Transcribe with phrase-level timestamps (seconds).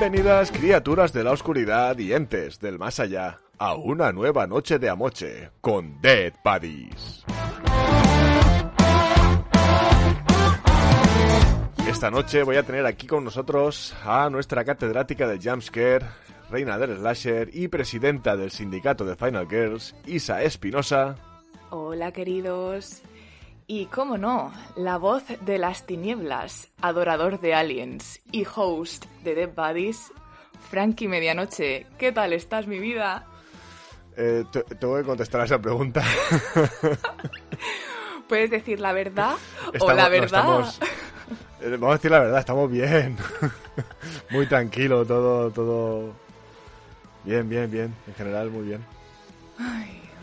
[0.00, 4.88] Bienvenidas criaturas de la oscuridad y entes del más allá a una nueva noche de
[4.88, 7.24] Amoche con Dead Buddies.
[11.90, 16.06] Esta noche voy a tener aquí con nosotros a nuestra catedrática del Jumpscare,
[16.48, 21.16] reina del slasher y presidenta del sindicato de Final Girls, Isa Espinosa.
[21.70, 23.02] Hola queridos.
[23.66, 29.50] Y cómo no, la voz de las tinieblas, adorador de aliens y host de Dead
[29.54, 30.10] Buddies,
[30.70, 31.86] Frankie Medianoche.
[31.98, 33.26] ¿Qué tal estás, mi vida?
[34.16, 36.02] Eh, te- tengo que contestar a esa pregunta.
[38.28, 39.34] ¿Puedes decir la verdad
[39.80, 40.40] o la no, verdad?
[40.40, 40.80] estamos-
[41.62, 43.16] vamos a decir la verdad, estamos bien.
[44.30, 46.12] muy tranquilo, todo, todo.
[47.24, 47.94] Bien, bien, bien.
[48.06, 48.84] En general, muy bien.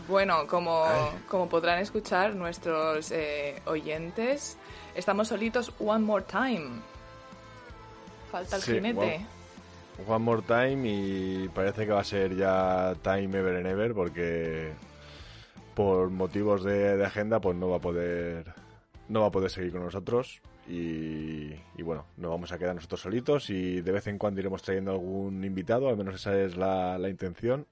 [0.08, 1.18] Bueno, como, Ay.
[1.28, 4.56] como podrán escuchar nuestros eh, oyentes,
[4.94, 6.80] estamos solitos one more time.
[8.32, 9.26] Falta el Sí, jinete.
[10.06, 14.72] One more time y parece que va a ser ya time ever and ever porque
[15.74, 18.54] por motivos de, de agenda pues no va a poder
[19.08, 23.00] no va a poder seguir con nosotros y, y bueno, nos vamos a quedar nosotros
[23.00, 26.98] solitos y de vez en cuando iremos trayendo algún invitado, al menos esa es la,
[26.98, 27.66] la intención.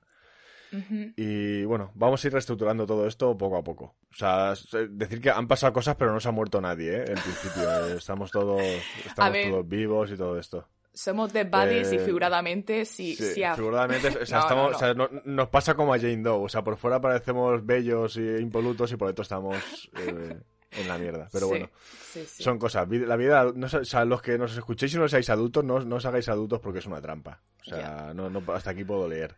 [0.73, 1.13] Ujú.
[1.17, 3.95] Y bueno, vamos a ir reestructurando todo esto poco a poco.
[4.11, 4.55] O sea,
[4.91, 7.05] decir que han pasado cosas pero no se ha muerto nadie, ¿eh?
[7.07, 8.61] En principio, Eh, estamos todos,
[9.07, 9.51] estamos ver.
[9.51, 10.67] todos vivos y todo esto.
[10.93, 14.71] Somos Dead Buddies y Eh, figuradamente sí, Sí, sí figuradamente, o sea, No, estamos, no,
[14.71, 14.77] no.
[14.77, 18.17] o sea, no- nos pasa como a Jane Doe, o sea, por fuera parecemos bellos
[18.17, 20.39] e impolutos y por dentro estamos eh,
[20.79, 21.29] en la mierda.
[21.33, 21.71] Pero Sí, bueno,
[22.13, 22.43] sí, sí.
[22.43, 22.89] son cosas.
[22.89, 25.81] La vida, no, sé- o sea, los que nos escuchéis y no seáis adultos, no,
[25.81, 27.41] no os hagáis adultos porque es una trampa.
[27.61, 29.35] O sea, no, no, hasta aquí puedo leer.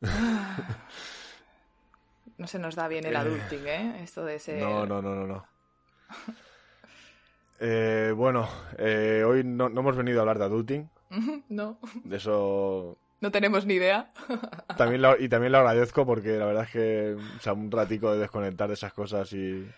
[2.38, 4.00] No se nos da bien el adulting, ¿eh?
[4.02, 4.62] Esto de ser...
[4.62, 5.46] No, no, no, no, no.
[7.62, 8.48] Eh, bueno,
[8.78, 10.88] eh, hoy no, no hemos venido a hablar de adulting,
[11.50, 14.10] no, de eso no tenemos ni idea.
[14.78, 18.14] también lo- y también lo agradezco porque la verdad es que o sea, un ratico
[18.14, 19.70] de desconectar de esas cosas y,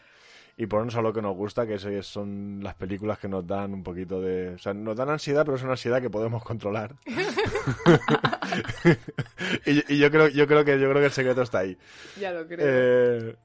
[0.62, 3.82] y ponernos a lo que nos gusta, que son las películas que nos dan un
[3.82, 4.50] poquito de...
[4.50, 6.94] O sea, nos dan ansiedad, pero es una ansiedad que podemos controlar.
[9.66, 11.76] y, y yo creo yo creo que yo creo que el secreto está ahí.
[12.20, 12.60] ya lo creo.
[12.60, 13.36] Eh,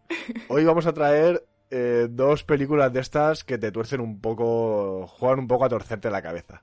[0.47, 5.39] hoy vamos a traer eh, dos películas de estas que te tuercen un poco, juegan
[5.39, 6.61] un poco a torcerte la cabeza.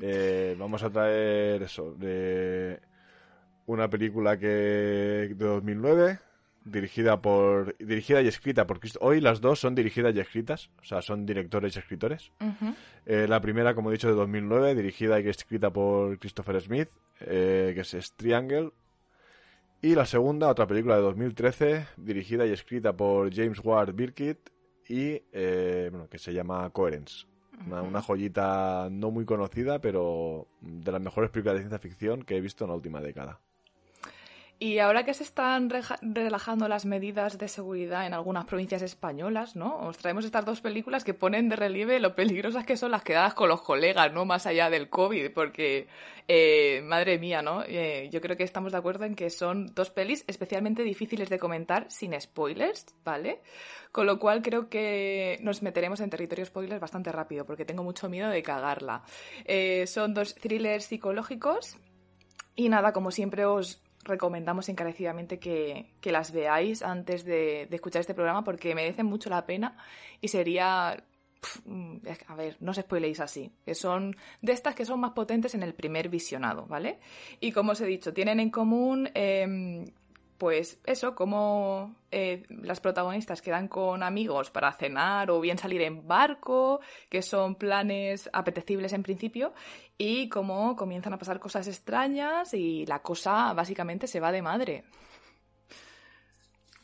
[0.00, 2.78] Eh, vamos a traer eso, de
[3.66, 6.20] una película que de 2009,
[6.64, 11.02] dirigida por dirigida y escrita por hoy las dos son dirigidas y escritas, o sea,
[11.02, 12.32] son directores y escritores.
[13.06, 16.88] Eh, la primera, como he dicho, de 2009, dirigida y escrita por Christopher Smith,
[17.20, 18.70] eh, que es, es Triangle.
[19.82, 24.50] Y la segunda, otra película de 2013, dirigida y escrita por James Ward Birkitt
[24.88, 27.26] y eh, bueno, que se llama Coherence.
[27.66, 32.36] Una, una joyita no muy conocida, pero de las mejores películas de ciencia ficción que
[32.36, 33.40] he visto en la última década.
[34.60, 39.76] Y ahora que se están relajando las medidas de seguridad en algunas provincias españolas, ¿no?
[39.78, 43.34] Os traemos estas dos películas que ponen de relieve lo peligrosas que son las quedadas
[43.34, 44.24] con los colegas, ¿no?
[44.24, 45.88] Más allá del COVID, porque,
[46.28, 47.64] eh, madre mía, ¿no?
[47.66, 51.38] Eh, yo creo que estamos de acuerdo en que son dos pelis especialmente difíciles de
[51.40, 53.42] comentar sin spoilers, ¿vale?
[53.90, 58.08] Con lo cual creo que nos meteremos en territorio spoilers bastante rápido, porque tengo mucho
[58.08, 59.02] miedo de cagarla.
[59.44, 61.76] Eh, son dos thrillers psicológicos
[62.56, 68.00] y nada, como siempre os recomendamos encarecidamente que, que las veáis antes de, de escuchar
[68.00, 69.76] este programa porque merecen mucho la pena
[70.20, 71.02] y sería...
[71.64, 71.96] mm,
[72.28, 75.62] A ver, no os spoiléis así, que son de estas que son más potentes en
[75.62, 76.98] el primer visionado, ¿vale?
[77.40, 79.84] Y como os he dicho, tienen en común em,
[80.44, 86.06] pues eso, como eh, las protagonistas quedan con amigos para cenar o bien salir en
[86.06, 89.54] barco, que son planes apetecibles en principio,
[89.96, 94.84] y cómo comienzan a pasar cosas extrañas y la cosa básicamente se va de madre.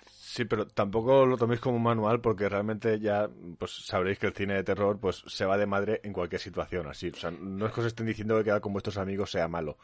[0.07, 3.29] Sí, pero tampoco lo toméis como un manual porque realmente ya
[3.59, 6.87] pues sabréis que el cine de terror pues se va de madre en cualquier situación
[6.87, 7.11] así.
[7.11, 9.77] O sea, no es que os estén diciendo que quedar con vuestros amigos sea malo.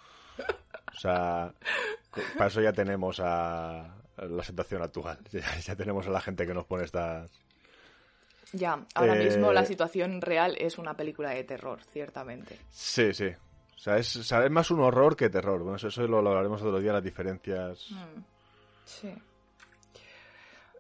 [0.97, 1.53] O sea,
[2.37, 5.19] para eso ya tenemos a la situación actual.
[5.67, 7.31] Ya, tenemos a la gente que nos pone estas...
[8.53, 12.59] Ya, ahora mismo la eh, situación real es una película de terror, ciertamente.
[12.71, 13.27] Sí, sí.
[13.27, 15.63] O sea, es, más un horror que terror.
[15.63, 17.91] Bueno, eso, lo, hablaremos otro día, las diferencias.
[17.91, 18.21] Mm,
[18.85, 19.15] sí.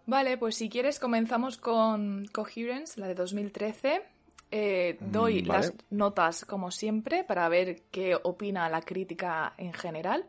[0.06, 4.02] Vale, pues si quieres comenzamos con Coherence, la de 2013.
[4.50, 10.26] Eh, mm, doy las notas como siempre para ver qué opina la crítica en general.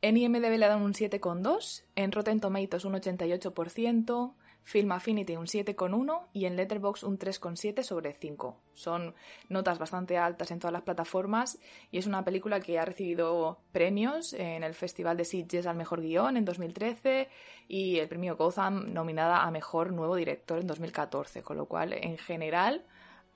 [0.00, 4.34] En IMDB le dan un 7,2, en Rotten Tomatoes un 88%,
[4.68, 8.60] Film Affinity un 7,1 y en Letterboxd un 3,7 sobre 5.
[8.74, 9.14] Son
[9.48, 11.58] notas bastante altas en todas las plataformas
[11.90, 16.02] y es una película que ha recibido premios en el Festival de Sitges al Mejor
[16.02, 17.28] Guión en 2013
[17.66, 22.18] y el premio Gotham nominada a Mejor Nuevo Director en 2014, con lo cual en
[22.18, 22.84] general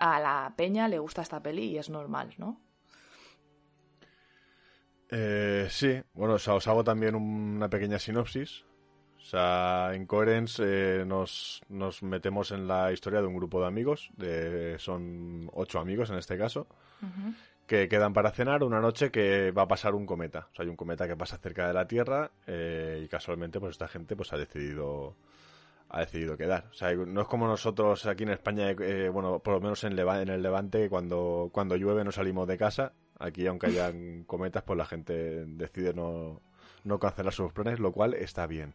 [0.03, 2.61] a la peña le gusta esta peli y es normal, ¿no?
[5.11, 8.65] Eh, sí, bueno, os hago también una pequeña sinopsis
[9.23, 13.69] o sea, en Coherence eh, nos, nos, metemos en la historia de un grupo de
[13.69, 16.67] amigos, de, son ocho amigos en este caso,
[17.67, 20.49] que quedan para cenar una noche que va a pasar un cometa.
[20.51, 23.71] O sea, hay un cometa que pasa cerca de la Tierra eh, y casualmente pues
[23.71, 25.15] esta gente pues ha decidido
[25.93, 26.69] ha decidido quedar.
[26.71, 29.99] O sea, no es como nosotros aquí en España, eh, bueno, por lo menos en,
[29.99, 32.95] en el Levante, cuando, cuando llueve no salimos de casa.
[33.19, 36.41] Aquí, aunque hayan cometas, pues la gente decide no,
[36.85, 38.75] no cancelar sus planes, lo cual está bien.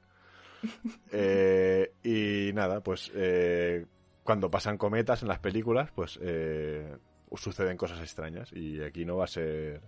[1.11, 3.85] Eh, y nada, pues eh,
[4.23, 6.97] cuando pasan cometas en las películas, pues eh,
[7.35, 9.81] suceden cosas extrañas y aquí no va a ser,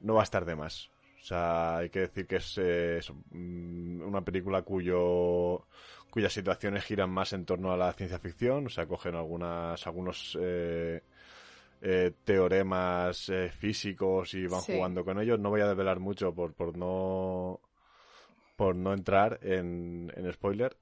[0.00, 0.90] no va a estar de más.
[1.20, 5.66] O sea, hay que decir que es, mm, una película cuyo
[6.10, 10.38] cuyas situaciones giran más en torno a la ciencia ficción, o sea, cogen algunas algunos
[12.24, 15.38] teoremas físicos y van jugando con ellos.
[15.38, 17.60] No voy a desvelar mucho por, por no
[18.56, 20.76] por no entrar en, en spoiler.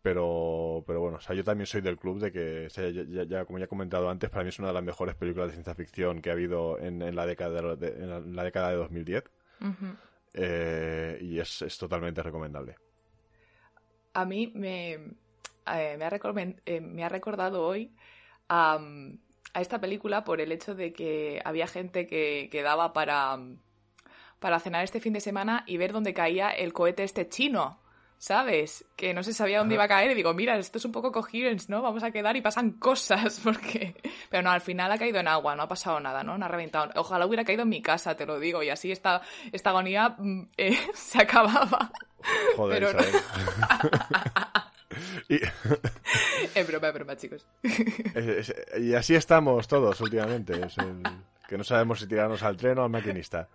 [0.00, 2.68] Eh, pero, pero bueno, o sea, yo también soy del club de que,
[3.28, 5.54] ya, como ya he comentado antes, para mí es una de las mejores películas de
[5.54, 9.24] ciencia ficción que ha habido en, en la, década de, en la, década de 2010.
[10.32, 12.76] Eh, y es, es, totalmente recomendable.
[14.14, 17.92] A mí me, eh, me, ha, me ha recordado hoy
[18.48, 18.78] a,
[19.54, 23.38] a, esta película por el hecho de que había gente que, que daba para
[24.38, 27.79] para cenar este fin de semana y ver dónde caía el cohete este chino.
[28.20, 28.84] ¿Sabes?
[28.96, 31.10] Que no se sabía dónde iba a caer y digo, mira, esto es un poco
[31.10, 31.80] coherence, ¿no?
[31.80, 33.94] Vamos a quedar y pasan cosas, porque...
[34.28, 36.36] Pero no, al final ha caído en agua, no ha pasado nada, ¿no?
[36.36, 36.90] No ha reventado.
[36.96, 39.22] Ojalá hubiera caído en mi casa, te lo digo, y así esta,
[39.52, 41.90] esta agonía mm, eh, se acababa.
[42.56, 42.98] Joder, Pero
[46.54, 47.46] Es broma, es broma, chicos.
[48.78, 50.60] y así estamos todos últimamente.
[50.66, 51.02] Es el
[51.48, 53.48] que no sabemos si tirarnos al tren o al maquinista.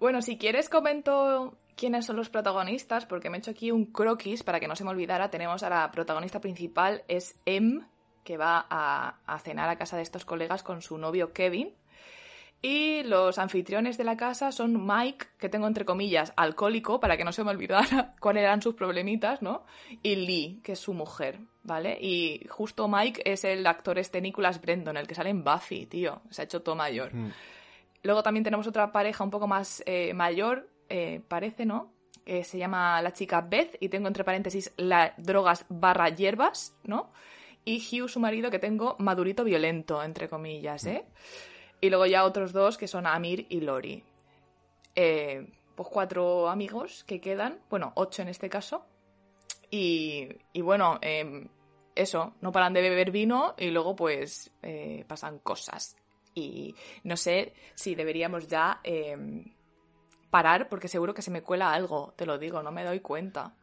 [0.00, 4.42] Bueno, si quieres comento quiénes son los protagonistas, porque me he hecho aquí un croquis
[4.42, 5.30] para que no se me olvidara.
[5.30, 7.82] Tenemos a la protagonista principal, es Em,
[8.24, 11.74] que va a, cenar a casa de estos colegas con su novio Kevin.
[12.62, 17.24] Y los anfitriones de la casa son Mike, que tengo entre comillas, alcohólico, para que
[17.24, 19.64] no se me olvidara cuáles eran sus problemitas, ¿no?
[20.02, 21.98] Y Lee, que es su mujer, ¿vale?
[22.00, 26.22] Y justo Mike es el actor este Nicholas Brendon, el que sale en Buffy, tío.
[26.30, 27.14] Se ha hecho todo mayor.
[27.14, 27.32] Mm.
[28.02, 31.92] Luego también tenemos otra pareja un poco más eh, mayor, eh, parece, ¿no?
[32.24, 37.12] Que se llama la chica Beth, y tengo entre paréntesis la drogas barra hierbas, ¿no?
[37.64, 41.04] Y Hugh, su marido, que tengo madurito violento, entre comillas, ¿eh?
[41.80, 44.02] Y luego ya otros dos que son Amir y Lori.
[44.94, 48.86] Eh, pues cuatro amigos que quedan, bueno, ocho en este caso.
[49.70, 51.48] Y, bueno, em,
[51.94, 54.52] eso, no paran de beber vino y luego pues
[55.06, 55.96] pasan cosas.
[56.40, 59.44] Y no sé si deberíamos ya em,
[60.30, 63.54] parar porque seguro que se me cuela algo, te lo digo, no me doy cuenta.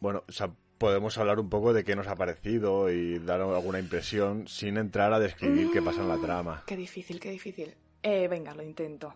[0.00, 3.78] Bueno, o sea, podemos hablar un poco de qué nos ha parecido y dar alguna
[3.78, 6.64] impresión sin entrar a describir qué pasa en la trama.
[6.66, 7.74] Qué difícil, qué difícil.
[8.02, 9.14] Eh, venga, lo intento.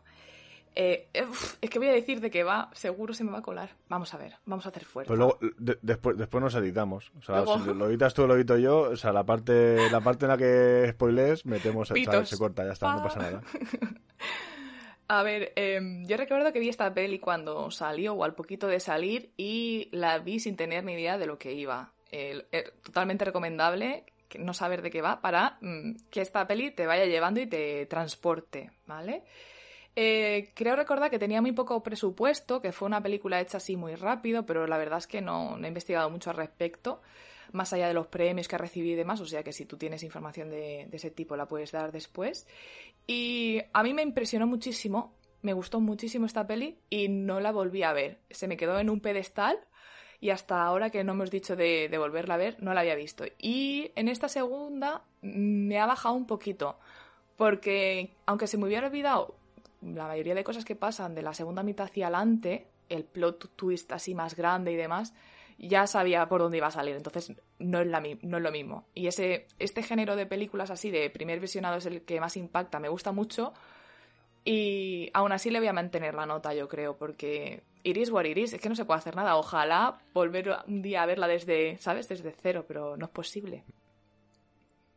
[0.74, 3.70] Eh, es que voy a decir de qué va, seguro se me va a colar.
[3.88, 5.08] Vamos a ver, vamos a hacer fuerte.
[5.08, 5.38] Pues luego,
[5.82, 7.12] después, después nos editamos.
[7.18, 8.82] O sea, lo editas tú, lo edito yo.
[8.82, 12.94] O sea, la parte, la parte en la que spoilees, metemos, se corta, ya está,
[12.94, 13.42] no pasa nada.
[15.08, 18.78] A ver, em, yo recuerdo que vi esta peli cuando salió o al poquito de
[18.78, 21.92] salir y la vi sin tener ni idea de lo que iba.
[22.84, 24.04] totalmente recomendable
[24.38, 27.86] no saber de qué va para mm, que esta peli te vaya llevando y te
[27.86, 29.24] transporte, ¿vale?
[29.97, 33.94] Eh, creo recordar que tenía muy poco presupuesto, que fue una película hecha así muy
[33.97, 37.02] rápido, pero la verdad es que no, he investigado mucho al respecto,
[37.52, 39.76] más allá de los premios que ha recibido y demás, o sea que si tú
[39.76, 42.47] tienes información de, ese tipo la puedes dar después.
[43.06, 47.82] Y a mí me impresionó muchísimo, me gustó muchísimo esta peli y no la volví
[47.82, 48.20] a ver.
[48.30, 49.59] Se me quedó en un pedestal
[50.20, 52.94] y hasta ahora que no hemos dicho de, de, volverla a ver, no la había
[52.94, 53.25] visto.
[53.38, 56.78] Y en esta segunda me ha bajado un poquito,
[57.37, 59.39] porque aunque se me hubiera olvidado
[59.82, 63.92] la mayoría de cosas que pasan de la segunda mitad hacia adelante, el plot twist
[63.92, 65.14] así más grande y demás,
[65.58, 68.87] ya sabía por dónde iba a salir, entonces no es, la, no es lo mismo.
[68.94, 72.80] Y ese, este género de películas así de primer visionado es el que más impacta,
[72.80, 73.52] me gusta mucho.
[74.42, 78.54] Y aún así le voy a mantener la nota, yo creo, porque Iris what Iris,
[78.54, 79.37] es que no se puede hacer nada.
[79.37, 82.08] Ojalá volver un día a verla desde, ¿sabes?
[82.08, 83.64] Desde cero, pero no es posible.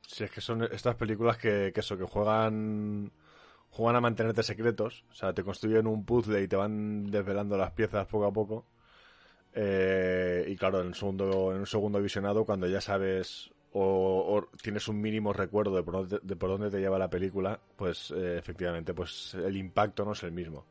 [0.07, 3.11] Sí, es que son estas películas que, que eso, que juegan
[3.73, 7.71] juegan a mantenerte secretos, o sea, te construyen un puzzle y te van desvelando las
[7.71, 8.67] piezas poco a poco.
[9.55, 14.87] Eh, y claro, en un segundo, en un segundo visionado, cuando ya sabes o, tienes
[14.87, 18.37] un mínimo recuerdo de por dónde, de por dónde te lleva la película, pues eh,
[18.37, 20.67] efectivamente, pues el impacto no es el mismo.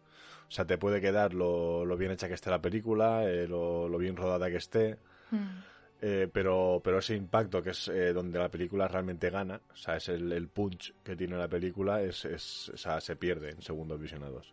[0.47, 3.88] O sea, te puede quedar lo, lo bien hecha que esté la película, eh, lo,
[3.99, 4.99] bien rodada que esté.
[5.32, 5.72] Mm.
[6.04, 9.97] Eh, pero, pero ese impacto que es eh, donde la película realmente gana, o sea,
[9.97, 13.62] es el, el punch que tiene la película, es, es, o sea, se pierde en
[13.62, 14.52] segundos visionados.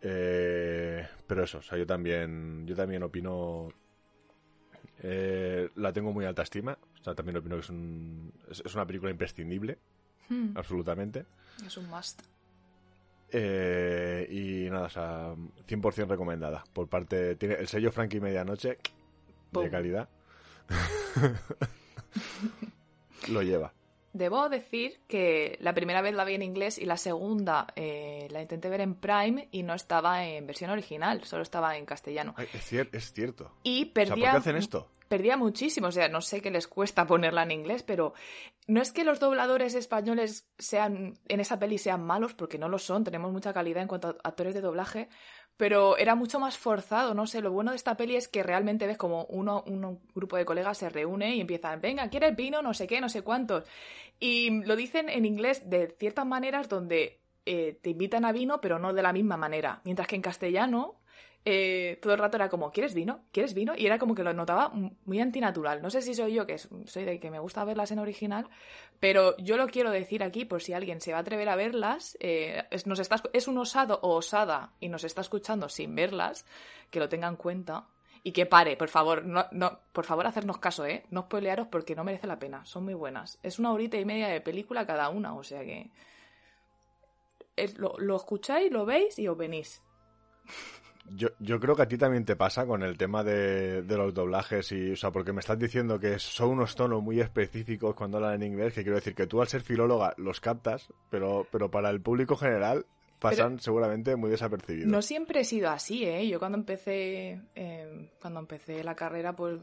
[0.00, 3.68] Eh, pero eso, o sea, yo también, yo también opino,
[5.02, 8.74] eh, la tengo muy alta estima, o sea, también opino que es, un, es, es
[8.74, 9.76] una película imprescindible,
[10.30, 10.56] hmm.
[10.56, 11.26] absolutamente.
[11.66, 12.22] Es un must.
[13.30, 15.34] Eh, y nada, o sea,
[15.66, 16.64] 100% recomendada.
[16.72, 18.78] Por parte, tiene el sello Frankie Medianoche
[19.52, 20.08] de calidad.
[23.28, 23.72] Lo lleva.
[24.14, 28.42] Debo decir que la primera vez la vi en inglés y la segunda eh, la
[28.42, 32.32] intenté ver en Prime y no estaba en versión original, solo estaba en castellano.
[32.36, 33.50] Ay, es, cier es, cierto.
[33.64, 34.88] Y perdía, o sea, ¿por qué hacen esto?
[35.08, 38.14] Perdía muchísimo, o sea, no sé qué les cuesta ponerla en inglés, pero
[38.68, 42.78] no es que los dobladores españoles sean en esa peli sean malos, porque no lo
[42.78, 45.08] son, tenemos mucha calidad en cuanto a actores de doblaje,
[45.56, 48.86] pero era mucho más forzado, no sé, lo bueno de esta peli es que realmente
[48.86, 52.60] ves como uno, un grupo de colegas se reúne y empiezan, venga, ¿quieres vino?
[52.62, 53.64] No sé qué, no sé cuántos.
[54.18, 58.78] Y lo dicen en inglés de ciertas maneras donde eh, te invitan a vino, pero
[58.78, 59.80] no de la misma manera.
[59.84, 60.96] Mientras que en castellano
[61.46, 63.20] eh, todo el rato era como, ¿quieres vino?
[63.30, 63.74] ¿Quieres vino?
[63.76, 64.72] Y era como que lo notaba
[65.04, 65.82] muy antinatural.
[65.82, 68.48] No sé si soy yo, que soy de que me gusta verlas en original,
[68.98, 72.16] pero yo lo quiero decir aquí por si alguien se va a atrever a verlas,
[72.20, 72.84] eh, es,
[73.32, 76.46] es un osado o osada y nos está escuchando sin verlas,
[76.90, 77.88] que lo tenga en cuenta.
[78.26, 81.04] Y que pare, por favor, no, por favor, hacernos caso, ¿eh?
[81.10, 83.38] No spoilearos porque no merece la pena, son muy buenas.
[83.42, 85.90] Es una horita y media de película cada una, o sea que...
[87.76, 89.82] Lo, lo escucháis, lo veis y os venís.
[91.10, 94.14] Yo, yo, creo que a ti también te pasa con el tema de, de, los
[94.14, 98.16] doblajes y, o sea, porque me estás diciendo que son unos tonos muy específicos cuando
[98.16, 101.70] hablan en inglés, que quiero decir que tú al ser filóloga los captas, pero, pero
[101.70, 102.86] para el público general
[103.18, 104.90] pasan pero seguramente muy desapercibidos.
[104.90, 106.26] No siempre he sido así, ¿eh?
[106.26, 109.60] Yo cuando empecé, eh, cuando empecé la carrera, pues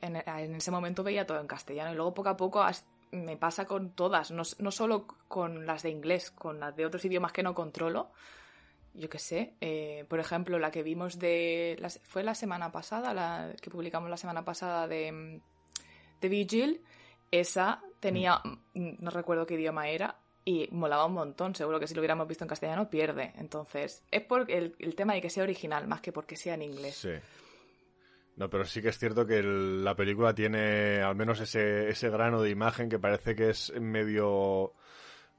[0.00, 2.64] en, en, ese momento veía todo en castellano y luego poco a poco
[3.12, 7.04] me pasa con todas, no, no solo con las de inglés, con las de otros
[7.04, 8.10] idiomas que no controlo
[8.94, 11.76] yo qué sé, eh, por ejemplo, la que vimos de.
[11.80, 15.40] La, fue la semana pasada, la que publicamos la semana pasada de,
[16.20, 16.82] de Vigil.
[17.30, 18.40] Esa tenía.
[18.74, 18.96] Mm.
[19.00, 20.18] No recuerdo qué idioma era.
[20.44, 21.54] Y molaba un montón.
[21.54, 23.32] Seguro que si lo hubiéramos visto en castellano, pierde.
[23.36, 26.62] Entonces, es por el, el tema de que sea original, más que porque sea en
[26.62, 26.96] inglés.
[26.96, 27.12] Sí.
[28.36, 32.08] No, pero sí que es cierto que el, la película tiene al menos ese, ese
[32.10, 34.72] grano de imagen que parece que es medio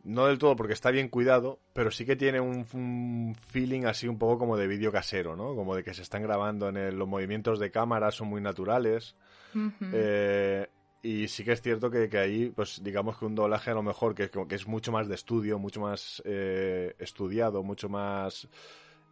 [0.03, 4.07] no del todo porque está bien cuidado, pero sí que tiene un, un feeling así
[4.07, 5.55] un poco como de vídeo casero, ¿no?
[5.55, 9.15] Como de que se están grabando en el, los movimientos de cámara son muy naturales.
[9.55, 9.91] Uh -huh.
[9.93, 10.67] eh,
[11.01, 13.83] y sí que es cierto que, que, ahí, pues digamos que un doblaje a lo
[13.83, 18.47] mejor que, que es mucho más de estudio, mucho más eh, estudiado, mucho más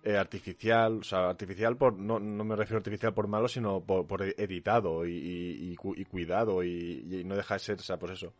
[0.04, 3.82] eh, artificial, o sea, artificial por, no, no me refiero a artificial por malo, sino
[3.82, 7.98] por, por editado y, y, y, cuidado y, y no deja de ser, o sea,
[7.98, 8.34] pues eso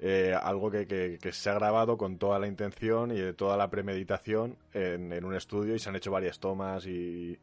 [0.00, 3.68] eh, algo que, que, que, se ha grabado con toda la intención y toda la
[3.68, 7.36] premeditación en, en, un estudio y se han hecho varias tomas y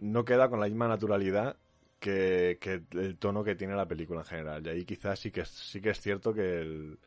[0.00, 1.56] no queda con la misma naturalidad
[1.98, 4.66] que, que, el tono que tiene la película en general.
[4.66, 6.98] Y ahí quizás sí que, sí que es cierto que el,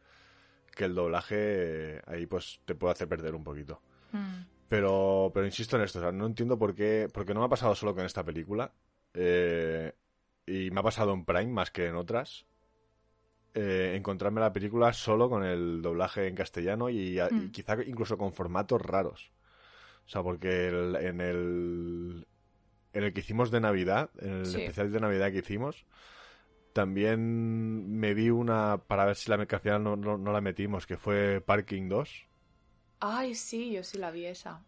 [0.76, 3.82] que el doblaje ahí pues te puede hacer perder un poquito.
[4.12, 4.42] Mm.
[4.68, 7.50] Pero, pero insisto en esto, o sea, no entiendo por qué, porque no me ha
[7.50, 8.72] pasado solo con esta película.
[9.14, 9.94] Eh,
[10.46, 12.46] y me ha pasado en Prime más que en otras
[13.54, 17.46] eh, encontrarme la película solo con el doblaje en castellano y, mm.
[17.46, 19.32] y quizá incluso con formatos raros.
[20.06, 22.28] O sea, porque el- en el
[22.94, 24.62] en el que hicimos de Navidad, en el Sí.
[24.62, 25.86] especial de Navidad que hicimos,
[26.74, 30.98] también me vi una para ver si la final no, no- no la metimos, que
[30.98, 32.28] fue Parking 2.
[33.00, 34.62] Ay, sí, yo sí la vi esa.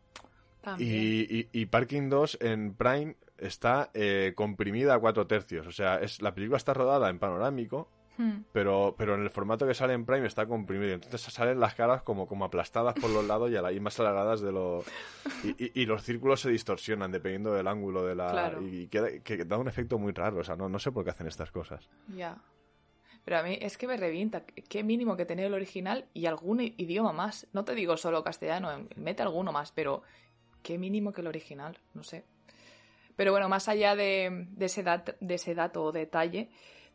[0.62, 0.90] También.
[0.90, 5.68] Y, y- y Parking 2 en Prime está eh, comprimida a cuatro tercios.
[5.68, 8.43] O sea, es, la película está rodada en panorámico, Hmm.
[8.51, 10.93] pero, pero en el formato que sale en Prime está comprimido.
[10.93, 14.00] Entonces salen las caras como, como aplastadas por los lados y, a la, y más
[14.00, 14.84] alargadas de lo...
[15.43, 18.29] Y, y- y los círculos se distorsionan dependiendo del ángulo de la...
[18.29, 18.62] Claro.
[18.62, 20.38] Y queda, que da un efecto muy raro.
[20.41, 21.89] O sea, no, no sé por qué hacen estas cosas.
[22.15, 22.38] Ya.
[23.25, 24.43] Pero a mí es que me revienta.
[24.70, 27.48] Qué mínimo que tener el original y algún idioma más.
[27.53, 30.03] No te digo solo castellano, em, mete alguno más, pero
[30.62, 32.25] qué mínimo que el original, no sé.
[33.15, 36.50] Pero bueno, más allá de, de ese, dat- de ese dato o detalle,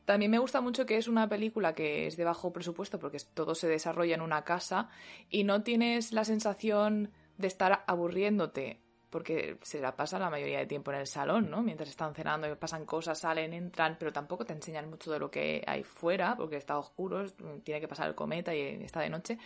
[0.09, 3.55] también me gusta mucho que es una película que es de bajo presupuesto porque todo
[3.55, 4.89] se desarrolla en una casa
[5.29, 10.67] y no tienes la sensación de estar aburriéndote porque se la pasa la mayoría de
[10.67, 11.63] tiempo en el salón, ¿no?
[11.63, 15.31] Mientras están cenando y pasan cosas, salen, entran, pero tampoco te enseñan mucho de lo
[15.31, 17.27] que hay fuera porque está oscuro,
[17.63, 19.37] tiene que pasar el cometa y está de noche.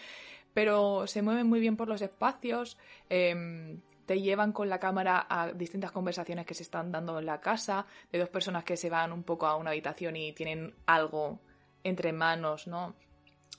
[0.55, 2.79] Pero se mueven muy bien por los espacios,
[3.09, 3.81] em,
[4.13, 7.87] te llevan con la cámara a distintas conversaciones que se están dando en la casa,
[8.11, 11.41] de dos personas que se van un poco a una habitación y tienen algo
[11.83, 12.95] entre manos, ¿no?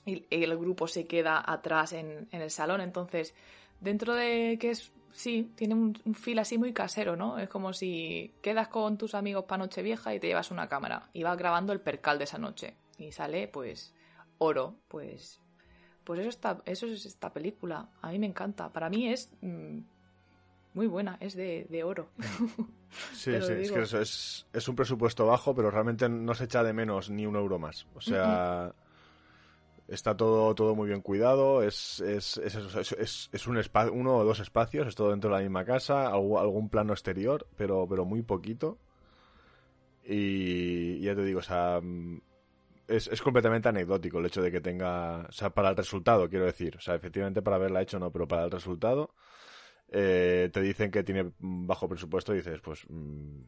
[0.06, 2.80] Y el grupo se queda atrás en, en el salón.
[2.82, 3.34] Entonces,
[3.80, 7.36] dentro de que es, sí, tiene un, un feel así muy casero, ¿no?
[7.36, 11.24] Es como si quedas con tus amigos para Nochevieja y te llevas una cámara y
[11.24, 12.76] vas grabando el percal de esa noche.
[12.96, 13.92] Y sale, pues,
[14.38, 15.40] oro, pues...
[16.04, 17.88] Pues eso, está, eso es esta película.
[18.02, 18.70] A mí me encanta.
[18.70, 19.78] Para mí es mm,
[20.74, 22.08] muy buena, es de, de oro.
[23.12, 26.62] Sí, sí, es que eso es, es un presupuesto bajo, pero realmente no se echa
[26.62, 27.88] de menos ni un euro más.
[27.94, 28.72] O sea,
[29.88, 34.16] está todo, todo muy bien cuidado, es, es, es, es, es- es un espa- uno
[34.18, 37.84] o dos espacios, es todo dentro de la misma casa, algún, algún plano exterior, pero,
[37.88, 38.78] pero muy poquito.
[40.04, 42.20] Y ya te digo, o sea, mm,
[42.88, 46.44] es, es completamente anecdótico el hecho de que tenga, o sea, para el resultado, quiero
[46.44, 49.14] decir, o sea, efectivamente para haberla hecho no, pero para el resultado
[49.88, 53.40] eh, te dicen que tiene bajo presupuesto y dices, pues, mm,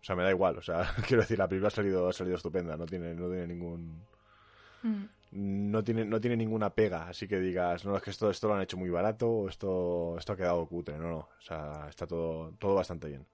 [0.00, 2.36] o sea, me da igual, o sea, quiero decir, la película ha salido, ha salido
[2.36, 4.06] estupenda, no tiene, no tiene ningún,
[4.84, 5.70] Mm.
[5.70, 8.54] no tiene, no tiene ninguna pega, así que digas, no, es que esto, esto lo
[8.54, 12.06] han hecho muy barato o esto, esto ha quedado cutre, no, no, o sea, está
[12.06, 13.26] todo, todo bastante bien.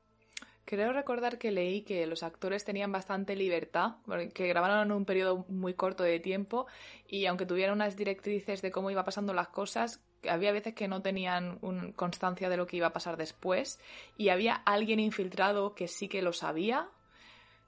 [0.70, 3.92] Creo recordar que leí que los actores tenían bastante libertad,
[4.34, 6.66] que grabaron en un periodo muy corto de tiempo
[7.08, 11.00] y aunque tuvieran unas directrices de cómo iba pasando las cosas, había veces que no
[11.00, 13.80] tenían un- constancia de lo que iba a pasar después
[14.18, 16.86] y había alguien infiltrado que sí que lo sabía,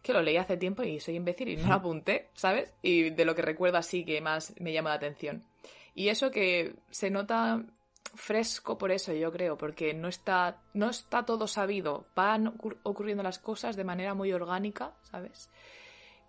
[0.02, 2.70] que lo leí hace tiempo y soy imbécil y no lo apunté, ¿sabes?
[2.82, 5.42] Y de lo que recuerdo así que más me llama la atención.
[5.94, 7.64] Y eso que se nota
[8.14, 12.06] fresco por eso, yo creo, porque no está, no está todo sabido.
[12.14, 15.50] Van ocur- ocurriendo las cosas de manera muy orgánica, ¿sabes?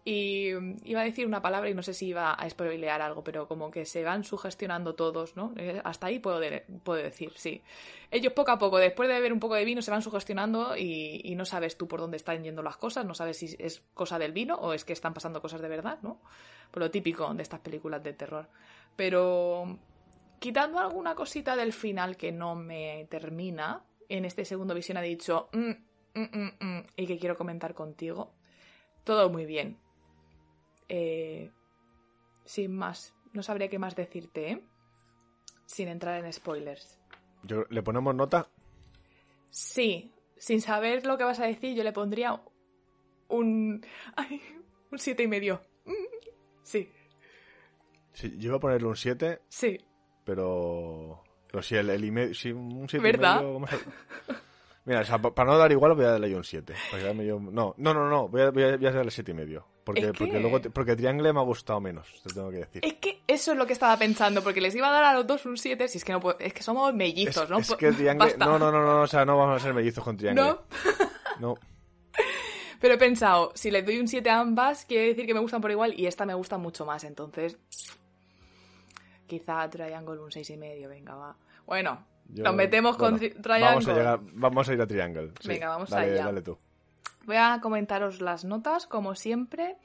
[0.04, 0.48] Y
[0.84, 3.70] iba a decir una palabra y no sé si iba a spoilear algo, pero como
[3.70, 5.54] que se van sugestionando todos, ¿no?
[5.58, 6.40] Eh, Hasta ahí puedo,
[6.84, 7.62] puedo decir, sí.
[8.10, 11.22] Ellos poco a poco, después de beber un poco de vino, se van sugestionando y,
[11.24, 14.18] y no sabes tú por dónde están yendo las cosas, no sabes si es cosa
[14.18, 16.20] del vino o es que están pasando cosas de verdad, ¿no?
[16.72, 18.48] Por lo típico de estas películas de terror.
[18.96, 19.78] Pero
[20.42, 25.50] quitando alguna cosita del final que no me termina, en este segundo visión ha dicho
[25.54, 25.70] "Mm,
[26.16, 28.34] mm, mm, mm", y que quiero comentar contigo,
[29.04, 29.78] todo muy bien.
[30.90, 31.52] Eh,
[32.44, 34.64] sin más, no sabría qué más decirte, ¿eh?
[35.68, 36.98] Sin entrar en spoilers.
[37.44, 38.50] Yo, ¿Le ponemos nota?
[39.52, 42.42] Sí, sin saber lo que vas a decir, yo le pondría
[43.30, 43.86] un.
[44.16, 44.42] Ay,
[44.90, 45.62] un siete y medio.
[46.64, 46.92] Sí,
[48.14, 49.78] Sí, yo iba a ponerle un 7, sí.
[50.24, 53.42] Pero, pero si el, el medio, si un 7 ¿Verdad?
[53.42, 53.68] y medio,
[54.84, 56.74] Mira, o sea, pa- para no dar igual voy a darle yo un 7.
[56.90, 59.66] para quedarme yo- No, no, no, no, voy a, voy darle 7 y medio.
[59.84, 62.82] Porque, Es que- porque luego, porque Triangle me ha gustado menos, te tengo que decir.
[62.84, 65.28] Es que eso es lo que estaba pensando, porque les iba a dar a los
[65.28, 67.60] dos un 7, si es que no puedo- es que somos mellizos, es, ¿no?
[67.60, 68.26] es que Triangle...
[68.26, 68.46] basta.
[68.46, 70.44] No, no, no, no, o sea, no vamos a ser mellizos con Triangle.
[70.44, 70.62] ¿No?
[71.40, 71.56] No.
[72.80, 75.62] Pero he pensado, si le doy un 7 a ambas, quiere decir que me gustan
[75.62, 77.60] por igual y esta me gusta mucho más, entonces
[79.40, 81.36] quizá Triangle un seis y medio, venga, va.
[81.66, 83.66] Bueno, Yo- nos metemos con Tri- Triangle.
[83.70, 85.32] Vamos a, llegar, vamos a ir a Triangle.
[85.40, 85.48] sí.
[85.48, 86.26] Venga, vamos dale, allá.
[86.26, 86.58] Dale tú.
[87.26, 89.78] Voy a comentaros las notas, como siempre.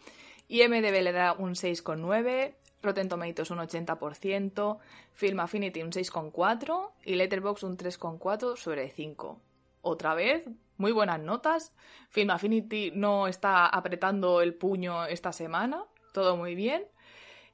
[0.49, 4.79] IMDB le da un 6,9, Rotten Tomatoes un 80%,
[5.13, 9.41] Film Affinity un 6,4 y Letterboxd un 3,4 sobre 5.
[9.83, 10.45] Otra vez,
[10.79, 11.73] muy buenas notas.
[12.11, 16.85] Film Affinity no está apretando el puño esta semana, todo muy bien.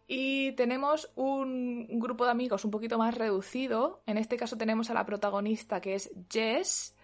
[0.06, 4.02] Y tenemos un grupo de amigos un poquito más reducido.
[4.06, 6.96] En este caso tenemos a la protagonista que es Jess,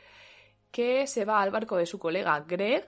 [0.71, 2.87] que se va al barco de su colega Greg.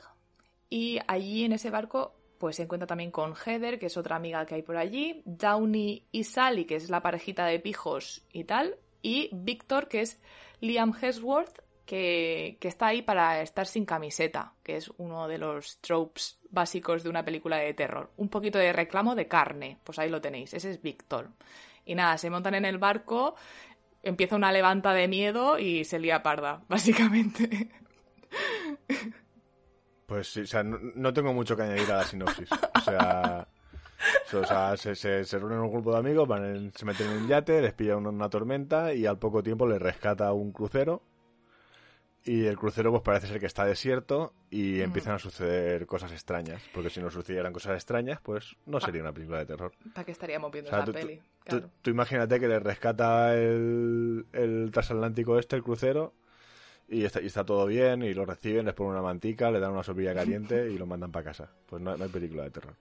[0.68, 4.46] Y allí en ese barco pues se encuentra también con Heather, que es otra amiga
[4.46, 8.79] que hay por allí, Downey y Sally, que es la parejita de pijos y tal,
[9.03, 10.18] y Victor, que es
[10.61, 15.83] Liam Hemsworth, que, que, está ahí para estar sin camiseta, que es uno de los
[15.83, 18.11] tropes básicos de una película de terror.
[18.17, 21.31] Un poquito de reclamo de carne, pues ahí lo tenéis, ese es Victor.
[21.85, 23.35] Y nada, se montan en el barco,
[24.03, 27.71] empieza una levanta de miedo y se lía parda, básicamente.
[30.07, 32.49] Pues sí, o sea, no, tengo mucho que añadir a la sinopsis.
[32.53, 37.75] O sea, se, reúnen un grupo de amigos, van se meten en un yate, les
[37.75, 41.03] pilla una, tormenta y al poco tiempo les rescata un crucero.
[42.25, 46.63] Y el crucero pues parece ser que está desierto y empiezan a suceder cosas extrañas.
[46.75, 49.73] Porque si no sucedieran cosas extrañas, pues no sería una película de terror.
[49.95, 51.21] ¿Para qué estaríamos viendo esa peli?
[51.45, 56.13] Tú, imagínate que les rescata el, el transatlántico este, el crucero,
[56.91, 59.71] y está, y está todo bien y lo reciben, les ponen una mantica, le dan
[59.71, 61.51] una sopilla caliente y lo mandan para casa.
[61.67, 62.75] Pues no, hay película de terror.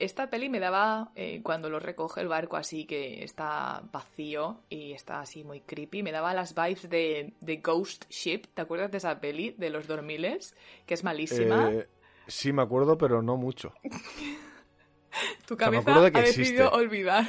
[0.00, 4.92] Esta peli me daba, eh, cuando lo recoge el barco así que está vacío y
[4.92, 8.46] está así muy creepy, me daba las vibes de, de Ghost Ship.
[8.54, 10.56] ¿Te acuerdas de esa peli de los dormiles?
[10.86, 11.70] Que es malísima.
[11.70, 11.86] Eh,
[12.26, 13.74] sí, me acuerdo, pero no mucho.
[15.46, 17.26] tu cabeza ha decidido olvidar.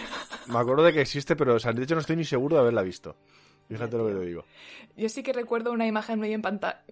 [0.47, 3.17] Me acuerdo de que existe, pero de hecho no estoy ni seguro de haberla visto.
[3.67, 4.45] Fíjate lo que te digo.
[4.95, 6.41] Yo sí que recuerdo una imagen muy,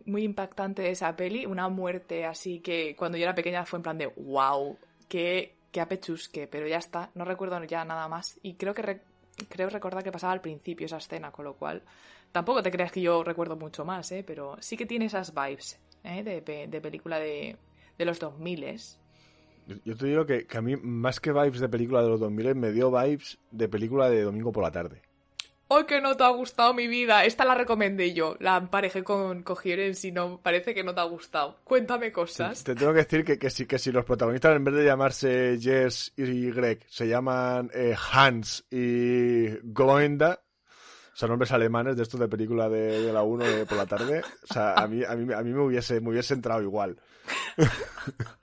[0.06, 3.84] muy impactante de esa peli, una muerte así que cuando yo era pequeña fue en
[3.84, 8.40] plan de wow, qué, qué apechusque, pero ya está, no recuerdo ya nada más.
[8.42, 9.02] Y creo que
[9.48, 11.84] creo recordar que pasaba al principio esa escena, con lo cual
[12.32, 14.24] tampoco te creas que yo recuerdo mucho más, ¿eh?
[14.26, 16.24] pero sí que tiene esas vibes ¿eh?
[16.24, 17.56] de, película de,
[17.98, 18.78] de los 2000
[19.86, 22.56] yo te digo que, que, a mí, más que vibes de película de los 2000,
[22.56, 25.04] me dio vibes de película de domingo por la tarde.
[25.72, 27.26] ¡Ay, que no te ha gustado mi vida!
[27.26, 28.36] Esta la recomendé yo.
[28.40, 31.60] La emparejé con Cogieren, si no, parece que no te ha gustado.
[31.64, 32.64] Cuéntame cosas.
[32.64, 35.60] Te, tengo que decir que, que, si, que si los protagonistas, en vez de llamarse
[35.62, 40.42] Jess y Greg, se llaman eh, Hans y Gloenda,
[41.14, 44.54] son nombres alemanes de estos de película de, la 1 de por la tarde, o
[44.54, 47.00] sea, a mí, a mí, a mí me, hubiese, me hubiese entrado igual.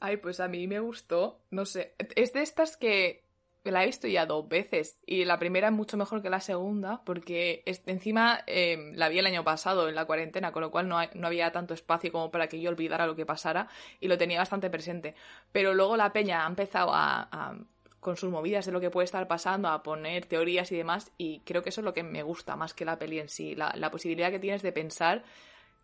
[0.00, 1.42] Ay, pues a mí me gustó.
[1.50, 1.94] No sé.
[2.16, 3.27] Es de estas que
[3.64, 7.02] la he visto ya dos veces y la primera es mucho mejor que la segunda
[7.04, 10.98] porque encima em, la vi el año pasado en la cuarentena, con lo cual no,
[11.14, 13.68] no, había tanto espacio como para que yo olvidara lo que pasara
[14.00, 15.14] y lo tenía bastante presente.
[15.52, 17.56] Pero luego la peña ha empezado a,
[18.00, 21.40] con sus movidas de lo que puede estar pasando, a poner teorías y demás y
[21.40, 23.72] creo que eso es lo que me gusta más que la peli en sí, la,
[23.76, 25.24] la posibilidad que tienes de pensar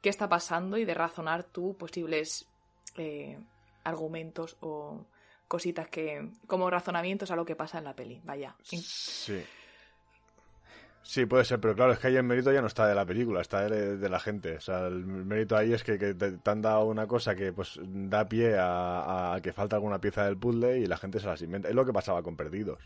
[0.00, 2.46] qué está pasando y de razonar tú posibles
[2.96, 3.38] eh,
[3.84, 5.06] argumentos o
[5.54, 6.30] cositas que.
[6.48, 8.20] como razonamientos a lo que pasa en la peli.
[8.24, 8.56] Vaya.
[8.60, 9.40] Sí.
[11.00, 13.06] Sí, puede ser, pero claro, es que ahí el mérito ya no está de la
[13.06, 14.56] película, está de, la gente.
[14.56, 18.28] O sea, el mérito ahí es que, te, han dado una cosa que pues da
[18.28, 21.68] pie a, que falta alguna pieza del puzzle y la gente se las inventa.
[21.68, 22.80] Es lo que pasaba con Perdidos.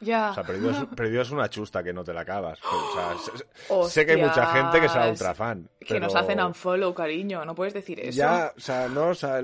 [0.00, 0.30] Ya.
[0.30, 2.58] O sea, perdido es, una chusta que no te la acabas.
[3.88, 5.68] sé, que hay mucha gente que será ultra fan.
[5.78, 7.44] Que nos hacen unfollow, cariño.
[7.44, 8.16] No puedes decir eso.
[8.16, 9.42] Ya, o sea, no, o sea,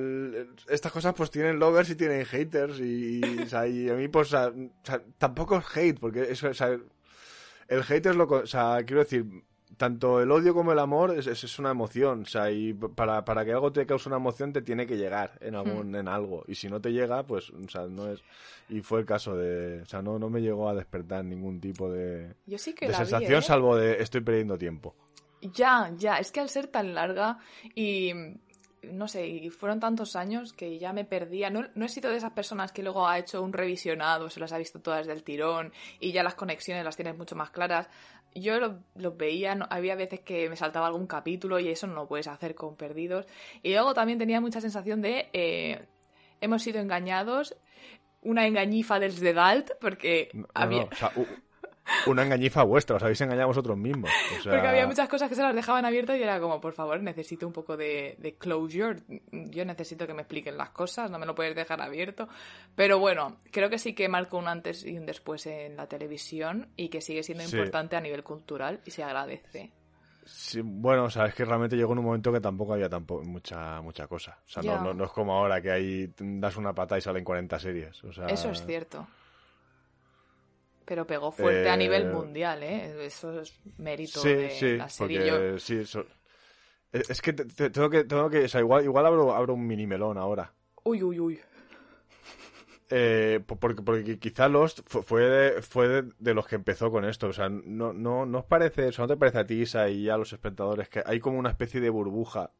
[0.69, 2.81] estas cosas pues tienen lovers y tienen haters.
[2.81, 6.55] Y, o sea, y a mí, pues, o sea, tampoco es hate, porque eso, o
[6.55, 8.25] sea, el hate es lo.
[8.25, 9.27] O sea, quiero decir,
[9.77, 13.45] tanto el odio como el amor es, es, una emoción, o sea, y para, para,
[13.45, 15.97] que algo te cause una emoción te tiene que llegar en algún hmm.
[15.97, 18.23] en algo y si no te llega, pues, o sea, no es
[18.69, 21.91] y fue el caso de, o sea, no no me llegó a despertar ningún tipo
[21.91, 23.43] de, de sensación ¿eh?
[23.43, 24.95] salvo de estoy perdiendo tiempo.
[25.43, 27.39] Ya, ya, es que al ser tan larga
[27.75, 28.11] y
[28.93, 31.51] no sé, y fueron tantos años que ya me perdía.
[31.51, 34.53] No, no he sido de esas personas que luego ha hecho un revisionado, se las
[34.53, 37.89] ha visto todas del tirón y ya las conexiones las tienes mucho más claras.
[38.35, 42.29] Yo los veía, había veces que me saltaba algún capítulo y eso no lo puedes
[42.29, 43.27] hacer con perdidos.
[43.63, 45.87] Y luego también tenía mucha sensación de eh,
[46.41, 47.57] hemos sido engañados,
[48.23, 50.89] una engañifa desde Dalt, porque había
[52.07, 54.11] una engañifa vuestra, os habéis engañado vosotros mismos.
[54.43, 57.47] Porque había muchas cosas que se las dejaban abiertas y era como, por favor, necesito
[57.47, 59.01] un poco de, de, closure.
[59.33, 62.29] Yo necesito que me expliquen las cosas, no me lo puedes dejar abierto.
[62.75, 66.69] Pero bueno, creo que sí que marcó un antes y un después en la televisión
[66.77, 69.73] y que sigue siendo importante a nivel cultural y se agradece.
[70.27, 73.25] Sí, bueno, o sea, es que realmente llegó en un momento que tampoco había tampoco
[73.25, 74.37] mucha mucha cosa.
[74.45, 77.59] O sea, no, no, es como ahora que ahí das una pata y salen 40
[77.61, 78.03] series.
[78.03, 78.27] O sea...
[78.27, 79.07] Eso es cierto.
[80.87, 83.05] Pero pegó fuerte a nivel eh, mundial, ¿eh?
[83.05, 85.59] Eso es mérito de la serie.
[85.59, 85.83] Sí,
[86.93, 90.17] Es que tengo que, tengo que, o sea, igual, igual abro, abro un mini melón
[90.17, 90.53] ahora.
[90.85, 91.41] Uy, uy, uy.
[92.89, 97.27] Eh, porque, porque quizá Lost fue, de, fue de, los que empezó con esto.
[97.29, 100.09] O sea, no, no, no os parece, eso no te parece a ti, Isa, y
[100.09, 102.53] a los espectadores, que hay como una especie de burbuja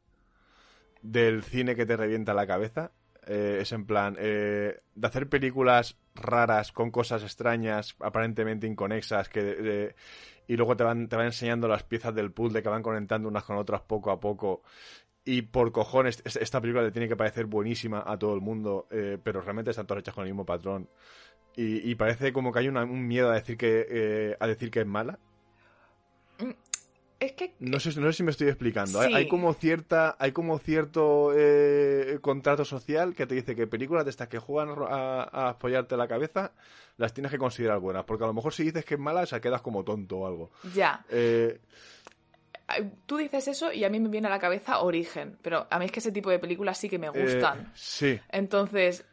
[1.03, 2.91] del cine que te revienta la cabeza.
[3.27, 9.95] Eh, es en plan, eh, de hacer películas raras con cosas extrañas, aparentemente inconexas, que
[10.49, 13.45] y luego te van, te van enseñando las piezas del puzzle que van conectando unas
[13.45, 14.63] con otras poco a poco.
[15.25, 19.19] Y por cojones, esta película le tiene que parecer buenísima a todo el mundo, eh,
[19.23, 20.89] pero realmente están todas hechas con el mismo patrón.
[21.59, 25.19] Y, parece como que hay un miedo a decir que, a decir que es mala.
[27.19, 27.55] Es que...
[27.61, 29.01] No sé, no sé si me estoy explicando.
[29.01, 34.11] Hay, como cierta, hay como cierto eh, contrato social que te dice que películas de
[34.11, 36.53] estas que juegan a, apoyarte la cabeza
[36.99, 38.05] las tienes que considerar buenas.
[38.05, 40.27] Porque a lo mejor si dices que es mala, o sea, quedas como tonto o
[40.27, 40.51] algo.
[40.75, 41.05] Ya.
[41.09, 41.59] Eh,
[43.07, 45.85] Tú dices eso y a mí me viene a la cabeza Origen, pero a mí
[45.85, 47.61] es que ese tipo de películas sí que me gustan.
[47.61, 48.21] Eh, sí.
[48.29, 49.05] Entonces,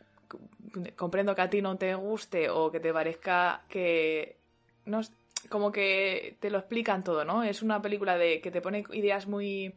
[0.96, 4.40] comprendo que a ti no te guste o que te parezca que...
[4.86, 5.02] No,
[5.50, 7.44] como que te lo explican todo, ¿no?
[7.44, 9.74] Es una película de que te pone ideas muy,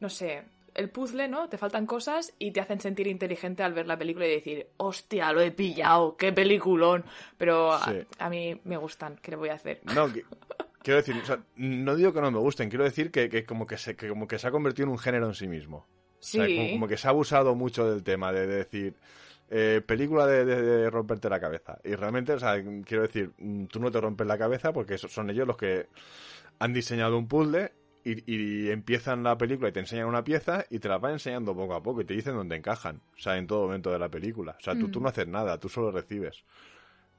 [0.00, 0.42] no sé,
[0.74, 1.48] el puzzle, ¿no?
[1.48, 5.32] Te faltan cosas y te hacen sentir inteligente al ver la película y decir, hostia,
[5.32, 7.04] lo he pillado, qué peliculón.
[7.36, 9.80] Pero a, mí me gustan, ¿qué le voy a hacer?
[9.94, 10.10] No,
[10.82, 11.16] quiero decir,
[11.56, 14.48] no digo que no me gusten, quiero decir que, como, que se, como que se
[14.48, 15.86] ha convertido en un género en sí mismo.
[16.20, 16.70] Sí.
[16.72, 18.94] como, que se ha abusado mucho del tema de decir,
[19.54, 21.78] eh, película de, romperte la cabeza.
[21.84, 22.54] Y realmente, o sea,
[22.86, 25.88] quiero decir, mm, tú no te rompes la cabeza porque son ellos los que
[26.58, 27.70] han diseñado un puzzle
[28.02, 31.74] y, empiezan la película y te enseñan una pieza y te la van enseñando poco
[31.74, 33.02] a poco y te dicen dónde encajan.
[33.14, 34.56] O sea, en todo momento de la película.
[34.58, 35.08] O sea, tú, tú no mm.
[35.08, 36.44] haces nada, tú solo recibes.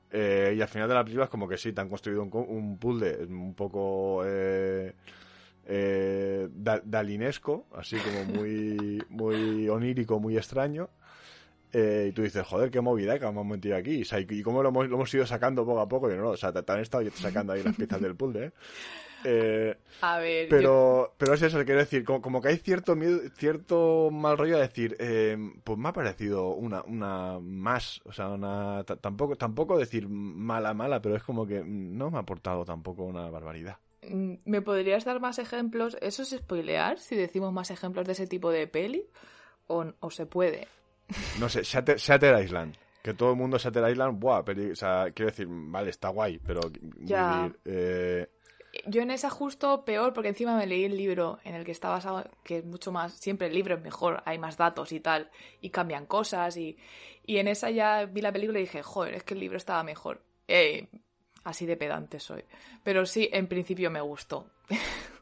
[0.10, 2.32] Eh, y al final de la película es como que sí, te han construido un,
[2.34, 4.96] un puzzle un poco eh,
[5.68, 10.90] eh, dalinesco, así como muy, muy onírico, muy extraño.
[11.76, 14.04] Eh, y tú dices, joder, qué movida que hemos metido aquí.
[14.30, 16.12] ¿y cómo lo hemos, lo hemos, ido sacando poco a poco?
[16.12, 18.52] Y no, o sea, te, han estado sacando ahí las piezas del puzzle, ¿eh?
[19.26, 19.78] ¿eh?
[20.02, 20.50] a ver.
[20.50, 24.62] Pero, pero es eso, quiero decir, como, que hay cierto miedo, cierto mal rollo a
[24.62, 30.08] decir, eh, pues me ha parecido una, una más, o sea, una, tampoco, tampoco decir
[30.08, 33.78] mala, mala, pero es como que no me ha aportado tampoco una barbaridad.
[34.08, 35.98] Mm, ¿Me podrías dar más ejemplos?
[36.02, 39.08] ¿Eso es spoilear si decimos más ejemplos de ese tipo de peli?
[39.66, 40.68] ¿O, o se puede?
[41.40, 42.76] No sé, Shatter, Island.
[43.02, 46.40] Que todo el mundo Shatter Island, buah, pero, o sea, quiero decir, vale, está guay,
[46.40, 46.62] pero...
[47.00, 47.52] Ya.
[47.66, 48.28] Eh,
[48.88, 51.90] Yo en esa justo peor, porque encima me leí el libro en el que está
[51.90, 55.30] basado, que es mucho más, siempre el libro es mejor, hay más datos y tal,
[55.60, 56.78] y cambian cosas, y,
[57.26, 59.84] y en esa ya vi la película y dije, joder, es que el libro estaba
[59.84, 60.22] mejor.
[60.48, 60.88] Eh,
[61.44, 62.44] así de pedante soy.
[62.84, 64.48] Pero sí, en principio me gustó.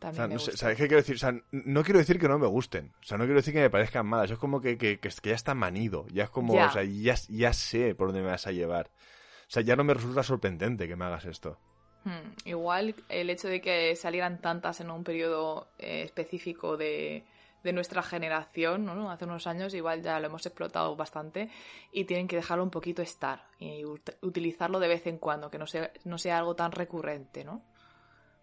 [0.00, 1.16] no ¿sabes qué quiero decir?
[1.16, 2.92] O sea, no quiero decir que no me gusten.
[3.00, 4.30] O sea, no quiero decir que me parezcan malas.
[4.30, 6.06] Es como que, que, que, ya está manido.
[6.12, 8.86] Ya es como, o sea, ya, ya sé por dónde me vas a llevar.
[8.86, 11.58] O sea, ya no me resulta sorprendente que me hagas esto.
[12.04, 17.24] Hmm, igual el hecho de que salieran tantas en un periodo eh, específico de,
[17.62, 19.10] de, nuestra generación, ¿no?
[19.10, 21.50] Hace unos años igual ya lo hemos explotado bastante
[21.92, 23.84] y tienen que dejarlo un poquito estar y
[24.22, 27.62] utilizarlo de vez en cuando, que no sea, no sea algo tan recurrente, ¿no?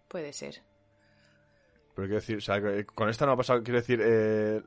[0.06, 0.62] Puede ser.
[1.98, 2.62] Pero quiero decir, o sea,
[2.94, 4.62] con esta no ha pasado, quiero decir, eh,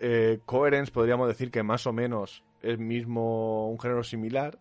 [0.00, 4.58] eh, Coherence podríamos decir que más o menos es mismo un género similar,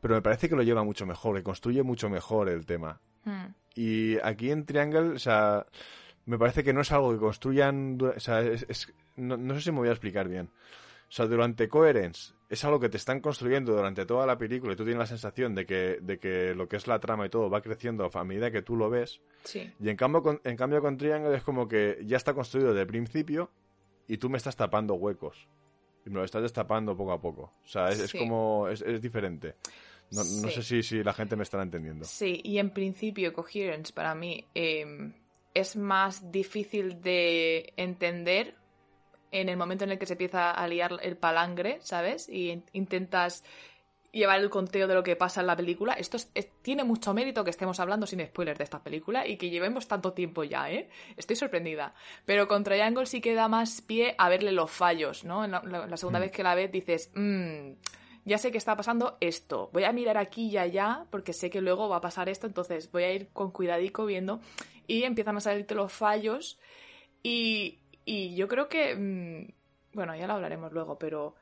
[0.00, 3.00] pero me parece que lo lleva mucho mejor, que construye mucho mejor el tema.
[3.22, 3.54] Hmm.
[3.76, 5.66] Y aquí en Triangle, o sea,
[6.26, 8.42] me parece que no es algo que construyan, o sea,
[9.14, 10.50] no, no sé si me voy a explicar bien.
[11.14, 14.76] O sea, durante Coherence es algo que te están construyendo durante toda la película y
[14.76, 17.48] tú tienes la sensación de que, de que lo que es la trama y todo
[17.48, 19.20] va creciendo a medida que tú lo ves.
[19.44, 19.72] Sí.
[19.78, 22.80] Y en cambio, con, en cambio con Triangle es como que ya está construido desde
[22.80, 23.48] el principio
[24.08, 25.46] y tú me estás tapando huecos.
[26.04, 27.52] Y me lo estás destapando poco a poco.
[27.64, 28.66] O sea, es, como...
[28.66, 29.54] Es, diferente.
[30.10, 32.06] No, sé si, si la gente me estará entendiendo.
[32.06, 35.12] Sí, y en principio Coherence para mí em,
[35.54, 38.56] es más difícil de entender
[39.30, 42.28] en el momento en el que se empieza a liar el palangre, ¿sabes?
[42.28, 43.44] Y intentas
[44.14, 45.94] llevar el conteo de lo que pasa en la película.
[45.94, 46.18] Esto
[46.62, 50.12] tiene mucho mérito que estemos hablando sin spoilers de esta película y que llevemos tanto
[50.12, 50.88] tiempo ya, ¿eh?
[51.16, 51.94] Estoy sorprendida.
[52.24, 55.46] Pero con Triangle sí que da más pie a verle los fallos, ¿no?
[55.46, 56.22] la, segunda mm.
[56.22, 57.72] vez que la ves dices, mmm,
[58.24, 59.68] ya sé que está pasando esto.
[59.72, 62.90] Voy a mirar aquí y allá porque sé que luego va a pasar esto, entonces
[62.90, 64.40] voy a ir con cuidadico viendo
[64.86, 66.58] y empiezan a salirte los fallos
[67.22, 69.52] y, y yo creo que, mm,
[69.94, 71.34] bueno, ya lo hablaremos luego, pero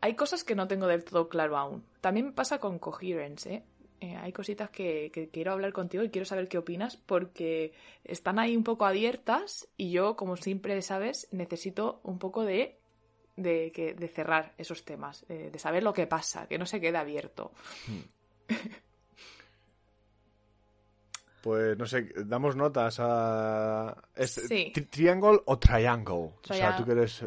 [0.00, 1.84] hay cosas que no tengo del todo claro aún.
[2.00, 3.62] También pasa con Coherence, ¿eh?
[4.00, 4.16] ¿eh?
[4.16, 7.72] hay cositas que, que, quiero hablar contigo y quiero saber qué opinas porque
[8.04, 12.78] están ahí un poco abiertas y yo, como siempre sabes, necesito un poco de
[13.36, 16.80] de, que, de cerrar esos temas, eh, de saber lo que pasa, que no se
[16.80, 17.52] quede abierto.
[21.44, 23.94] Pues no sé, damos notas a.
[24.16, 24.72] ¿Es Sí.
[24.74, 26.14] tri- ¿Triangle o triangle?
[26.14, 27.22] O sea, tú que eres.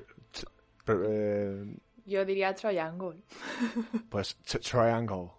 [0.87, 3.17] eh, Yo diría triangle.
[4.09, 5.29] pues triangle.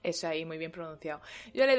[0.00, 1.20] Eso ahí, muy bien pronunciado.
[1.52, 1.76] Yo le,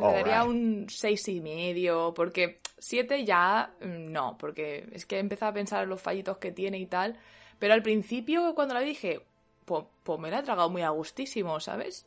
[0.00, 5.50] daría un seis y medio, porque siete ya mm, no, porque es que he empezado
[5.50, 7.16] a pensar en los fallitos que tiene y tal.
[7.60, 9.20] Pero al principio, cuando la dije,
[9.64, 12.04] pues, pues me la he tragado muy a gustísimo, ¿sabes?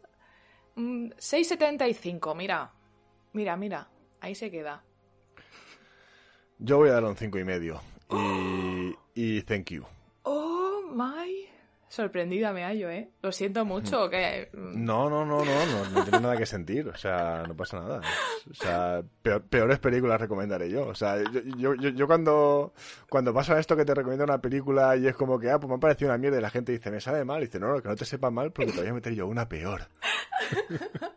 [0.76, 2.74] Mm, 6,75, mira.
[3.38, 3.88] Mira, mira.
[4.20, 4.84] Ahí se queda.
[6.58, 7.80] Yo voy a darle un cinco y medio.
[8.10, 9.86] Y, y thank you.
[10.24, 11.48] Oh, my.
[11.90, 13.10] Sorprendida me hallo, ¿eh?
[13.22, 14.50] Lo siento mucho, que...
[14.54, 16.88] mm, No, no, no, no, no, no tiene nada que sentir.
[16.90, 18.02] O sea, no pasa nada.
[18.50, 20.86] O sea, peor- peores películas recomendaré yo.
[20.88, 21.18] O sea,
[21.58, 22.74] yo, yo, yo, cuando,
[23.10, 25.76] cuando pasa esto que te recomiendo una película y es como que, ah, pues me
[25.76, 27.42] ha parecido una mierda y la gente dice, me sabe mal.
[27.42, 29.26] Y dice, no, no, que no te sepa mal porque te voy a meter yo
[29.28, 29.88] una peor.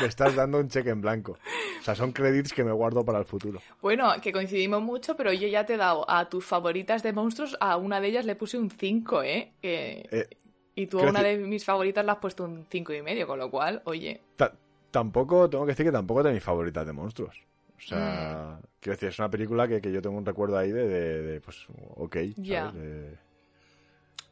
[0.00, 1.38] me estás dando un cheque en blanco.
[1.80, 3.60] O sea, son credits que me guardo para el futuro.
[3.80, 7.56] Bueno, que coincidimos mucho, pero yo ya te he dado a tus favoritas de monstruos,
[7.60, 9.37] a una de ellas le puse un 5, ¿eh?
[9.62, 10.28] Que- Eh,
[10.74, 13.26] y tú a una decir- de mis favoritas le has puesto un cinco y medio,
[13.26, 14.54] con lo cual, oye, Ta-
[14.90, 17.42] tampoco, tengo que decir que tampoco es de mis favoritas de monstruos.
[17.76, 18.66] O sea, Mm.
[18.80, 21.40] quiero decir, es una película que, que yo tengo un recuerdo ahí de, de, de,
[21.40, 22.12] pues, ok.
[22.14, 22.34] ¿sabes?
[22.36, 22.72] Ya.
[22.72, 23.12] De-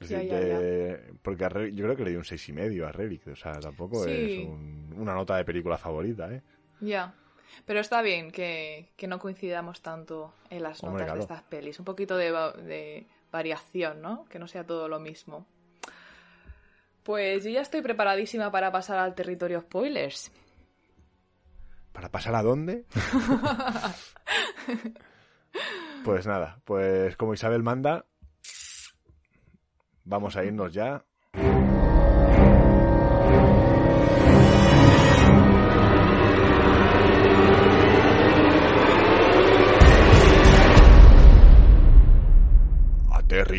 [0.01, 2.49] es Ya, decir, ya, de- porque a Relic- yo creo que le di un seis
[2.49, 3.27] y medio a Relic.
[3.29, 4.11] O sea, tampoco Sí.
[4.11, 6.43] es un- una nota de película favorita, ¿eh?
[6.81, 7.15] ya.
[7.65, 11.79] Pero está bien que, que no coincidamos tanto en las Hombre, notas de estas pelis.
[11.79, 14.25] Un poquito de variación, ¿no?
[14.31, 15.47] Que no sea todo lo mismo.
[17.03, 20.33] Pues yo ya estoy preparadísima para pasar al territorio spoilers.
[21.93, 22.87] ¿Para pasar a dónde?
[26.05, 28.07] pues nada, pues como Isabel manda,
[30.05, 31.05] vamos a irnos ya.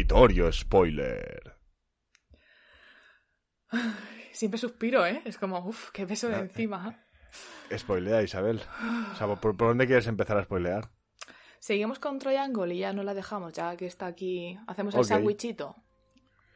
[0.05, 1.55] Territorio spoiler.
[4.31, 5.21] Siempre suspiro, ¿eh?
[5.25, 7.03] Es como, uff, qué peso de encima.
[7.75, 8.61] Spoilea, Isabel.
[9.11, 10.89] O sea, ¿por, por dónde quieres empezar a spoilear?
[11.59, 14.57] Seguimos con Triangle y ya no la dejamos, ya que está aquí.
[14.67, 15.07] Hacemos el Ok.
[15.07, 15.75] sandwichito.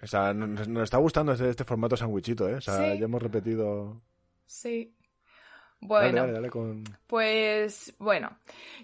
[0.04, 2.56] O sea, nos, nos está gustando este, este formato sandwichito, ¿eh?
[2.56, 3.00] O sea, Sí.
[3.00, 4.04] ya hemos repetido...
[4.46, 4.96] Sí.
[5.82, 6.84] Dale, Bueno, dale, dale con...
[7.08, 8.30] pues bueno,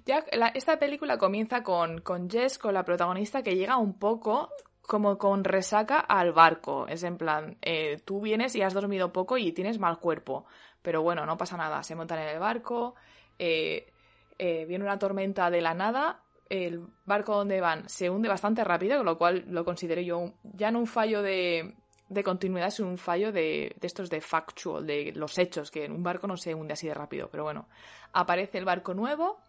[0.06, 4.50] ya la- esta película comienza con, con Jess, con la protagonista, que llega un poco
[4.82, 6.88] como con resaca al barco.
[6.88, 10.46] Es en plan, eh, tú vienes y has dormido poco y tienes mal cuerpo.
[10.82, 11.84] Pero bueno, no pasa nada.
[11.84, 12.96] Se montan en el barco,
[13.38, 13.92] eh,
[14.40, 18.98] eh, viene una tormenta de la nada, el barco donde van se hunde bastante rápido,
[18.98, 21.74] con lo cual lo considero yo un- ya no un fallo de,
[22.10, 25.92] de continuidad, sino un fallo de, de estos de factual, de los hechos, que en
[25.92, 27.30] un barco no se hunde así de rápido.
[27.30, 27.68] Pero bueno,
[28.14, 29.40] aparece el barco nuevo,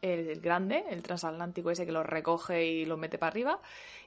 [0.00, 3.60] el, el grande, el transatlántico ese que los recoge y los mete para arriba,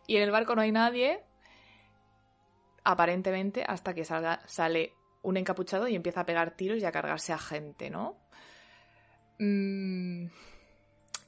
[0.07, 1.23] y en el barco no hay nadie,
[2.83, 7.33] aparentemente, hasta que salga, sale un encapuchado y empieza a pegar tiros y a cargarse
[7.33, 8.17] a gente, ¿no?
[9.39, 10.27] Mm,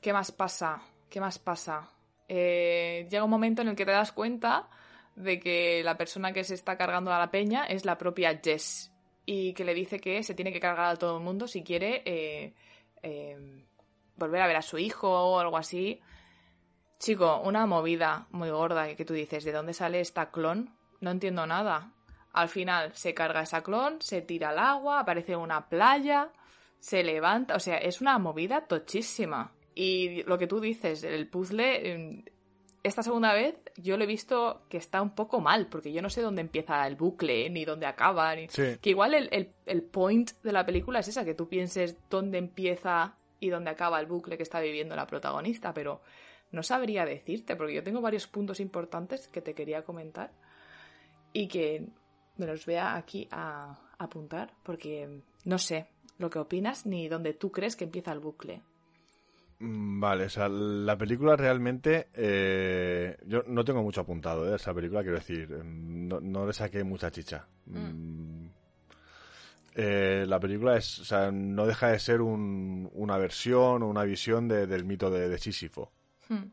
[0.01, 0.81] ¿Qué más pasa?
[1.09, 1.89] ¿Qué más pasa?
[2.27, 4.69] Eh, llega un momento en el que te das cuenta
[5.15, 8.91] de que la persona que se está cargando a la peña es la propia Jess
[9.25, 12.01] y que le dice que se tiene que cargar a todo el mundo si quiere
[12.05, 12.53] eh,
[13.01, 13.37] eh,
[14.17, 16.01] volver a ver a su hijo o algo así.
[16.99, 20.73] Chico, una movida muy gorda que tú dices, ¿de dónde sale esta clon?
[21.01, 21.91] No entiendo nada.
[22.31, 26.31] Al final se carga esa clon, se tira al agua, aparece una playa,
[26.79, 29.51] se levanta, o sea, es una movida tochísima.
[29.75, 32.23] Y lo que tú dices, el puzzle, eh,
[32.83, 36.09] esta segunda vez yo lo he visto que está un poco mal, porque yo no
[36.09, 38.47] sé dónde empieza el bucle, ni dónde acaba, ni...
[38.49, 38.77] Sí.
[38.81, 42.37] Que igual el, el- el point de la película es esa, que tú pienses dónde
[42.37, 46.01] empieza y dónde acaba el bucle que está viviendo la protagonista, pero
[46.51, 50.31] no sabría decirte, porque yo tengo varios puntos importantes que te quería comentar
[51.31, 51.87] y que
[52.37, 57.33] me los voy a aquí a apuntar, porque no sé lo que opinas ni dónde
[57.33, 58.61] tú crees que empieza el bucle.
[59.59, 62.09] Mm, Vale, o sea, la película realmente.
[62.13, 65.49] eh, yo no tengo mucho apuntado de esa película, quiero decir.
[65.49, 67.47] mm, No, no le saqué mucha chicha.
[67.65, 68.45] Mm,
[69.75, 70.99] eh, la película es.
[70.99, 75.09] O sea, no deja de ser un- una versión o una visión de- del mito
[75.09, 75.91] de, de Sísifo.
[76.29, 76.43] Hmm.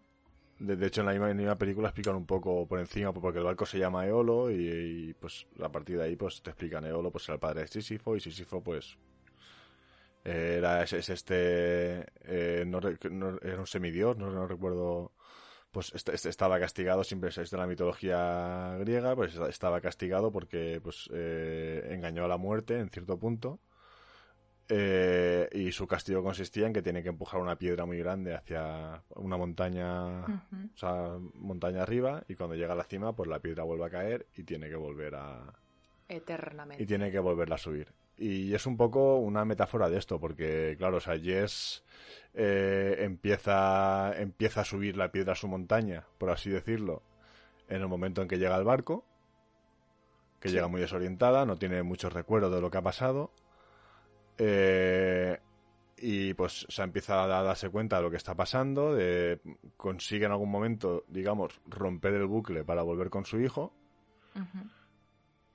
[0.59, 3.13] De, de hecho, en la misma, en la misma película explican un poco por encima,
[3.13, 4.69] porque el barco se llama Eolo y,
[5.11, 7.69] y, pues a partir de ahí pues te explican Eolo, pues era el padre de
[7.69, 8.97] Sísifo y Sísifo pues
[10.25, 15.13] era es, es este eh, no, re- no- era un semidios, no, no recuerdo
[15.71, 15.93] pues
[16.25, 22.25] estaba castigado, siempre es de la mitología griega, pues estaba castigado porque pues eh, engañó
[22.25, 23.61] a la muerte en cierto punto.
[24.73, 29.03] Eh, y su castigo consistía en que tiene que empujar una piedra muy grande hacia
[29.17, 30.25] una montaña,
[30.75, 33.91] o sea, montaña arriba, y cuando llega a la cima, pues la piedra vuelve a
[33.91, 35.55] caer y tiene que volver a...
[36.09, 36.83] Eternamente.
[36.83, 37.93] Y tiene que volverla a subir.
[38.21, 41.83] Y es un poco una metáfora de esto, porque, claro, o sea, Jess
[42.35, 47.03] eh, empieza, empieza a subir la piedra a su montaña, por así decirlo,
[47.67, 49.07] en el momento en que llega al barco,
[50.39, 53.33] que llega muy desorientada, no tiene muchos recuerdos de lo que ha pasado.
[54.37, 55.39] Eh,
[55.97, 59.41] y pues se empieza a darse cuenta de lo que está pasando, de,
[59.79, 63.73] consigue en algún momento, digamos, romper el bucle para volver con su hijo.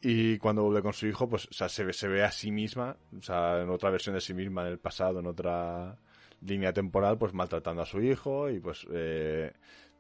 [0.07, 3.23] Y cuando vuelve con su hijo, pues se, ve, se ve a sí misma, o
[3.23, 5.97] sea, en otra versión de sí misma en el pasado, en otra
[6.41, 9.51] línea temporal, pues maltratando a su hijo y pues eh,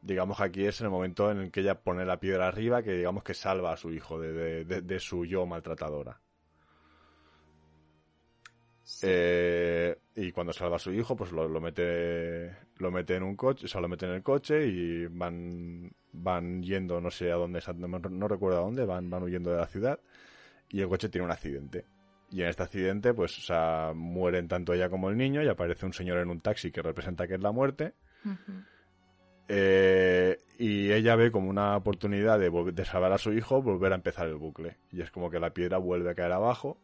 [0.03, 2.83] digamos que aquí es en el momento en el que ella pone la piedra arriba
[2.83, 6.21] que digamos que salva a su hijo de, su yo maltratadora.
[9.01, 13.65] Eh, y cuando salva a su hijo, pues lo, mete lo mete en un coche,
[13.65, 17.61] o sea, lo mete en el coche y van van yendo, no sé a dónde,
[17.77, 19.99] no, recuerdo a dónde, van, van huyendo de la ciudad
[20.69, 21.85] y el coche tiene un accidente.
[22.31, 25.85] Y en este accidente, pues, o sea, mueren tanto ella como el niño y aparece
[25.85, 27.93] un señor en un taxi que representa que es la muerte.
[29.47, 33.95] Eh, y ella ve como una oportunidad de, de, salvar a su hijo, volver a
[33.95, 34.77] empezar el bucle.
[34.91, 36.79] Y es como que la piedra vuelve a caer abajo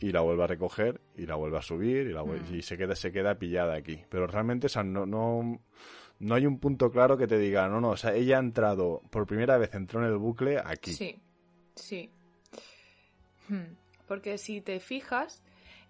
[0.00, 2.54] y la vuelve a recoger y la vuelve a subir y, la mm.
[2.54, 4.02] y se queda se queda pillada aquí.
[4.08, 5.60] Pero realmente, o sea, no, no,
[6.20, 9.02] no hay un punto claro que te diga, no, no, o sea, ella ha entrado,
[9.10, 10.92] por primera vez entró en el bucle aquí.
[10.92, 11.20] Sí,
[11.74, 12.10] sí.
[13.48, 13.76] Hmm.
[14.06, 15.42] Porque si te fijas,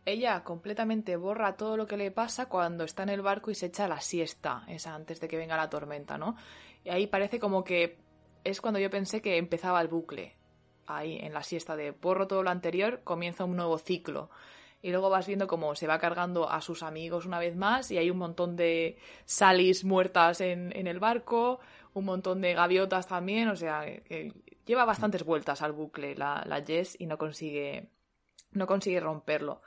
[0.05, 3.67] ella completamente borra todo lo que le pasa cuando está en el barco y se
[3.67, 6.37] echa la siesta, esa antes de que venga la tormenta, ¿no?
[6.85, 7.99] Y ahí parece como que
[8.45, 10.38] es cuando yo pensé que empezaba el bucle.
[10.91, 14.31] Ahí, en la siesta de borro todo lo anterior, comienza un nuevo ciclo.
[14.81, 17.99] Y luego vas viendo cómo se va cargando a sus amigos una vez más y
[17.99, 21.59] hay un montón de salis muertas en, el barco,
[21.95, 24.33] un montón de gaviotas también, o sea, que
[24.65, 27.89] lleva bastantes vueltas al bucle la, la Jess y no consigue
[28.53, 29.63] no consigue romperlo.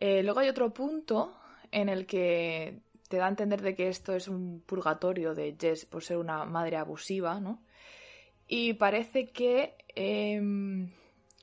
[0.00, 1.34] Eh, luego hay otro punto
[1.70, 5.86] en el que te da a entender de que esto es un purgatorio de Jess
[5.86, 7.62] por ser una madre abusiva, ¿no?
[8.46, 10.90] Y parece que em,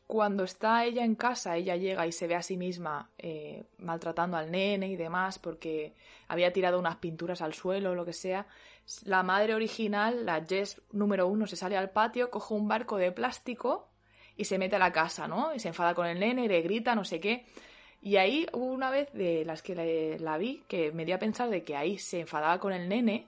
[0.07, 4.37] cuando está ella en casa, ella llega y se ve a sí misma eh, maltratando
[4.37, 5.93] al nene y demás porque
[6.27, 8.45] había tirado unas pinturas al suelo o lo que sea.
[9.05, 13.11] La madre original, la Jess número uno, se sale al patio, coge un barco de
[13.11, 13.87] plástico
[14.35, 15.53] y se mete a la casa, ¿no?
[15.55, 17.45] Y se enfada con el nene y le grita, no sé qué.
[18.01, 21.49] Y ahí hubo una vez de las que la, vi que me dio a pensar
[21.49, 23.27] de que ahí se enfadaba con el nene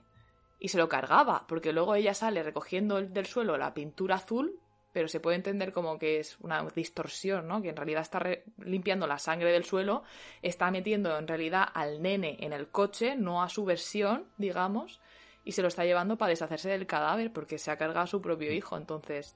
[0.58, 4.60] y se lo cargaba, porque luego ella sale recogiendo del suelo la pintura azul,
[4.92, 7.60] pero se puede entender como que es una distorsión, ¿no?
[7.60, 8.22] Que en realidad está
[8.58, 10.04] limpiando la sangre del suelo,
[10.40, 15.00] está metiendo en realidad al nene en el coche, no a su versión, digamos,
[15.44, 18.22] y se lo está llevando para deshacerse del cadáver porque se ha cargado a su
[18.22, 19.34] propio hijo, entonces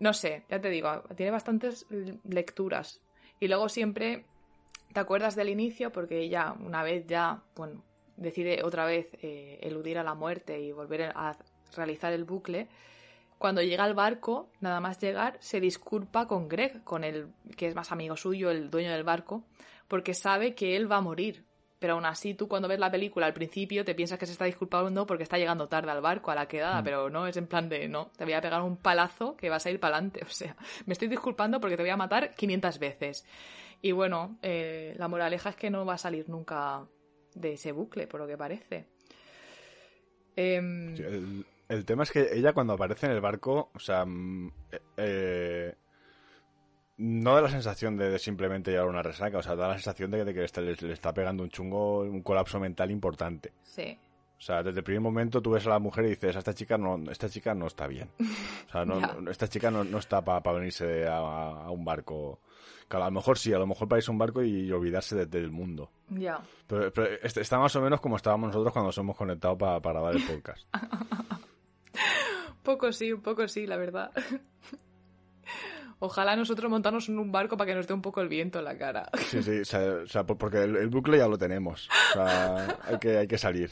[0.00, 1.86] no sé, ya te digo, tiene bastantes
[2.24, 3.00] lecturas.
[3.38, 4.24] Y luego siempre
[4.92, 7.84] te acuerdas del inicio porque ella, una vez ya, bueno,
[8.20, 11.36] decide otra vez eh, eludir a la muerte y volver a
[11.74, 12.68] realizar el bucle.
[13.38, 17.74] Cuando llega al barco, nada más llegar, se disculpa con Greg, con el que es
[17.74, 19.44] más amigo suyo, el dueño del barco,
[19.88, 21.46] porque sabe que él va a morir.
[21.78, 24.44] Pero aún así, tú cuando ves la película al principio te piensas que se está
[24.44, 26.84] disculpando porque está llegando tarde al barco, a la quedada, mm.
[26.84, 29.64] pero no, es en plan de, no, te voy a pegar un palazo que vas
[29.64, 30.20] a ir para adelante.
[30.26, 30.54] O sea,
[30.84, 33.24] me estoy disculpando porque te voy a matar 500 veces.
[33.80, 36.86] Y bueno, eh, la moraleja es que no va a salir nunca
[37.34, 38.86] de ese bucle, por lo que parece.
[40.36, 40.94] Em,
[41.68, 44.52] el, tema es que ella cuando aparece en el barco, o sea, mm,
[44.96, 45.74] eh,
[46.98, 50.24] no da la sensación de, simplemente llevar una resaca, o sea, da la sensación de,
[50.32, 53.52] que le, está pegando un chungo, un colapso mental importante.
[53.62, 53.98] Sí.
[54.40, 56.78] O sea, desde el primer momento tú ves a la mujer y dices, esta chica
[56.78, 58.08] no, esta chica no está bien.
[58.68, 58.98] O sea, no,
[59.30, 62.40] esta chica no, está para venirse a, un barco.
[62.88, 65.50] a lo mejor sí, a lo mejor para irse a un barco y olvidarse del
[65.50, 65.90] mundo.
[66.08, 66.40] Ya.
[66.66, 66.90] Pero,
[67.22, 70.22] está más o menos como estábamos nosotros cuando nos hemos conectado para, para dar el
[70.22, 70.66] podcast.
[72.62, 74.10] poco sí, un poco sí, la verdad.
[75.98, 78.64] Ojalá nosotros montarnos en un barco para que nos dé un poco el viento en
[78.64, 79.10] la cara.
[79.18, 81.90] Sí, sí, o sea, porque el, bucle ya lo tenemos.
[81.90, 83.70] O sea, hay que, hay que salir.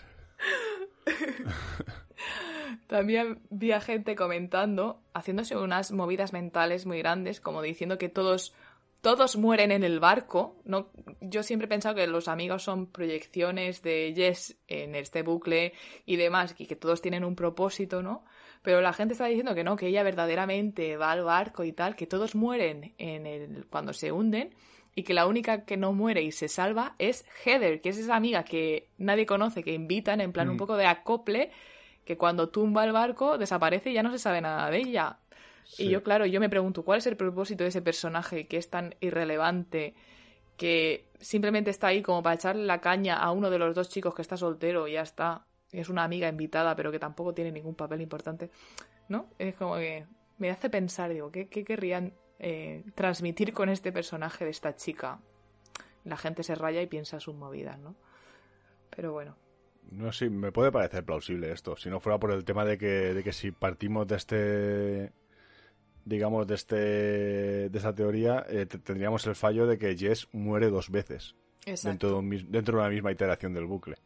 [2.87, 8.55] También vi a gente comentando, haciéndose unas movidas mentales muy grandes, como diciendo que todos
[9.01, 10.57] todos mueren en el barco.
[10.65, 15.73] No, yo siempre he pensado que los amigos son proyecciones de Jess en este bucle
[16.05, 18.25] y demás, y que todos tienen un propósito, ¿no?
[18.63, 21.95] Pero la gente está diciendo que no, que ella verdaderamente va al barco y tal,
[21.95, 24.55] que todos mueren en el, cuando se hunden
[24.99, 28.17] y que la única que no muere y se salva es Heather, que es esa
[28.17, 30.59] amiga que nadie conoce, que invitan en plan un mm.
[30.59, 31.53] poco de acople,
[32.05, 35.21] que cuando tumba el barco desaparece y ya no se sabe nada de ella.
[35.79, 38.71] Y yo, claro, yo me pregunto, ¿cuál es el propósito de ese personaje que es
[38.71, 39.95] tan irrelevante,
[40.57, 44.17] que simplemente está ahí como para echarle la caña a uno de los dos chicos
[44.17, 45.47] que está soltero y ya está?
[45.71, 48.51] Es una amiga invitada, pero que tampoco tiene ningún papel importante.
[49.09, 49.27] ¿No?
[49.39, 50.07] Es como que
[50.39, 55.21] me hace pensar, digo, ¿qué, querrían eh, transmitir con este personaje de esta chica?
[56.05, 57.95] La gente se raya y piensa sus movidas, ¿no?
[58.91, 59.37] Pero bueno.
[59.91, 61.77] No, sí, me puede parecer plausible esto.
[61.77, 65.13] Si no fuera por el tema de que, de que si partimos de este
[66.09, 66.77] digamos, de, este,
[67.69, 71.37] de esta teoría, eh, tendríamos el fallo de que Jess muere dos veces
[71.85, 73.97] dentro de, dentro de una misma iteración del bucle.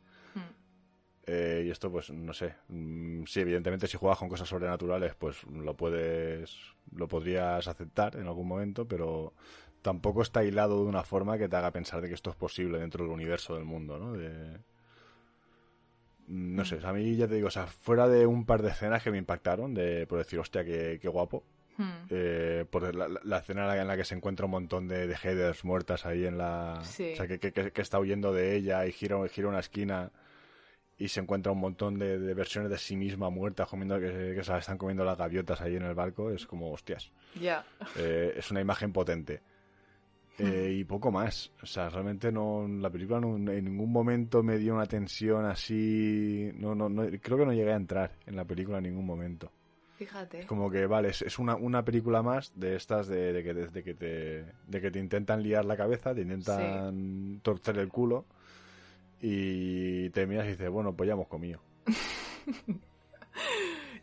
[1.24, 2.54] Eh, y esto, pues, no sé.
[2.68, 6.56] Mm, sí, evidentemente, si juegas con cosas sobrenaturales, pues lo puedes,
[6.94, 9.32] lo podrías aceptar en algún momento, pero
[9.82, 12.78] tampoco está hilado de una forma que te haga pensar de que esto es posible
[12.78, 14.12] dentro del universo del mundo, ¿no?
[14.12, 14.58] De...
[16.28, 16.66] No hmm.
[16.66, 19.10] sé, a mí ya te digo, o sea, fuera de un par de escenas que
[19.10, 21.44] me impactaron, de por decir, hostia, qué, qué guapo,
[21.76, 22.06] Hmm.
[22.10, 26.04] Eh, por la, escena en la que se encuentra un montón de, de headers muertas
[26.04, 26.80] ahí en la...
[26.80, 30.10] O sea, que, está huyendo de ella y gira, gira una esquina
[31.02, 34.78] y se encuentra un montón de, versiones de sí misma muertas comiendo que, se están
[34.78, 36.30] comiendo las gaviotas ahí en el barco.
[36.30, 37.10] Es como, hostias.
[37.40, 37.64] Ya.
[37.96, 39.42] Eh, es una imagen potente.
[40.38, 40.46] Hmm.
[40.46, 41.50] Eh, y poco más.
[41.60, 46.52] O sea, realmente no la película en ningún momento me dio una tensión así.
[46.54, 49.50] No, no, no, creo que no llegué a entrar en la película en ningún momento.
[49.96, 50.46] Fíjate.
[50.46, 53.94] Como que, vale, es una, una película más de estas de, de que, de, que
[53.94, 58.24] te, de que te intentan liar la cabeza, te intentan torcer el culo
[59.22, 61.60] y te miras y dices, bueno, pues ya hemos comido.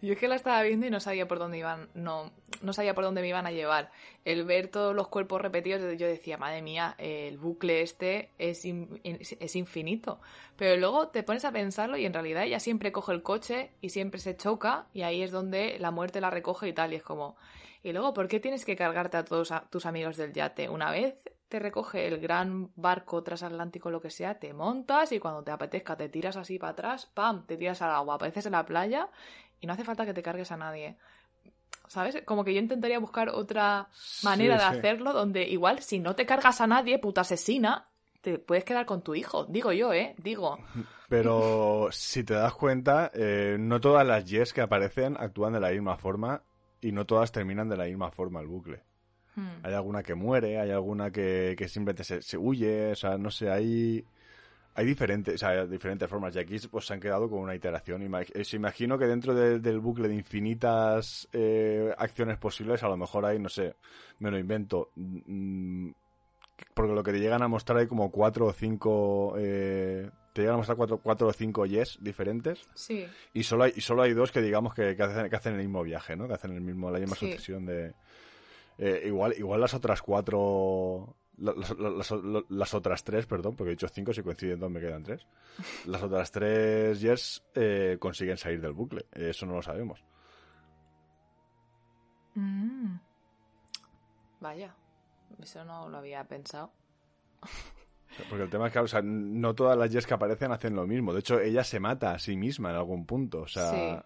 [0.01, 2.95] Yo es que la estaba viendo y no sabía por dónde iban, no, no sabía
[2.95, 3.91] por dónde me iban a llevar.
[4.23, 9.55] El ver todos los cuerpos repetidos, yo decía, madre mía, el bucle este es, es
[9.57, 10.21] infinito.
[10.55, 13.89] Pero luego te pones a pensarlo y en realidad ella siempre coge el coche y
[13.89, 16.93] siempre se choca y ahí es donde la muerte la recoge y tal.
[16.93, 17.35] Y es como,
[17.83, 20.69] y luego, ¿por qué tienes que cargarte a todos tus amigos del yate?
[20.69, 21.15] Una vez
[21.49, 25.97] te recoge el gran barco transatlántico, lo que sea, te montas y cuando te apetezca
[25.97, 27.45] te tiras así para atrás, ¡pam!
[27.47, 29.09] Te tiras al agua, apareces en la playa
[29.59, 30.95] y no hace falta que te cargues a nadie.
[31.87, 32.21] ¿Sabes?
[32.23, 33.87] Como que yo intentaría buscar otra
[34.21, 37.87] manera de hacerlo donde igual si no te cargas a nadie, puta asesina,
[38.21, 39.45] te puedes quedar con tu hijo.
[39.45, 40.13] Digo yo, ¿eh?
[40.19, 40.59] Digo.
[41.09, 45.71] Pero si te das cuenta, eh, no todas las yes que aparecen actúan de la
[45.71, 46.43] misma forma
[46.79, 48.83] y no todas terminan de la misma forma el bucle.
[49.39, 49.65] Hmm.
[49.65, 53.31] Hay alguna que muere, hay alguna que, que simplemente se, se huye, o sea, no
[53.31, 54.05] sé, hay
[54.79, 56.33] hay diferentes, diferentes formas.
[56.35, 58.01] Y aquí pues, se han quedado con una iteración.
[58.33, 63.25] Eh, se imagino que dentro del bucle de infinitas eh, acciones posibles, a lo mejor
[63.25, 63.75] hay, no sé,
[64.19, 64.91] me lo invento.
[64.95, 65.89] Mm,
[66.73, 69.35] porque lo que te llegan a mostrar hay como cuatro o cinco.
[69.37, 72.61] Eh, te llegan a mostrar cuatro, cuatro o cinco yes diferentes.
[72.73, 73.05] Sí.
[73.33, 75.83] Y solo hay, y solo hay dos que digamos que, hacen, que hacen el mismo
[75.83, 76.25] viaje, ¿no?
[76.27, 77.93] Que hacen el mismo, la misma sucesión de.
[78.79, 84.59] Igual, igual las otras cuatro las, otras tres, perdón, porque he dicho cinco, si coinciden
[84.59, 85.25] dos me quedan tres.
[85.85, 89.05] Las otras tres Yes eh, consiguen salir del bucle.
[89.11, 90.03] Eso no lo sabemos.
[92.35, 92.97] Mm.
[94.41, 94.75] Vaya,
[95.41, 96.71] eso no lo había pensado.
[98.29, 101.13] Porque el tema es que, no todas las Yes que aparecen hacen lo mismo.
[101.13, 103.41] De hecho, ella se mata a sí misma en algún punto.
[103.41, 104.05] O sea,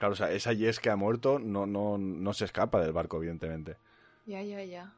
[0.00, 3.18] claro, o sea, esa Yes que ha muerto no, no, no se escapa del barco,
[3.18, 3.76] evidentemente.
[4.24, 4.94] Ya, ya, ya.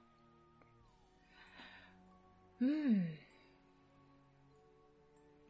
[2.61, 3.03] Mm.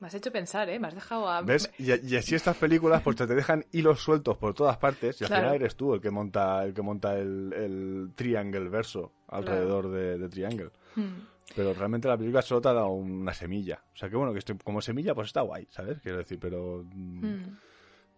[0.00, 0.80] Me has hecho pensar, ¿eh?
[0.80, 1.42] Me has dejado a...
[1.42, 1.70] ¿Ves?
[1.78, 5.54] Y, así estas películas pues te dejan hilos sueltos por todas partes y al final
[5.54, 10.70] eres tú el que monta el que monta el, triangle verso alrededor de, Triangle.
[10.96, 11.20] Hmm.
[11.54, 13.84] Pero realmente la película solo te ha dado una semilla.
[13.94, 16.00] O sea que bueno, que estoy, como semilla pues está guay, ¿sabes?
[16.00, 16.84] Quiero decir, pero...
[16.84, 17.58] Mm, hmm.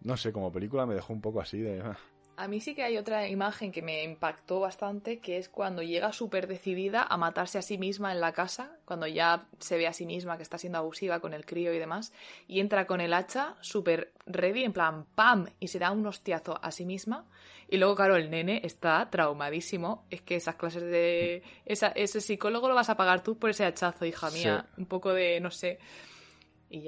[0.05, 1.81] No sé, como película me dejó un poco así de...
[1.81, 1.97] Ah.
[2.37, 6.13] A mí sí que hay otra imagen que me impactó bastante, que es cuando llega
[6.13, 9.93] súper decidida a matarse a sí misma en la casa, cuando ya se ve a
[9.93, 12.13] sí misma que está siendo abusiva con el crío y demás,
[12.47, 15.47] y entra con el hacha súper ready, en plan ¡pam!
[15.59, 17.25] y se da un hostiazo a sí misma.
[17.67, 20.05] Y luego, claro, el nene está traumadísimo.
[20.11, 21.41] Es que esas clases de...
[21.65, 24.67] ese psicólogo lo vas a pagar tú por ese hachazo, hija mía.
[24.77, 25.79] Un poco de, no sé...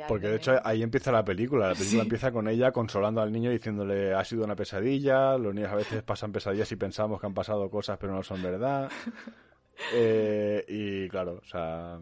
[0.07, 1.69] Porque de hecho ahí empieza la película.
[1.69, 5.37] La película empieza con ella consolando al niño diciéndole ha sido una pesadilla.
[5.37, 8.41] Los niños a veces pasan pesadillas y pensamos que han pasado cosas pero no son
[8.41, 8.89] verdad.
[9.93, 11.99] Eh, y claro, o sea.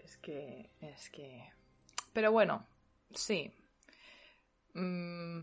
[0.00, 0.70] Es que.
[0.80, 1.44] Es que.
[2.12, 2.66] Pero bueno,
[3.12, 3.52] sí.
[4.72, 5.42] Mm,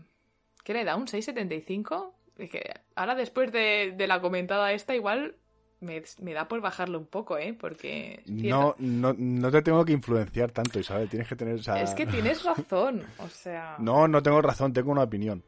[0.62, 0.94] ¿Qué le da?
[0.94, 2.12] ¿Un 6,75?
[2.36, 5.36] Es que ahora después de, de la comentada esta, igual
[5.82, 7.56] me, me, da por bajarlo un poco, ¿eh?
[7.58, 8.22] Porque...
[8.26, 11.08] No, no, no te tengo que influenciar tanto, Isabel.
[11.08, 11.56] Tienes que tener...
[11.56, 11.82] O sea...
[11.82, 13.76] Es que tienes razón, o sea...
[13.82, 15.42] No, no tengo razón, tengo una opinión.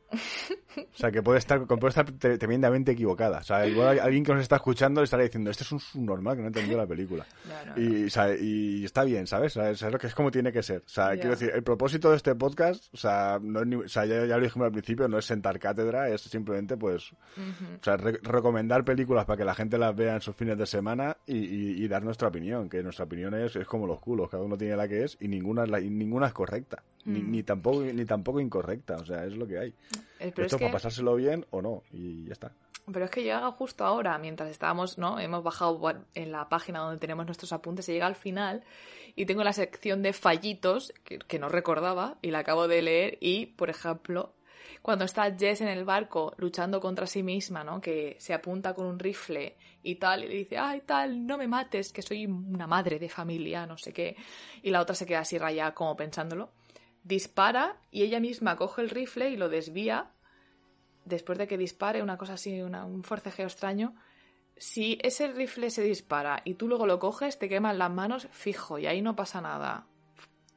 [0.76, 3.38] O sea, que puede estar, puede estar tremendamente equivocada.
[3.38, 6.34] O sea, igual alguien que nos está escuchando le estará diciendo, este es un subnormal
[6.34, 7.26] que no ha entendido la película.
[7.48, 9.56] No, no, y, o sea, y, está bien, ¿sabes?
[9.56, 10.78] lo que es como tiene que ser.
[10.78, 13.88] O sea, quiero decir, el propósito de este podcast, o sea, no es ni, o
[13.88, 17.40] sea ya, ya, lo dijimos al principio, no es sentar cátedra, es simplemente, pues, uh
[17.40, 17.80] -huh.
[17.80, 20.66] o sea, re recomendar películas para que la gente las vea en sus fines de
[20.66, 24.28] semana y, y, y, dar nuestra opinión, que nuestra opinión es, es, como los culos,
[24.30, 27.12] cada uno tiene la que es y ninguna, la, y ninguna es correcta, mm.
[27.12, 29.74] ni, ni, tampoco, ni tampoco incorrecta, o sea, es lo que hay.
[30.18, 30.72] Pero Esto es para que...
[30.72, 32.52] pasárselo bien o no, y ya está.
[32.92, 35.18] Pero es que llega justo ahora, mientras estábamos, ¿no?
[35.18, 35.80] Hemos bajado
[36.14, 38.62] en la página donde tenemos nuestros apuntes, se llega al final
[39.16, 43.18] y tengo la sección de fallitos que, que no recordaba y la acabo de leer
[43.20, 44.34] y, por ejemplo,
[44.84, 47.80] cuando está Jess en el barco luchando contra sí misma, ¿no?
[47.80, 51.46] Que se apunta con un rifle y tal, y le dice, ay, tal, no me
[51.46, 54.16] mates, que soy una madre de familia, no sé qué.
[54.62, 56.52] Y la otra se queda así rayada como pensándolo.
[57.02, 60.10] Dispara y ella misma coge el rifle y lo desvía.
[61.04, 63.94] Después de que dispare, una cosa así, una, un forcejeo extraño.
[64.56, 68.78] Si ese rifle se dispara y tú luego lo coges, te queman las manos fijo
[68.78, 69.86] y ahí no pasa nada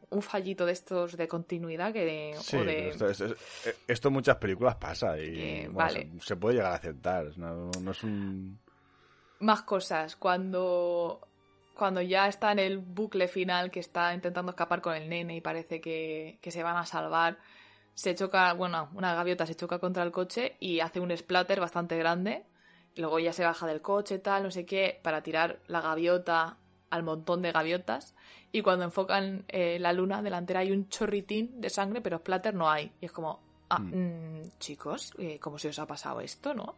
[0.09, 2.89] un fallito de estos de continuidad que de, sí, o de...
[2.89, 3.35] Esto, esto,
[3.87, 6.09] esto, en muchas películas pasa y eh, bueno, vale.
[6.21, 8.57] se, se, puede llegar a aceptar no, no, es un
[9.39, 11.21] más cosas cuando
[11.73, 15.41] cuando ya está en el bucle final que está intentando escapar con el nene y
[15.41, 17.37] parece que, que se van a salvar
[17.93, 21.97] se choca bueno una gaviota se choca contra el coche y hace un splatter bastante
[21.97, 22.45] grande
[22.95, 26.57] luego ya se baja del coche tal no sé qué para tirar la gaviota
[26.89, 28.15] al montón de gaviotas
[28.51, 32.69] y cuando enfocan eh, la luna delantera hay un chorritín de sangre, pero splatter no
[32.69, 32.91] hay.
[33.01, 33.95] Y es como, ah, mm.
[33.95, 36.75] Mmm, chicos, eh, ¿cómo se os ha pasado esto, no?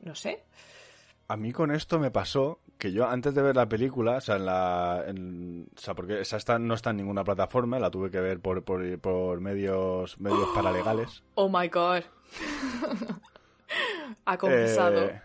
[0.00, 0.44] No sé.
[1.28, 4.36] A mí con esto me pasó que yo antes de ver la película, o sea,
[4.36, 8.10] en la, en, o sea porque esa está, no está en ninguna plataforma, la tuve
[8.10, 11.22] que ver por, por, por medios, medios oh, paralegales.
[11.34, 12.02] Oh my god.
[14.24, 15.04] ha confesado.
[15.04, 15.22] Eh,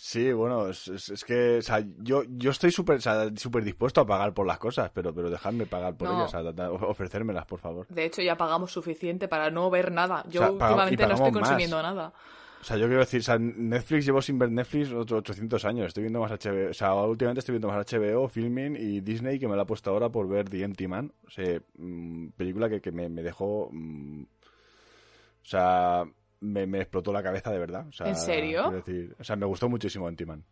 [0.00, 3.64] Sí, bueno, es, es, es, que, o sea, yo, yo estoy súper o sea, super
[3.64, 6.14] dispuesto a pagar por las cosas, pero, pero dejadme pagar por no.
[6.14, 7.84] ellas, o sea, ofrecérmelas, por favor.
[7.88, 10.24] De hecho, ya pagamos suficiente para no ver nada.
[10.28, 11.82] Yo últimamente no estoy consumiendo más.
[11.82, 12.12] nada.
[12.60, 15.86] O sea, yo quiero decir, o sea, Netflix llevo sin ver Netflix 800 años.
[15.86, 16.70] Estoy viendo más HBO.
[16.70, 19.90] O sea, últimamente estoy viendo más HBO, Filming y Disney, que me la ha puesto
[19.90, 21.12] ahora por ver The Empty Man.
[21.26, 23.68] O sea, mmm, película que, que me, me, dejó.
[23.70, 26.04] Mmm, o sea,
[26.40, 27.86] me, me, explotó la cabeza de verdad.
[27.88, 28.70] O sea, ¿En serio?
[28.70, 30.44] Decir, o sea, me gustó muchísimo Antiman.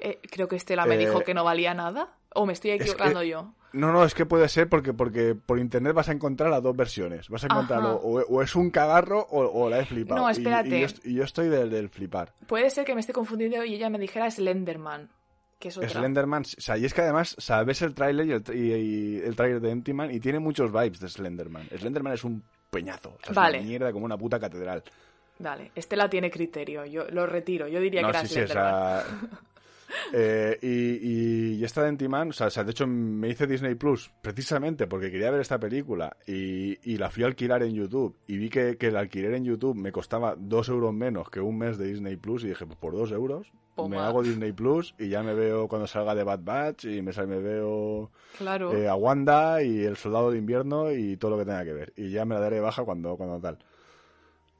[0.00, 2.16] Eh, creo que Estela me eh, dijo que no valía nada.
[2.34, 3.54] ¿O me estoy equivocando es que, yo?
[3.72, 6.76] No, no, es que puede ser porque, porque por internet vas a encontrar las dos
[6.76, 7.28] versiones.
[7.28, 10.20] Vas a encontrar o, o, es un cagarro o, o, la he flipado.
[10.20, 10.68] No, espérate.
[10.68, 12.32] Y, y, yo, y yo, estoy del, del, flipar.
[12.46, 15.10] Puede ser que me esté confundiendo y ella me dijera Slenderman.
[15.58, 15.88] Que es otra.
[15.88, 19.18] Slenderman, o sea, y es que además, o sea, ves el tráiler y el, y,
[19.18, 21.68] el tráiler de Empty Man y tiene muchos vibes de Slenderman.
[21.76, 23.10] Slenderman es un peñazo.
[23.10, 23.58] O sea, vale.
[23.58, 24.82] Es una mierda como una puta catedral.
[25.38, 28.46] Vale, Estela tiene criterio, yo lo retiro, yo diría no, que era sí, sí, o
[28.46, 29.04] sea,
[30.12, 33.46] eh, y, y, y, esta de Antiman, o sea, o sea, de hecho me hice
[33.46, 37.74] Disney Plus precisamente porque quería ver esta película y, y la fui a alquilar en
[37.74, 41.40] YouTube y vi que, que, el alquiler en YouTube me costaba dos euros menos que
[41.40, 43.96] un mes de Disney Plus y dije, pues por dos euros Poma.
[43.96, 47.12] me hago Disney Plus y ya me veo cuando salga de Bad Batch y me,
[47.26, 48.72] me veo claro.
[48.72, 51.92] eh, a Wanda y El Soldado de Invierno y todo lo que tenga que ver.
[51.96, 53.58] Y ya me la daré baja cuando, cuando tal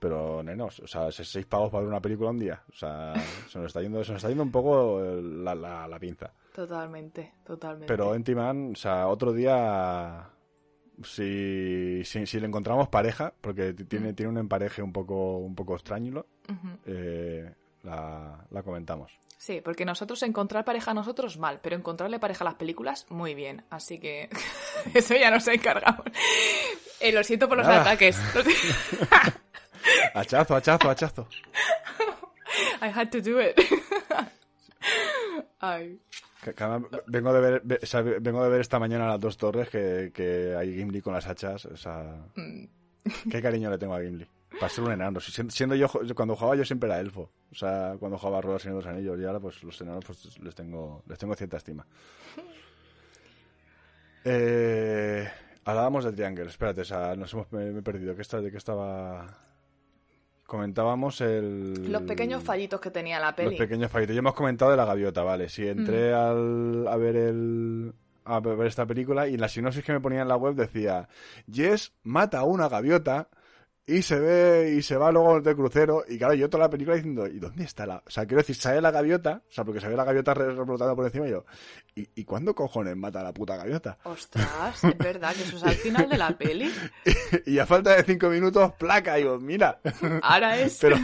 [0.05, 3.15] pero nenos, o sea, seis pagos para ver una película un día, o sea,
[3.49, 6.31] se nos está yendo, se nos está yendo un poco la, la, la pinza.
[6.53, 7.87] Totalmente, totalmente.
[7.87, 10.29] Pero Entiman, o sea, otro día,
[11.03, 14.15] si, si, si, le encontramos pareja, porque tiene, mm.
[14.15, 16.79] tiene un empareje un poco, un poco extraño, uh -huh.
[16.85, 19.19] eh, la, la comentamos.
[19.39, 23.35] Sí, porque nosotros encontrar pareja a nosotros mal, pero encontrarle pareja a las películas muy
[23.35, 23.65] bien.
[23.71, 24.29] Así que
[24.95, 26.05] eso ya nos encargamos.
[27.01, 27.81] Eh, lo siento por los Nada.
[27.81, 28.21] ataques.
[30.15, 31.29] Hachazo, hachazo, hachazo.
[32.81, 33.59] I had to do it.
[35.61, 35.99] Ay.
[37.07, 40.55] Vengo de ver, o sea, vengo de ver esta mañana las dos torres que, que
[40.55, 41.65] hay Gimli con las hachas.
[41.67, 42.65] O sea, mm.
[43.31, 44.27] qué cariño le tengo a Gimli.
[44.61, 45.21] Para ser un enano.
[45.21, 47.31] Siendo yo, cuando jugaba yo siempre era elfo.
[47.51, 49.19] O sea, cuando jugaba Rueda Señor de los Anillos.
[49.19, 51.87] Y ahora pues los enanos pues, les tengo, les tengo cierta estima.
[54.27, 55.29] Eh,
[55.67, 56.47] hablábamos de Triangle.
[56.47, 58.17] Espérate, o sea, nos hemos, me, me he perdido.
[58.17, 59.27] ¿Qué está, ¿De qué estaba...?
[60.47, 61.91] Comentábamos el...
[61.91, 63.51] Los pequeños fallitos que tenía la peli.
[63.51, 64.15] Los pequeños fallitos.
[64.15, 65.49] Ya hemos comentado de la gaviota, vale.
[65.49, 66.15] Sí, entré Mm.
[66.15, 67.93] al, a ver el
[68.27, 71.09] a ver esta película y en la sinopsis que me ponía en la web decía
[71.53, 73.29] Jess mata a una gaviota
[73.87, 76.97] y se ve y se va luego de crucero y claro yo toda la película
[76.97, 78.03] diciendo ¿y dónde está la...?
[78.07, 80.55] O sea, quiero decir, sale la gaviota, o sea, porque se ve la gaviota re-
[80.55, 81.45] revolotando por encima y yo
[81.95, 83.99] ¿y, ¿y cuándo cojones mata a la puta gaviota?
[84.05, 86.73] Ostras, es verdad que eso es al final de la peli.
[87.47, 89.81] y a falta de cinco minutos, placa, y yo, mira.
[90.23, 90.79] Ahora es.
[90.81, 90.97] pero,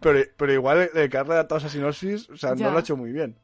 [0.00, 2.66] pero, pero igual el que ha redactado esa sinopsis, o sea, Ya.
[2.66, 3.38] no lo ha hecho muy bien.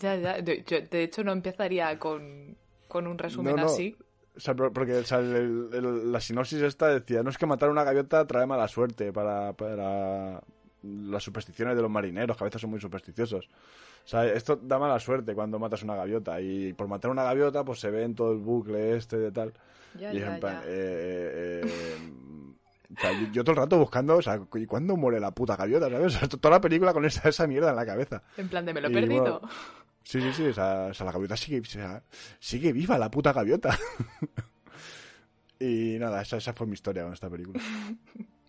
[0.00, 0.40] Ya, ya.
[0.40, 2.56] De, yo- de hecho, no empezaría con,
[2.88, 3.68] con un resumen No, no.
[3.68, 3.96] así.
[4.36, 7.38] O sea, por- porque o sea, el- el- el- la sinopsis esta decía, no es
[7.38, 10.40] que matar a una gaviota trae mala suerte para, para
[10.82, 13.46] las supersticiones de los marineros, que a veces son muy supersticiosos.
[13.46, 16.40] O sea, esto da mala suerte cuando matas una gaviota.
[16.40, 19.52] Y por matar una gaviota, pues se ve en todo el bucle este de tal.
[19.98, 20.62] Ya, y es ya, en plan, ya.
[20.62, 21.98] eh, eh, eh,
[22.96, 25.54] o sea, yo, yo todo el rato buscando, o sea, ¿y cuándo muere la puta
[25.56, 26.16] gaviota, sabes?
[26.16, 28.22] O sea, toda la película con esa, esa mierda en la cabeza.
[28.36, 29.40] En plan de me lo he y perdido.
[29.40, 29.40] bueno,
[30.02, 32.02] Sí, sí, sí, o sea, o sea, la gaviota sigue, o sea,
[32.38, 33.78] sigue viva la puta gaviota.
[35.60, 37.60] y nada, esa, esa fue mi historia con esta película.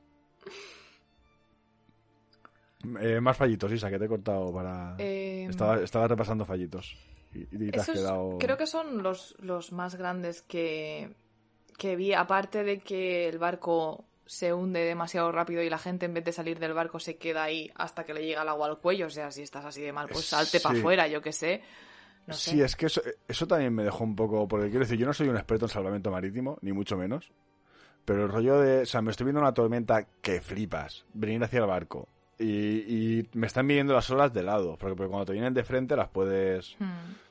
[3.00, 4.96] Eh, más fallitos, Isa, que te he cortado para...
[4.98, 6.98] Eh, Estaba, estaba repasando fallitos.
[7.34, 8.38] Y, y te has esos quedado...
[8.40, 11.14] creo que son los, los más grandes que,
[11.78, 16.14] que vi, aparte de que el barco se hunde demasiado rápido y la gente en
[16.14, 18.78] vez de salir del barco se queda ahí hasta que le llega el agua al
[18.80, 19.08] cuello.
[19.08, 20.80] O sea, si estás así de mal, pues salte para Sí.
[20.80, 21.62] afuera, yo qué sé.
[22.28, 22.52] No sé.
[22.52, 24.48] Sí, es que eso, eso también me dejó un poco.
[24.48, 27.30] Porque quiero decir, yo no soy un experto en salvamento marítimo, ni mucho menos.
[28.06, 28.84] Pero el rollo de.
[28.84, 31.04] O sea, me estoy viendo una tormenta que flipas.
[31.14, 32.08] Venir hacia el barco.
[32.40, 32.48] Y,
[33.20, 34.78] y me están viniendo las olas de lado.
[34.78, 36.78] Porque, porque cuando te vienen de frente las puedes.
[36.80, 36.86] Hmm.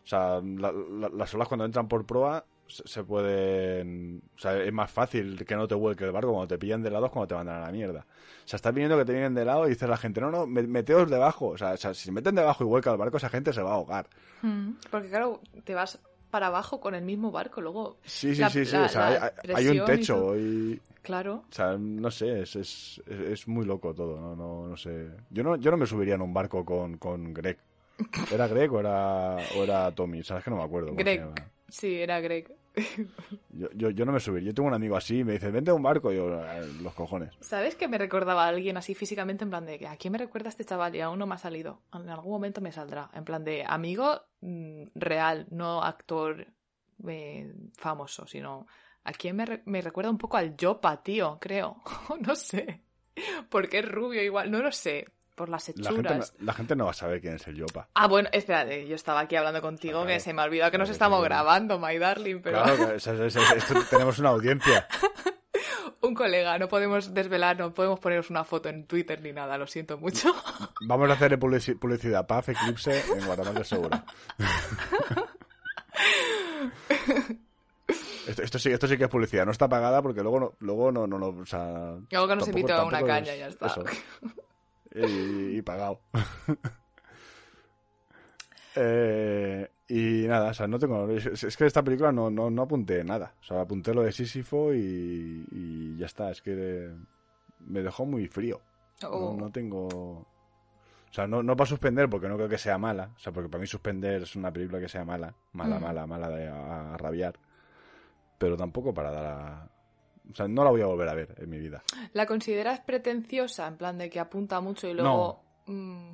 [0.05, 4.23] O sea, la- la- las olas cuando entran por proa se, pueden.
[4.37, 6.33] O sea, es más fácil que no te vuelque el barco.
[6.33, 8.07] Cuando te pillan de lado es cuando te mandan a la mierda.
[8.45, 10.47] O sea, estás viendo que te vienen de lado y dice la gente, no, no,
[10.47, 11.49] me- meteos debajo.
[11.49, 13.75] O sea, si se meten debajo y vuelca el barco, esa gente se va a
[13.75, 14.07] ahogar.
[14.43, 14.73] Hmm.
[14.91, 15.99] Porque claro, te vas
[16.31, 17.97] para abajo con el mismo barco, luego...
[18.05, 18.73] Sí, sí, La- sí, sí.
[18.77, 21.43] la- o sea, hay, hay un y techo y, Claro.
[21.51, 25.09] o sea, no sé, es, es, es- muy loco todo, no, no, no sé.
[25.31, 27.59] Yo no, yo no me subiría en un barco con, con Greg.
[28.33, 30.23] ¿Era Greg o era, o era Tommy?
[30.23, 30.95] Sabes que no me acuerdo.
[30.95, 31.23] Greg.
[31.69, 32.51] Sí, era Greg.
[33.51, 34.49] Yo, yo, no me subiría.
[34.51, 36.13] Yo tengo un amigo así y me dice, vente a un barco.
[36.13, 37.31] Y yo, "Eh, los cojones.
[37.41, 39.45] ¿Sabes que me recordaba a alguien así físicamente?
[39.45, 40.95] En plan de, ¿a quién me recuerda este chaval?
[40.95, 41.83] Y aún no me ha salido.
[41.93, 43.11] En algún momento me saldrá.
[43.13, 46.47] En plan de amigo mm, real, no actor
[47.09, 48.67] eh, famoso, sino
[49.05, 51.83] a quién me, me recuerda un poco al Yopa, tío, creo.
[52.21, 52.83] no sé.
[53.49, 55.07] Porque es rubio igual, no lo sé.
[55.41, 56.35] Por las La gente, no, hechuras.
[56.39, 57.89] la gente no va a saber quién es el Yopa.
[57.95, 60.09] Ah, bueno, espérate, yo estaba aquí hablando contigo Claro.
[60.09, 63.07] que se me ha olvidado que nos estamos grabando, my darling, pero Claro, que es-
[63.07, 64.87] es- es- esto tenemos una audiencia.
[66.03, 69.67] un colega, no podemos desvelar, no podemos poneros una foto en Twitter ni nada, lo
[69.67, 70.31] siento mucho.
[70.87, 72.27] Vamos a hacer publici- publicidad.
[72.27, 74.05] PAF Eclipse en Guatemala Segura.
[78.27, 79.45] Esto, esto sí, esto sí que es publicidad.
[79.47, 82.45] No está pagada porque luego no, luego no, no, no, o sea, Luego que nos
[82.45, 83.67] tampoco- invito a una caña, es ya está.
[83.67, 83.85] eso.
[84.95, 86.01] Y, y pagado.
[88.77, 91.09] Eh, y nada, o sea, no tengo.
[91.11, 93.35] Es, es que esta película no, no, no apunté nada.
[93.41, 96.31] O sea, apunté lo de Sísifo y, y ya está.
[96.31, 96.95] Es que
[97.61, 98.61] me dejó muy frío.
[99.05, 99.35] Oh.
[99.35, 99.89] No, no tengo.
[99.89, 103.11] O sea, no, no para suspender porque no creo que sea mala.
[103.17, 105.35] O sea, porque para mí suspender es una película que sea mala.
[105.53, 105.83] Mala, Mm.
[105.83, 107.35] mala, mala de a, a rabiar.
[108.39, 109.69] Pero tampoco para dar a.
[110.31, 111.83] O sea, no la voy a volver a ver en mi vida.
[112.13, 113.67] ¿La consideras pretenciosa?
[113.67, 115.43] En plan de que apunta mucho y luego...
[115.67, 116.11] mm,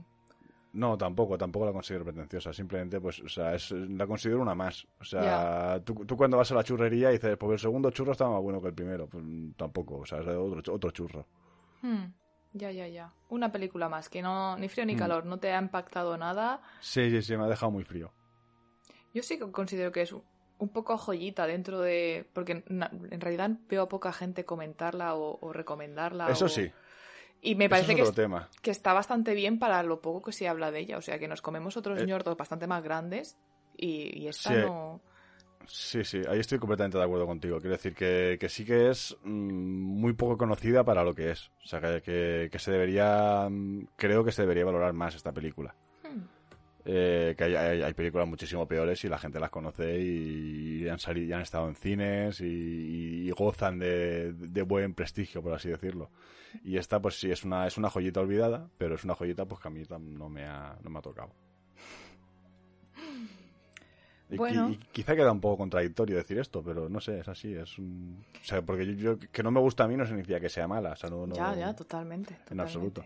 [0.75, 2.53] No, tampoco, tampoco la considero pretenciosa.
[2.53, 4.87] Simplemente, pues, o sea, es, la considero una más.
[5.01, 8.13] O sea, tú, tú cuando vas a la churrería y dices, pues el segundo churro
[8.13, 9.07] estaba más bueno que el primero.
[9.09, 11.27] Pues mm, tampoco, o sea, es otro, otro churro.
[11.83, 12.05] hmm,
[12.53, 13.13] Ya, ya, ya.
[13.31, 14.99] Una película más que no ni frío ni Mm.
[14.99, 16.61] calor, no te ha impactado nada.
[16.81, 18.11] Sí, sí, sí, me ha dejado muy frío.
[19.15, 20.15] Yo sí que considero que es
[20.59, 22.27] un- poco joyita dentro de...
[22.33, 26.29] Porque en realidad veo a poca gente comentarla o, o recomendarla.
[26.31, 26.71] Eso o- sí,
[27.43, 28.49] Y me parece es que, tema.
[28.63, 30.99] que está bastante bien para lo poco que se habla de ella.
[30.99, 32.07] O sea, que nos comemos otros Eh.
[32.07, 33.37] ñordos bastante más grandes
[33.77, 34.57] y, y esta Sí.
[34.67, 35.01] no...
[35.69, 37.59] Sí, sí, ahí estoy completamente de acuerdo contigo.
[37.59, 41.51] Quiero decir que, que sí que es mm, muy poco conocida para lo que es.
[41.65, 45.33] O sea, que, que- que se debería, mm, creo que se debería valorar más esta
[45.33, 45.75] película.
[46.89, 51.01] Eh, que hay, hay- hay películas muchísimo peores y la gente las conoce y han
[51.01, 52.45] salido, y han estado en cines y,
[53.27, 56.11] y gozan de, de buen prestigio, por así decirlo.
[56.63, 59.61] Y esta, pues sí, es una, es una joyita olvidada, pero es una joyita pues
[59.61, 61.33] que a mí no me ha, no me ha tocado.
[64.29, 64.71] Y, Bueno.
[64.71, 68.25] y quizá queda un poco contradictorio decir esto, pero no sé, es así, es un...
[68.41, 70.67] O sea, porque yo, yo- que no me gusta a mí no significa que sea
[70.67, 71.27] mala, o sea, no...
[71.29, 72.37] no- Ya, ya, totalmente.
[72.51, 73.05] en absoluto.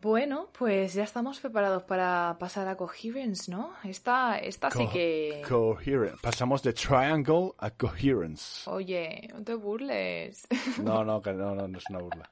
[0.00, 3.72] Bueno, pues ya estamos preparados para pasar a Coherence, ¿no?
[3.82, 5.42] Esta, esta sí que...
[5.48, 6.18] Coherence.
[6.22, 8.70] Pasamos de triangle a coherence.
[8.70, 10.46] Oye, no te burles.
[10.80, 12.30] No, no, que no, no, no es una burla.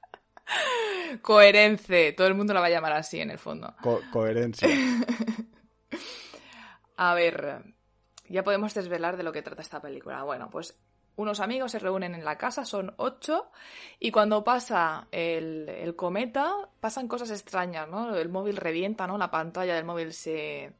[1.23, 2.13] Coherence.
[2.13, 3.75] Todo el mundo la va a llamar así en el fondo.
[3.83, 4.69] Co- coherencia.
[6.97, 7.63] A ver,
[8.29, 10.23] ya podemos desvelar de lo que trata esta película.
[10.23, 10.79] Bueno, pues
[11.17, 13.51] unos amigos se reúnen en la casa, son ocho,
[13.99, 18.15] y cuando pasa el, el cometa, pasan cosas extrañas, ¿no?
[18.15, 19.17] El móvil revienta, ¿no?
[19.19, 20.73] La pantalla del móvil se,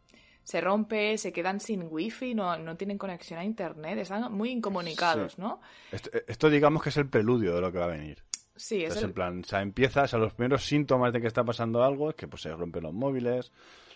[0.45, 5.33] se rompe, se quedan sin wifi, no, no tienen conexión a internet, están muy incomunicados,
[5.33, 5.41] Sí.
[5.41, 5.61] ¿no?
[5.91, 8.23] Esto, esto digamos que es el preludio de lo que va a venir.
[8.55, 9.05] Sí, es Es el...
[9.07, 12.17] en plan, o sea, empiezas, a los primeros síntomas de que está pasando algo es
[12.17, 13.53] que pues se rompen los móviles,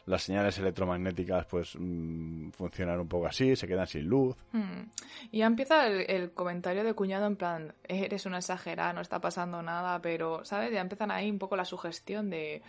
[0.07, 4.37] las señales electromagnéticas pues mm, funcionan un poco así, se quedan sin luz.
[4.53, 4.85] Hmm.
[5.31, 9.63] Y ya empieza el, comentario de cuñado en plan, eres una exagerada, no está pasando
[9.63, 10.73] nada, pero, ¿sabes?
[10.73, 12.63] Ya empiezan ahí un poco la sugestión de,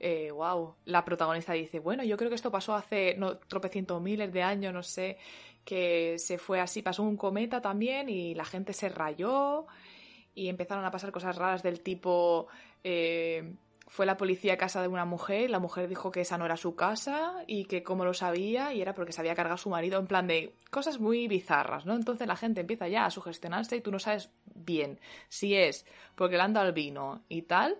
[0.00, 4.32] eh, wow, la protagonista dice, bueno, yo creo que esto pasó hace no, tropecientos miles
[4.32, 5.18] de años, no sé,
[5.64, 9.66] que se fue así, pasó un cometa también y la gente se rayó
[10.34, 12.48] y empezaron a pasar cosas raras del tipo...
[12.82, 13.54] eh,
[13.94, 16.56] fue la policía a casa de una mujer, la mujer dijo que esa no era
[16.56, 20.00] su casa y que cómo lo sabía y era porque se había cargado su marido,
[20.00, 21.94] en plan de cosas muy bizarras, ¿no?
[21.94, 25.86] Entonces la gente empieza ya a sugestionarse y tú no sabes bien si es
[26.16, 27.78] porque le han dado el vino y tal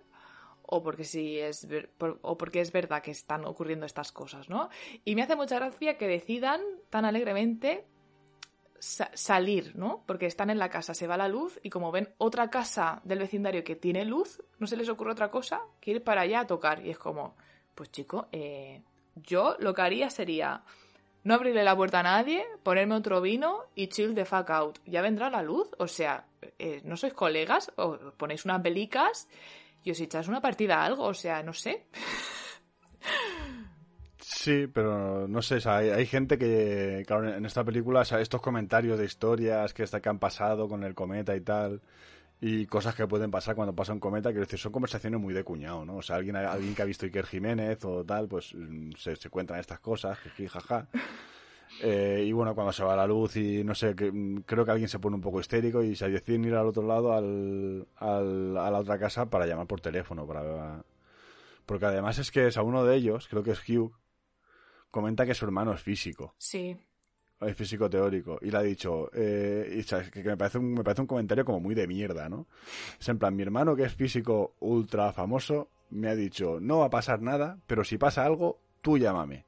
[0.63, 4.49] o porque si es ver- por- o porque es verdad que están ocurriendo estas cosas,
[4.49, 4.69] ¿no?
[5.05, 6.61] Y me hace mucha gracia que decidan
[6.91, 7.85] tan alegremente
[8.85, 10.05] sa- salir, ¿no?
[10.07, 13.19] Porque están en la casa, se va la luz y como ven otra casa del
[13.21, 16.47] vecindario que tiene luz, no se les ocurre otra cosa que ir para allá a
[16.47, 16.85] tocar.
[16.85, 17.37] Y es como,
[17.75, 18.83] pues chico, eh,
[19.17, 20.63] yo lo que haría sería
[21.25, 24.79] no abrirle la puerta a nadie, ponerme otro vino y chill the fuck out.
[24.85, 26.27] Ya vendrá la luz, o sea,
[26.59, 29.27] eh, no sois colegas, o ponéis unas belicas
[29.83, 31.87] y os echáis una partida a algo, o sea, no sé.
[34.27, 38.05] Sí, pero no sé, o sea, hay, hay gente que, claro, en esta película, o
[38.07, 41.83] sea, estos comentarios de historias que, está, que han pasado con el cometa y tal,
[42.41, 45.45] y cosas que pueden pasar cuando pasa un cometa, quiero decir, son conversaciones muy de
[45.45, 45.97] cuñado, ¿no?
[45.99, 49.31] O sea, alguien, alguien que ha visto Iker Jiménez o tal, pues mm, se, se
[49.31, 50.89] cuentan estas cosas, jiji, jaja.
[51.83, 54.71] Eh, y bueno, cuando se va la luz y no sé, que, mm, creo que
[54.73, 58.57] alguien se pone un poco histérico y se deciden ir al otro lado, al, al-
[58.59, 60.85] a la otra casa, para llamar por teléfono, para...
[61.67, 63.93] Porque además es que es a uno de ellos, creo que es Hugh,
[64.95, 66.77] comenta que su hermano es físico, Sí,
[67.41, 70.09] es físico teórico, y le ha dicho, eh, y, ¿sabes?
[70.09, 72.47] que, me, parece un, me parece un comentario como muy de mierda, ¿no?
[73.01, 76.87] Es en plan, mi hermano que es físico ultra famoso, me ha dicho, no va
[76.87, 79.47] a pasar nada, pero si pasa algo, tú llámame,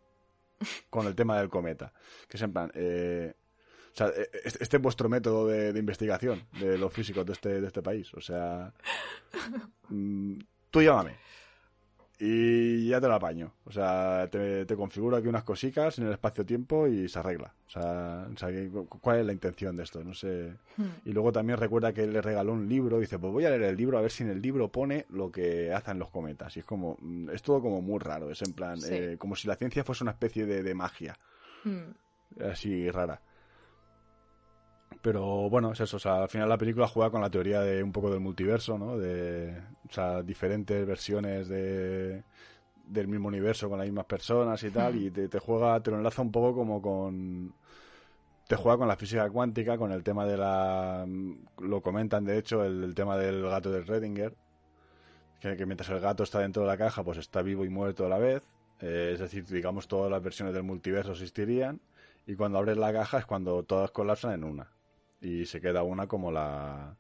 [0.90, 1.92] con el tema del cometa.
[2.28, 3.32] Que es en plan, eh,
[3.92, 7.34] o sea, eh, este este es vuestro método de, de investigación de los físicos de
[7.34, 8.74] este, de este país, o sea,
[9.90, 10.38] mm,
[10.72, 11.14] tú llámame
[12.18, 13.52] y ya te lo apaño.
[13.64, 17.52] O sea, te, te configuro aquí unas cositas en el espacio-tiempo y se arregla.
[17.66, 18.48] O sea, o sea,
[19.00, 20.02] ¿cuál es la intención de esto?
[20.02, 20.54] No sé.
[21.04, 22.98] Y luego también recuerda que le regaló un libro.
[22.98, 25.30] Dice, pues voy a leer el libro a ver si en el libro pone lo
[25.30, 26.56] que hacen los cometas.
[26.56, 28.30] Y es como, mm, es todo como muy raro.
[28.30, 28.94] Es en plan, Sí.
[28.94, 31.18] eh, como si la ciencia fuese una especie de, de magia.
[31.64, 31.92] Hmm.
[32.50, 33.20] Así rara.
[35.06, 35.98] Pero bueno, es eso.
[35.98, 38.76] O sea, al final la película juega con la teoría de un poco del multiverso,
[38.76, 38.98] ¿no?
[38.98, 39.56] De,
[39.88, 42.24] o sea, diferentes versiones de,
[42.88, 44.96] del mismo universo con las mismas personas y tal.
[44.96, 47.54] Y te, te juega, te lo enlaza un poco como con.
[48.48, 51.06] Te juega con la física cuántica, con el tema de la.
[51.60, 54.34] Lo comentan, de hecho, el, el tema del gato de Redinger.
[55.38, 58.06] Que, que mientras el gato está dentro de la caja, pues está vivo y muerto
[58.06, 58.42] a la vez.
[58.80, 61.80] Eh, es decir, digamos, todas las versiones del multiverso existirían.
[62.26, 64.75] Y cuando abres la caja es cuando todas colapsan en una.
[65.20, 66.96] Y se queda una como la.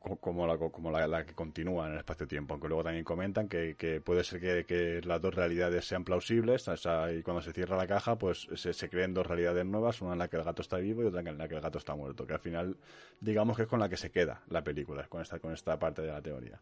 [0.00, 2.54] co- Como la, como la, la que continúa en el espacio-tiempo.
[2.54, 6.66] Aunque luego también comentan que, que puede ser que, que las dos realidades sean plausibles.
[6.68, 10.00] O sea, y cuando se cierra la caja, pues se, se creen dos realidades nuevas:
[10.00, 11.78] una en la que el gato está vivo y otra en la que el gato
[11.78, 12.26] está muerto.
[12.26, 12.76] Que al final,
[13.20, 16.02] digamos que es con la que se queda la película, con esta, con esta parte
[16.02, 16.60] de la teoría.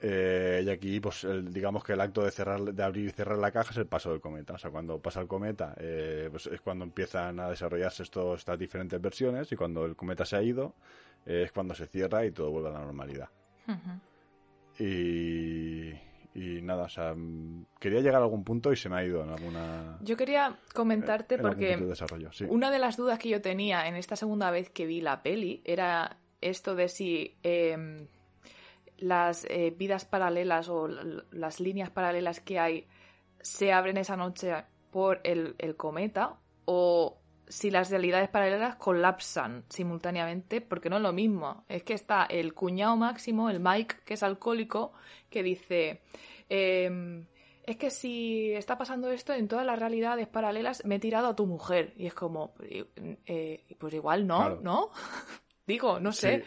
[0.00, 3.36] Eh, y aquí, pues, el- digamos que el acto de cerrar, de abrir y cerrar
[3.38, 4.54] la caja es el paso del cometa.
[4.54, 8.58] O sea, cuando pasa el cometa, eh, pues es cuando empiezan a desarrollarse esto- estas
[8.58, 10.74] diferentes versiones y cuando el cometa se ha ido,
[11.26, 13.28] eh, es cuando se cierra y todo vuelve a la normalidad.
[14.78, 15.88] Y,
[16.34, 17.14] y nada, o sea,
[17.80, 19.98] quería llegar a algún punto y se me ha ido en alguna.
[20.02, 21.76] Yo quería comentarte en porque de
[22.32, 22.44] sí.
[22.48, 25.60] Una de las dudas que yo tenía en esta segunda vez que vi la peli
[25.64, 28.06] era esto de si em,
[28.98, 32.86] las eh, vidas paralelas o las líneas paralelas que hay
[33.40, 34.52] se abren esa noche
[34.90, 37.18] por el, el cometa o
[37.48, 41.64] si las realidades paralelas colapsan simultáneamente, porque no es lo mismo.
[41.68, 44.92] Es que está el cuñado máximo, el Mike, que es alcohólico,
[45.30, 46.02] que dice,
[46.48, 47.26] em,
[47.64, 51.36] es que si está pasando esto en todas las realidades paralelas, me he tirado a
[51.36, 51.94] tu mujer.
[51.96, 54.90] Y es como, eh, pues igual no, ¿no?
[55.66, 56.44] Digo, no sé.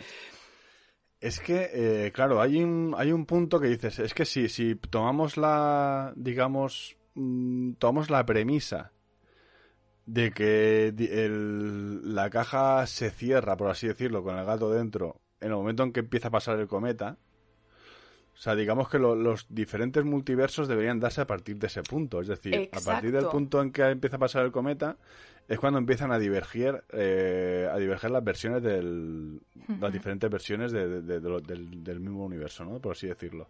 [1.22, 4.74] Es que, eh, claro, hay un, hay un punto que dices, es que si, si
[4.76, 8.92] tomamos la, digamos, mm, tomamos la premisa
[10.08, 10.92] de que
[12.04, 15.94] la caja se cierra, por así decirlo, con el gato dentro, en el momento en
[15.94, 17.18] que empieza a pasar el cometa.
[18.34, 22.22] O sea, digamos que los diferentes multiversos deberían darse a partir de ese punto.
[22.22, 24.98] Es decir, a partir del punto en que empieza a pasar el cometa,
[25.52, 29.42] es cuando empiezan a divergir, eh, a diverger las versiones del,
[29.82, 32.80] las diferentes versiones del, del, mismo universo, ¿no?
[32.80, 33.50] Por así decirlo.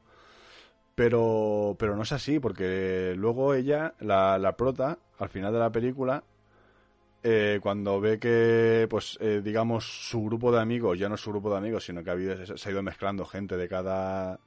[0.95, 5.71] Pero, pero no es así, porque luego ella, la, la prota, al final de la
[5.71, 6.23] película,
[7.21, 11.29] eh, cuando ve que, pues, eh, digamos, su grupo de amigos, ya no es su
[11.29, 14.39] grupo de amigos, sino que ha habido, se ha ido mezclando gente de cada.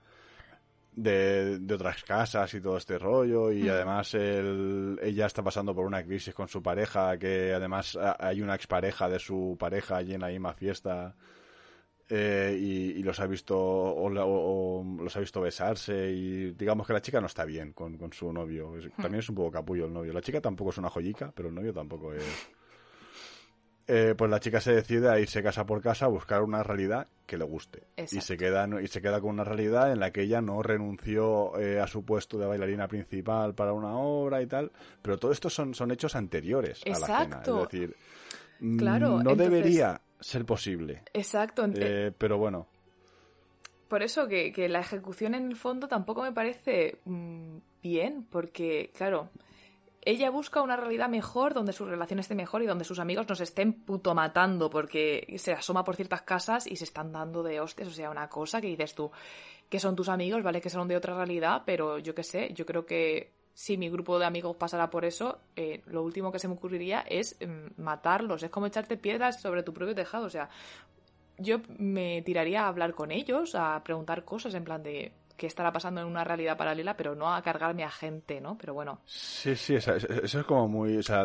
[0.97, 3.69] De, otras casas y todo este rollo, y mm.
[3.69, 9.09] además ella está pasando por una crisis con su pareja, que además hay una expareja
[9.09, 11.15] de su pareja allí en la misma fiesta.
[12.09, 17.19] Eh, y, los ha visto o, los ha visto besarse y digamos que la chica
[17.19, 19.01] no está bien con, con su novio hmm.
[19.01, 21.55] también es un poco capullo el novio la chica tampoco es una joyica pero el
[21.55, 22.23] novio tampoco es
[23.87, 27.07] eh, pues la chica se decide a irse casa por casa a buscar una realidad
[27.27, 27.83] que le guste.
[27.97, 31.59] Y se, queda, y se queda con una realidad en la que ella no renunció
[31.59, 34.73] eh, a su puesto de bailarina principal para una obra y tal.
[35.03, 37.43] Pero todo esto son, son hechos anteriores a la cena.
[37.45, 37.97] Es decir,
[38.61, 41.03] mm, claro, no debería ser posible.
[41.13, 41.67] Exacto.
[41.75, 42.67] Eh, pero bueno.
[43.89, 48.91] Por eso que, que, la ejecución en el fondo tampoco me parece mm, bien, porque,
[48.97, 49.29] claro,
[50.05, 53.41] ella busca una realidad mejor, donde su relación esté mejor y donde sus amigos nos
[53.41, 57.89] estén puto matando porque se asoma por ciertas casas y se están dando de hostias.
[57.89, 59.11] O sea, una cosa que dices tú,
[59.69, 62.67] que son tus amigos, vale que son de otra realidad, pero yo qué sé, yo
[62.67, 66.49] creo que si mi grupo de amigos pasara por eso, eh, lo último que se
[66.49, 68.43] me ocurriría es mm, matarlos.
[68.43, 70.27] Es como echarte piedras sobre tu propio tejado.
[70.27, 70.51] O sea,
[71.39, 75.73] yo me tiraría a hablar con ellos, a preguntar cosas en plan de qué estará
[75.73, 78.57] pasando en una realidad paralela, pero no a cargarme a gente, ¿no?
[78.59, 79.01] Pero bueno.
[79.05, 80.97] Sí, sí, eso, es como muy.
[80.97, 81.25] O sea,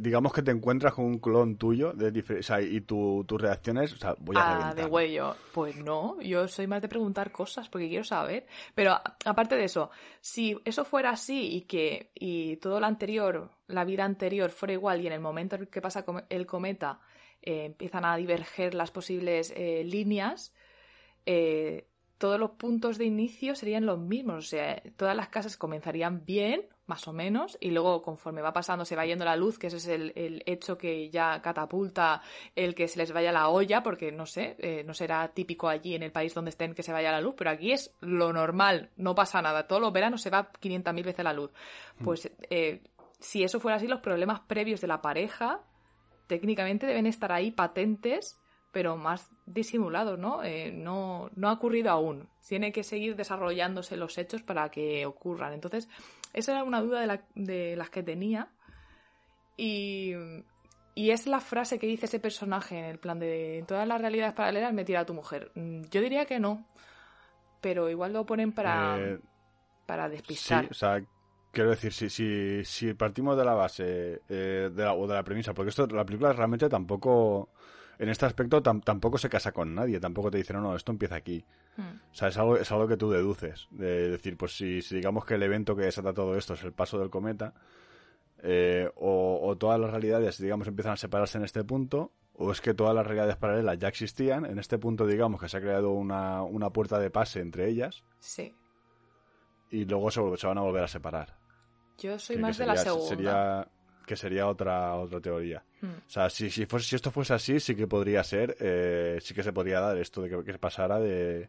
[0.00, 3.92] digamos que te encuentras con un clon tuyo de o sea, y tu, tus reacciones,
[3.92, 5.36] o sea, voy a Ah, de huello.
[5.52, 8.46] Pues no, yo soy más de preguntar cosas porque quiero saber.
[8.74, 13.84] Pero aparte de eso, si eso fuera así y que y todo lo anterior, la
[13.84, 17.00] vida anterior fuera igual y en el momento en que pasa el cometa
[17.46, 20.54] eh, empiezan a diverger las posibles eh, líneas,
[21.26, 21.86] eh,
[22.18, 24.36] todos los puntos de inicio serían los mismos.
[24.36, 28.84] O sea, todas las casas comenzarían bien, más o menos, y luego conforme va pasando
[28.84, 32.22] se va yendo la luz, que ese es el, hecho que ya catapulta
[32.54, 35.94] el que se les vaya la olla, porque no sé, eh, no será típico allí
[35.94, 38.90] en el país donde estén que se vaya la luz, pero aquí es lo normal,
[38.96, 39.66] no pasa nada.
[39.66, 41.50] Todos los veranos se va 500.000 veces la luz.
[41.98, 42.04] Hmm.
[42.04, 42.82] Pues eh,
[43.18, 45.60] si eso fuera así, los problemas previos de la pareja
[46.26, 48.38] técnicamente deben estar ahí patentes
[48.74, 50.42] pero más disimulado, ¿no?
[50.42, 51.30] Eh, ¿no?
[51.36, 52.28] No ha ocurrido aún.
[52.46, 55.52] Tiene que seguir desarrollándose los hechos para que ocurran.
[55.52, 55.88] Entonces,
[56.32, 58.48] esa era una duda de, de las que tenía.
[59.56, 60.12] Y,
[60.96, 64.00] y, es la frase que dice ese personaje en el plan de en todas las
[64.00, 65.52] realidades paralelas me tira a tu mujer.
[65.54, 66.66] Mm, yo diría que no.
[67.60, 69.20] Pero igual lo ponen para, eh,
[69.86, 70.64] para despistar.
[70.64, 71.00] Sí, o sea,
[71.52, 75.22] quiero decir, si, si, si partimos de la base eh, de la, o de la
[75.22, 77.50] premisa, porque esto, la película realmente tampoco
[77.98, 81.16] en este aspecto tampoco se casa con nadie, tampoco te dicen, no, no, esto empieza
[81.16, 81.44] aquí.
[81.76, 82.00] Hmm.
[82.10, 83.68] O sea, es algo, es algo que tú deduces.
[83.70, 86.98] De decir, pues si, digamos que el evento que desata todo esto es el paso
[86.98, 87.54] del cometa,
[88.42, 92.74] eh, o, todas las realidades, digamos, empiezan a separarse en este punto, o es que
[92.74, 96.42] todas las realidades paralelas ya existían, en este punto, digamos, que se ha creado una,
[96.42, 98.04] una puerta de pase entre ellas.
[98.18, 98.54] Sí.
[99.70, 101.36] Y luego se, van a volver a separar.
[101.98, 103.08] Yo soy más de la segunda.
[103.08, 103.68] Sería,
[104.06, 105.62] que sería otra otra teoría.
[105.80, 105.90] Hmm.
[106.06, 109.42] O sea, si, si, si esto fuese así, sí que podría ser, eh, sí que
[109.42, 111.48] se podría dar esto de que, que pasara de,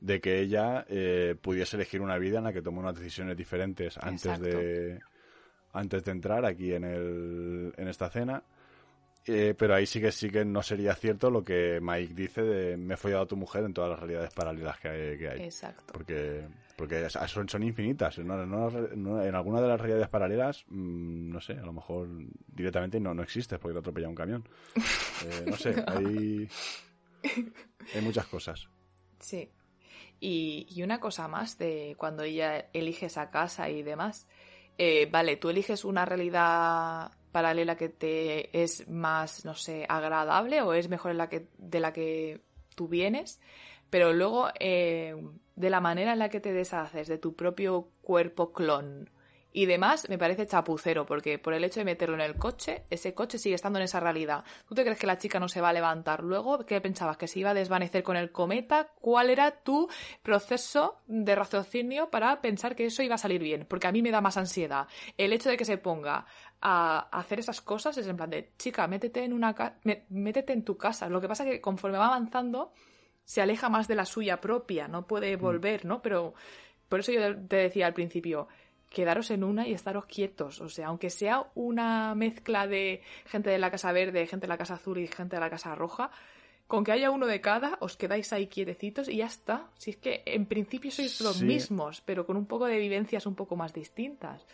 [0.00, 3.96] de que ella eh, pudiese elegir una vida en la que tome unas decisiones diferentes
[3.98, 5.00] antes de
[5.72, 8.44] antes de entrar aquí en, el, en esta cena
[9.26, 12.76] eh, pero ahí sí que sí que no sería cierto lo que Mike dice de
[12.76, 15.42] me he follado a tu mujer en todas las realidades paralelas que hay.
[15.42, 15.92] Exacto.
[15.94, 16.42] Porque,
[16.76, 18.18] porque son, son infinitas.
[18.18, 22.08] en alguna de las realidades paralelas, mm, no sé, a lo mejor
[22.48, 24.48] directamente no, no existe porque te atropella un camión.
[25.24, 26.48] Eh, no sé, hay,
[27.94, 28.68] hay muchas cosas.
[29.20, 29.48] Sí.
[30.20, 34.26] Y, y una cosa más de cuando ella elige esa casa y demás.
[34.76, 40.72] eh, vale, tú eliges una realidad paralela que te es más, no sé, agradable o
[40.74, 42.40] es mejor en la que, de la que
[42.74, 43.40] tú vienes,
[43.90, 45.14] pero luego eh,
[45.56, 49.08] de la manera en la que te deshaces de tu propio cuerpo clon
[49.56, 53.14] y demás, me parece chapucero, porque por el hecho de meterlo en el coche, ese
[53.14, 54.42] coche sigue estando en esa realidad.
[54.68, 56.66] ¿Tú te crees que la chica no se va a levantar luego?
[56.66, 57.16] ¿Qué pensabas?
[57.16, 58.88] ¿Que se iba a desvanecer con el cometa?
[59.00, 59.88] ¿Cuál era tu
[60.24, 63.64] proceso de raciocinio para pensar que eso iba a salir bien?
[63.68, 64.88] Porque a mí me da más ansiedad.
[65.16, 66.26] El hecho de que se ponga
[66.60, 69.54] a hacer esas cosas es en plan de, chica, métete en, una
[70.08, 71.08] métete en tu casa.
[71.08, 72.72] Lo que pasa es que conforme va avanzando,
[73.24, 75.40] se aleja más de la suya propia, no puede mm.
[75.40, 76.02] volver, ¿no?
[76.02, 76.34] Pero
[76.88, 78.48] por eso yo te decía al principio,
[78.90, 80.60] quedaros en una y estaros quietos.
[80.60, 84.58] O sea, aunque sea una mezcla de gente de la Casa Verde, gente de la
[84.58, 86.10] Casa Azul y gente de la Casa Roja,
[86.66, 89.68] con que haya uno de cada, os quedáis ahí quietecitos y ya está.
[89.76, 93.34] Si es que en principio sois los mismos, pero con un poco de vivencias un
[93.34, 94.46] poco más distintas.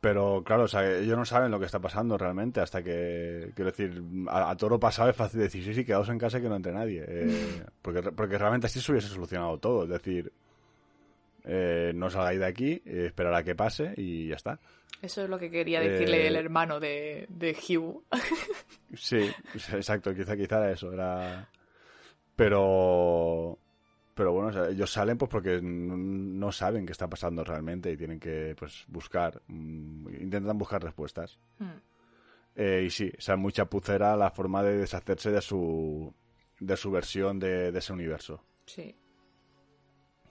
[0.00, 3.70] Pero claro, o sea, ellos no saben lo que está pasando realmente hasta que, quiero
[3.72, 6.54] decir, a, toro pasado es fácil decir, sí, sí, quedaos en casa y que no
[6.54, 7.04] entre nadie.
[7.06, 9.84] Eh, porque, porque realmente así se hubiese solucionado todo.
[9.84, 10.32] Es decir,
[11.44, 14.60] eh, no salgáis de aquí, eh, esperar a que pase y ya está.
[15.02, 18.04] Eso es lo que quería decirle el hermano de, de Hugh.
[18.94, 21.48] sí, exacto, quizá, quizá era eso, era...
[22.36, 23.58] Pero...
[24.18, 28.56] Pero bueno, ellos salen pues porque no saben qué está pasando realmente y tienen que
[28.58, 31.38] pues buscar, mm, intentan buscar respuestas.
[31.60, 31.78] Hmm.
[32.56, 36.12] Eh, y sí, o sea, muy chapucera la forma de deshacerse de su,
[36.58, 38.42] de su versión de, de ese universo.
[38.66, 38.92] Sí.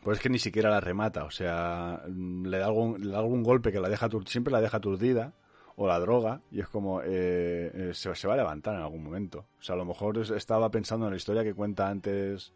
[0.03, 3.19] Pues es que ni siquiera la remata, o sea, mm, le da algún, le da
[3.19, 5.33] algún golpe que la deja siempre la deja aturdida,
[5.77, 9.45] o la droga, y es como, eh, eh, se, va a levantar en algún momento.
[9.59, 12.51] O sea, a lo mejor estaba pensando en la historia que cuenta antes,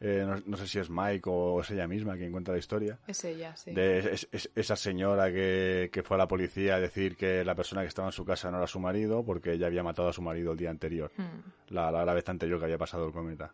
[0.00, 2.98] eh, no, sé si es Mike o es ella misma quien cuenta la historia.
[3.06, 3.72] Es ella, sí.
[3.72, 4.16] De
[4.54, 8.12] esa señora que, fue a la policía a decir que la persona que estaba en
[8.12, 10.70] su casa no era su marido porque ella había matado a su marido el día
[10.70, 11.74] anterior, hmm.
[11.74, 13.52] la, la, la vez anterior que había pasado el cometa.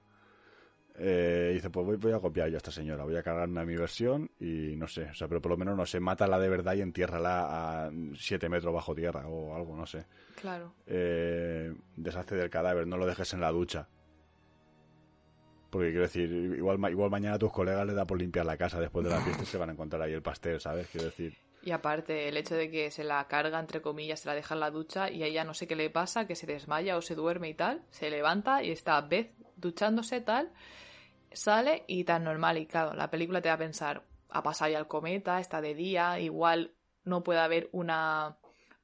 [0.97, 3.65] Eh, dice, pues voy, voy, a copiar yo a esta señora, voy a cargarme a
[3.65, 6.49] mi versión y no sé, o sea, pero por lo menos no sé, mátala de
[6.49, 10.07] verdad y entiérrala a 7 metros bajo tierra o algo, no sé.
[10.41, 10.73] Claro.
[10.87, 13.89] Eh, deshace del cadáver, no lo dejes en la ducha.
[15.75, 18.79] Porque quiero decir, igual, igual mañana a tus colegas les da por limpiar la casa
[18.79, 20.87] después de la fiesta y se van a encontrar ahí el pastel, ¿sabes?
[20.87, 21.37] Quiero decir.
[21.63, 24.61] Y aparte, el hecho de que se la carga, entre comillas, se la deja en
[24.61, 27.17] la ducha y a ella no sé qué le pasa, que se desmaya o se
[27.17, 30.53] duerme y tal, se levanta y está Beth duchándose tal
[31.35, 32.57] sale y tan normal.
[32.59, 35.75] Y claro, la película te va a pensar, ha pasado ya el cometa, está de
[35.75, 36.73] día, igual
[37.05, 38.37] no puede haber una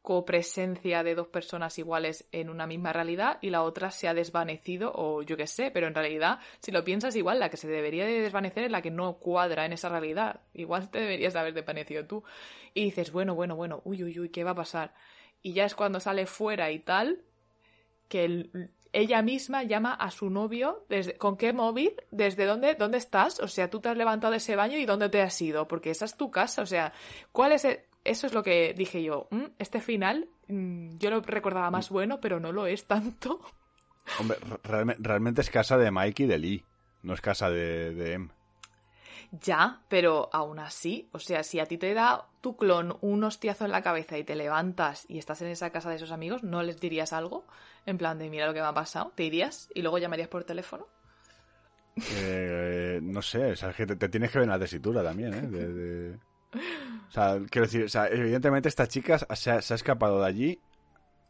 [0.02, 4.92] copresencia de dos personas iguales en una misma realidad y la otra se ha desvanecido
[4.94, 8.06] o yo qué sé, pero en realidad si lo piensas igual la que se debería
[8.06, 11.54] de desvanecer es la que no cuadra en esa realidad, igual te deberías de haber
[11.54, 12.24] desvanecido tú.
[12.72, 14.94] Y dices bueno, bueno, bueno, uy, uy, uy, ¿qué va a pasar?
[15.42, 17.20] Y ya es cuando sale fuera y tal
[18.08, 22.98] que el, ella misma llama a su novio desde con qué móvil, desde dónde, dónde
[22.98, 25.68] estás, o sea, tú te has levantado de ese baño y dónde te has ido,
[25.68, 26.92] porque esa es tu casa, o sea,
[27.32, 27.64] ¿cuál es
[28.04, 32.20] eso es lo que dije yo, mm, este final mm, yo lo recordaba más bueno,
[32.20, 33.40] pero no lo es tanto.
[34.18, 34.38] Hombre,
[34.98, 36.64] realmente, es casa de Mike y de Lee,
[37.02, 38.28] no es casa de, de Em.
[39.32, 43.64] Ya, pero aún así, o sea, si a ti te da tu clon un hostiazo
[43.64, 46.62] en la cabeza y te levantas y estás en esa casa de esos amigos, ¿no
[46.64, 47.44] les dirías algo?
[47.86, 49.68] En plan de, mira lo que me ha pasado, ¿te irías?
[49.72, 50.88] ¿Y luego llamarías por teléfono?
[52.16, 56.18] Eh, no sé, o sea, que te, tienes que ver en la tesitura también, ¿eh?
[56.52, 60.60] O sea, quiero decir, o sea, evidentemente esta chica se ha, escapado de allí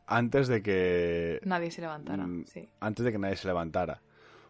[0.07, 1.41] antes de que...
[1.45, 2.69] Nadie se levantara, mm, sí.
[2.81, 4.01] Antes de que nadie se levantara.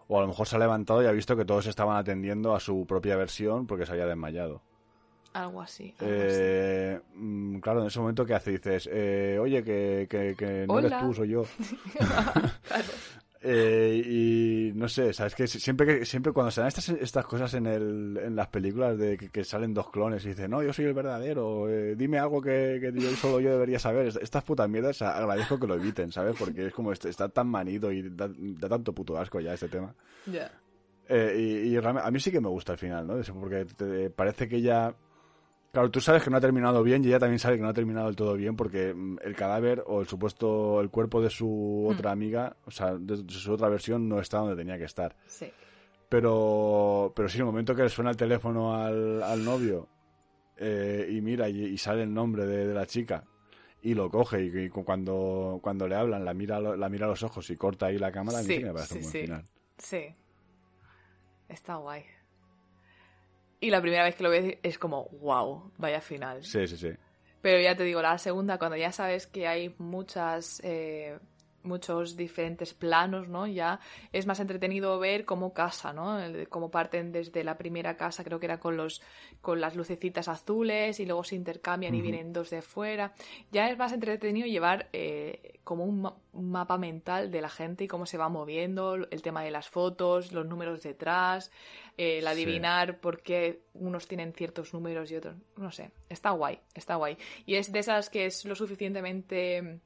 [0.08, 2.60] O a lo mejor se ha levantado y ha visto que todos estaban atendiendo a
[2.60, 4.62] su propia versión porque se había desmayado.
[5.32, 5.94] Algo así.
[6.00, 8.50] eh, mm, claro, en ese momento, ¿qué hace?
[8.50, 11.44] Dices, eh, oye, que, que, no eres tú, soy yo.
[11.96, 12.88] claro.
[13.42, 17.54] Eh, y no sé, sabes que siempre que siempre cuando se dan estas, estas cosas
[17.54, 20.84] en, el, en las películas de que, salen dos clones y dicen, no, yo soy
[20.84, 24.08] el verdadero, eh, dime algo que, que yo, solo yo debería saber.
[24.20, 26.36] Estas putas mierdas agradezco que lo eviten, ¿sabes?
[26.38, 28.28] Porque es como está tan manido y da,
[28.68, 29.94] tanto puto asco ya este tema.
[30.26, 30.52] Ya.
[31.08, 33.20] Eh, y, a mí sí que me gusta el final, ¿no?
[33.40, 34.94] Porque te, parece que ya
[35.72, 37.74] Claro, tú sabes que no ha terminado bien y ella también sabe que no ha
[37.74, 41.46] terminado del todo bien porque mm, el cadáver o el supuesto, el cuerpo de su
[41.46, 41.92] hmm.
[41.92, 45.14] otra amiga, o sea, de, su otra versión no está donde tenía que estar.
[45.26, 45.50] Sí.
[46.08, 49.86] Pero, pero sí, en el momento que le suena el teléfono al, novio
[50.56, 53.22] eh, y mira y, sale el nombre de, la chica
[53.80, 57.48] y lo coge y, cuando, cuando le hablan la mira, la mira a los ojos
[57.50, 59.44] y corta ahí la cámara, sí, me parece un buen final.
[59.78, 60.04] Sí,
[61.48, 62.02] está guay.
[63.60, 66.42] Y la primera vez que lo ves es como, wow, vaya final.
[66.42, 66.90] Sí, sí, sí.
[67.42, 71.18] Pero ya te digo, la segunda, cuando ya sabes que hay muchas eh,
[71.62, 73.46] muchos diferentes planos, ¿no?
[73.46, 73.80] Ya
[74.12, 76.18] es más entretenido ver cómo casa, ¿no?
[76.48, 79.02] Cómo parten desde la primera casa, creo que era con los
[79.40, 83.12] con las lucecitas azules y luego se intercambian y vienen dos de fuera.
[83.50, 88.06] Ya es más entretenido llevar eh, como un, mapa mental de la gente y cómo
[88.06, 91.50] se va moviendo, el tema de las fotos, los números detrás,
[91.96, 96.94] el adivinar por qué unos tienen ciertos números y otros, no sé, está guay, está
[96.94, 97.18] guay.
[97.46, 99.80] Y es de esas que es lo suficientemente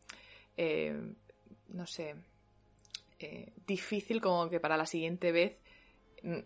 [0.56, 1.14] eh,
[1.68, 2.14] no sé,
[3.18, 5.56] eh, difícil como que para la siguiente vez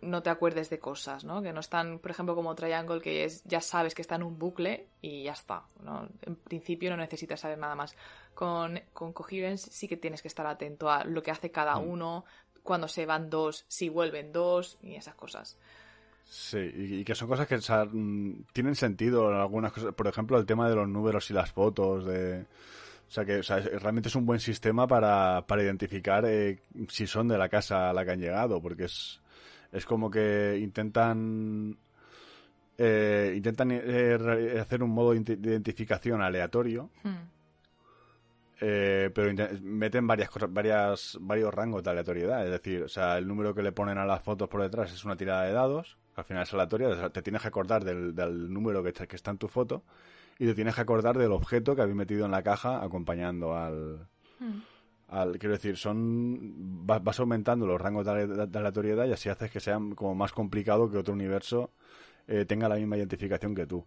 [0.00, 1.40] no te acuerdes de cosas, ¿no?
[1.40, 4.36] Que no están, por ejemplo, como Triangle, que es, ya sabes que está en un
[4.36, 6.08] bucle y ya está, ¿no?
[6.22, 7.94] En principio no necesitas saber nada más.
[8.34, 11.88] Con, con Coherence sí que tienes que estar atento a lo que hace cada mm.
[11.88, 12.24] uno,
[12.64, 15.56] cuando se van dos, si vuelven dos y esas cosas.
[16.24, 19.94] Sí, y, que son cosas que mm, tienen sentido en algunas cosas.
[19.94, 22.46] Por ejemplo, el tema de los números y las fotos, de
[23.08, 27.38] o sea que realmente es un buen sistema para, para identificar eh, si son de
[27.38, 29.20] la casa a la que han llegado, porque es,
[29.72, 31.78] es como que intentan
[32.76, 37.16] eh, intentan eh, hacer un modo de identificación aleatorio, hmm.
[38.58, 42.44] pero meten varias cosas, varias, varios rangos de aleatoriedad.
[42.44, 45.02] Es decir, o sea, el número que le ponen a las fotos por detrás es
[45.04, 48.82] una tirada de dados, al final es aleatoria, te tienes que acordar del, del número
[48.82, 49.82] que, que está en tu foto
[50.38, 54.06] y te tienes que acordar del objeto que habéis metido en la caja acompañando al...
[54.38, 54.60] Hmm.
[55.08, 59.80] al quiero decir, son vas, aumentando los rangos de, aleatoriedad y así haces que sea
[59.96, 61.72] como más complicado que otro universo
[62.28, 63.84] eh, tenga la misma identificación que tú.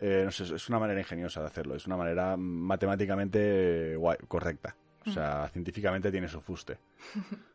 [0.00, 4.74] Eh, no sé, es una manera ingeniosa de hacerlo, es una manera matemáticamente correcta.
[5.06, 5.52] O sea, hmm.
[5.52, 6.78] científicamente tiene su fuste.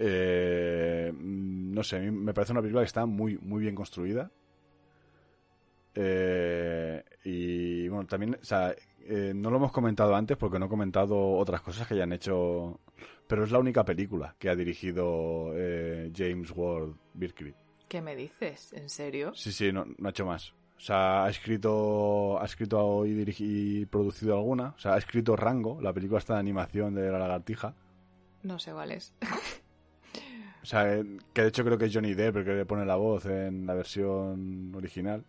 [0.00, 4.30] Eh, no sé, me parece una película que está muy, muy bien construida.
[6.00, 10.68] Eh, y bueno, también, o sea, eh, no lo hemos comentado antes porque no he
[10.68, 12.78] comentado otras cosas que hayan hecho,
[13.26, 17.52] pero es la única película que ha dirigido eh, James Ward Birkley.
[17.88, 18.72] ¿Qué me dices?
[18.74, 19.34] ¿En serio?
[19.34, 20.52] Sí, sí, no, ha hecho más.
[20.76, 24.74] O sea, ha escrito, ha escrito y, y producido alguna.
[24.76, 27.74] O sea, ha escrito Rango, la película está de animación de la lagartija.
[28.44, 29.12] No sé cuál es.
[30.62, 31.02] o sea,
[31.32, 33.66] que de hecho creo que es Johnny Depp el que le pone la voz en
[33.66, 35.24] la versión original.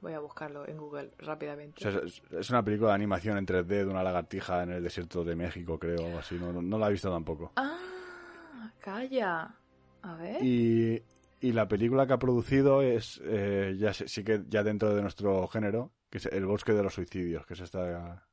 [0.00, 1.88] Voy a buscarlo en Google rápidamente.
[2.30, 5.78] es, una película de animación en 3D de una lagartija en el desierto de México,
[5.78, 6.36] creo, o así.
[6.36, 7.52] No, la he visto tampoco.
[7.56, 9.54] Ah, calla.
[10.02, 10.42] A ver.
[10.42, 11.02] Y,
[11.40, 15.92] la película que ha producido es, eh, ya sí que ya dentro de nuestro género,
[16.10, 18.26] que es El bosque de los suicidios, que es esta...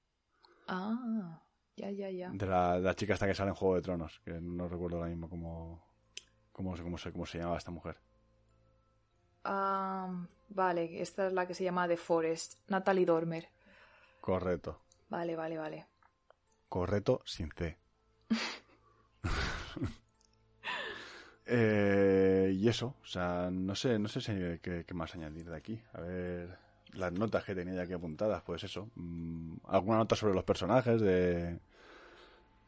[0.67, 1.41] Ah,
[1.75, 2.29] ya, ya, ya.
[2.31, 5.29] De la, chica esta que sale en Juego de Tronos, que no recuerdo ahora mismo
[5.29, 5.85] cómo,
[6.51, 7.97] cómo, cómo, cómo se llamaba esta mujer.
[9.43, 12.59] Vale, esta es la que se llama The Forest.
[12.69, 13.47] Natalie Dormer.
[14.21, 14.79] Correcto.
[15.09, 15.87] Vale, vale, vale.
[16.69, 17.77] Correcto sin C.
[21.45, 25.81] Eh, y eso, o sea, no sé, no sé si qué, más añadir de aquí.
[25.91, 26.57] A ver,
[26.93, 28.89] las notas que tenía aquí apuntadas, pues eso.
[28.95, 31.59] Mm, alguna nota sobre los personajes de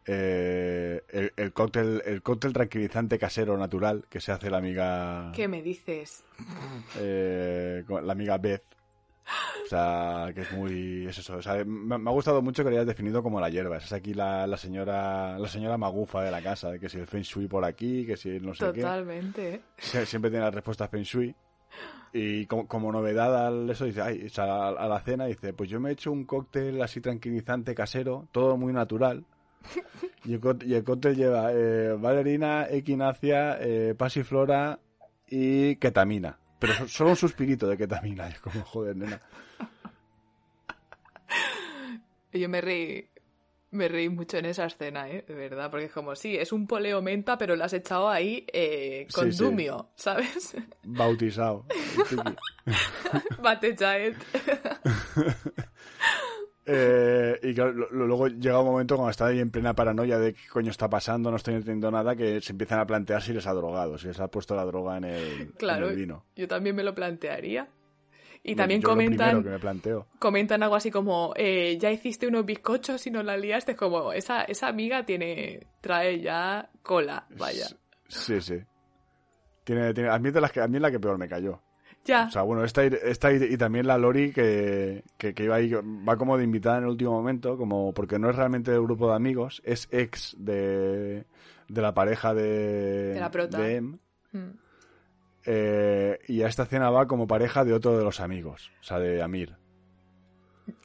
[0.07, 5.63] eh, el, cóctel el cóctel tranquilizante casero natural que se hace la amiga ¿qué me
[5.63, 6.23] dices?
[6.99, 8.63] Eh, la amiga Beth.
[9.63, 11.39] O sea que es muy es eso.
[11.65, 13.77] Me, ha gustado mucho que lo hayas definido como la hierba.
[13.77, 17.47] Es aquí la, señora la señora magufa de la casa que si el feng shui
[17.47, 18.81] por aquí que si no sé qué.
[18.81, 19.61] Totalmente.
[19.77, 21.33] Siempre tiene la respuesta feng shui.
[22.13, 25.89] Y como, novedad al eso dice ay, a, a la cena dice pues yo me
[25.89, 29.25] he hecho un cóctel así tranquilizante casero todo muy natural
[30.25, 34.79] y el, cóctel lleva eh, valerina, equinacia, eh, pasiflora
[35.27, 36.37] y ketamina.
[36.59, 38.27] Pero solo un suspirito de ketamina.
[38.29, 39.21] Es como, joder, nena.
[42.31, 43.09] Yo me reí,
[43.71, 45.23] me reí mucho en esa escena, ¿eh?
[45.27, 48.45] De verdad, porque es como, sí, es un poleo menta, pero lo has echado ahí
[48.51, 50.55] eh, con dumio, ¿sabes?
[50.83, 51.65] Bautizado.
[53.41, 53.75] Bate
[56.67, 60.71] Eh, y luego llega un momento cuando está ahí en plena paranoia de qué coño
[60.71, 63.97] está pasando, no estoy entendiendo nada, que se empiezan a plantear si les ha drogado,
[63.99, 66.25] si les ha puesto la droga en el, claro, vino.
[66.35, 67.67] Yo también me lo plantearía.
[68.47, 69.43] Y también comentan,
[70.19, 74.43] comentan algo así como, eh, ya hiciste unos bizcochos y no la liaste, como, esa,
[74.43, 77.65] esa amiga tiene, trae ya cola, vaya.
[78.07, 78.59] Sí, sí.
[79.63, 81.59] Tiene, tiene, a, mí de las que, a mí es la que peor me cayó.
[82.05, 82.25] Ya.
[82.25, 86.37] O sea, bueno, esta, esta y, también la Lori que, que, iba ahí, va como
[86.37, 89.61] de invitada en el último momento, como porque no es realmente del grupo de amigos,
[89.65, 91.25] es ex de,
[91.67, 93.57] de la pareja de, de, la prota.
[93.57, 93.97] de M.
[94.31, 94.51] Mm.
[95.47, 98.99] Eh, y a esta cena va como pareja de otro de los amigos, o sea,
[98.99, 99.55] de Amir.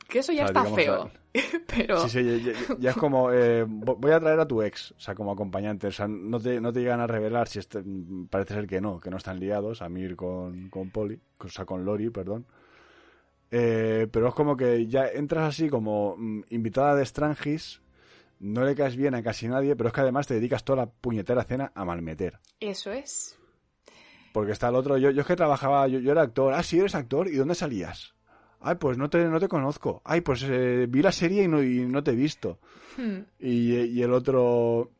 [0.09, 1.20] Que eso ya O sea, está digamos, feo.
[1.66, 2.09] Pero.
[2.09, 4.93] Sí, sí, ya, ya- ya es como, eh, vo- voy a traer a tu ex,
[4.93, 5.86] o sea, como acompañante.
[5.86, 7.82] O sea, no te, no te llegan a revelar si este,
[8.28, 11.85] parece ser que no, que no están liados, Amir con, con Polly, o sea, con
[11.85, 12.47] Lori, perdón.
[13.52, 17.81] Eh, pero es como que ya entras así como mm, invitada de Strangis,
[18.39, 20.90] no le caes bien a casi nadie, pero es que además te dedicas toda la
[20.90, 22.39] puñetera cena a malmeter.
[22.61, 23.36] Eso es.
[24.32, 26.78] Porque está el otro, yo, yo es que trabajaba, yo, yo era actor, ah, sí,
[26.78, 28.15] eres actor, ¿y dónde salías?
[28.61, 30.03] Ay, pues no te, no te conozco.
[30.05, 32.59] Ay, pues eh, vi la serie y no, y no te he visto.
[32.97, 33.20] Hmm.
[33.39, 34.91] Y, y el otro.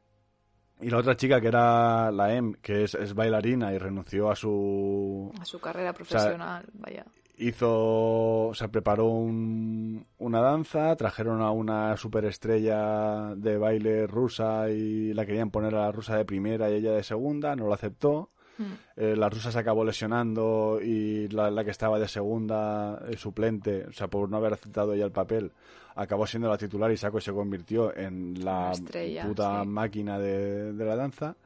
[0.81, 4.35] Y la otra chica que era la Em, que es, es bailarina y renunció a
[4.37, 5.31] su.
[5.39, 7.05] A su carrera profesional, vaya.
[7.37, 8.49] Hizo.
[8.49, 15.27] O sea, preparó un- una danza, trajeron a una superestrella de baile rusa y la
[15.27, 18.31] querían poner a la rusa de primera y ella de segunda, no lo aceptó.
[18.61, 18.75] Hmm.
[18.95, 23.87] Eh, la rusa se acabó lesionando y la, la que estaba de segunda eh, suplente,
[23.87, 25.51] o sea, por no haber aceptado ella el papel,
[25.95, 29.69] acabó siendo la titular y Saco se convirtió en la estrella, puta sí.
[29.69, 31.37] máquina de, de la danza.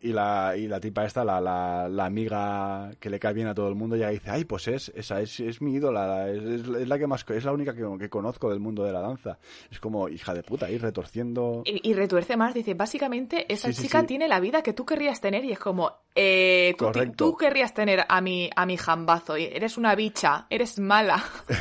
[0.00, 3.54] Y la, y la tipa esta, la, la, la amiga que le cae bien a
[3.54, 6.40] todo el mundo, ya dice, ay, pues es, esa es, es mi ídola, la- es,
[6.40, 9.00] es- es la que más, es la única que, que conozco del mundo de la
[9.00, 9.38] danza.
[9.72, 11.62] Es como, hija de puta, ir retorciendo.
[11.64, 14.06] Y, y retuerce más, dice, básicamente esa Sí, sí, chica sí.
[14.06, 18.04] tiene la vida que tú querrías tener y es como, eh, tú, tú querrías tener
[18.08, 21.24] a mi, a mi jambazo, y eres una bicha, eres mala.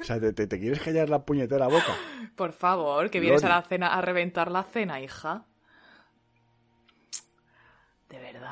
[0.00, 1.94] O sea, te, te- te quieres callar la puñetera boca.
[2.34, 5.44] Por favor, que vienes a la cena a reventar la cena, hija.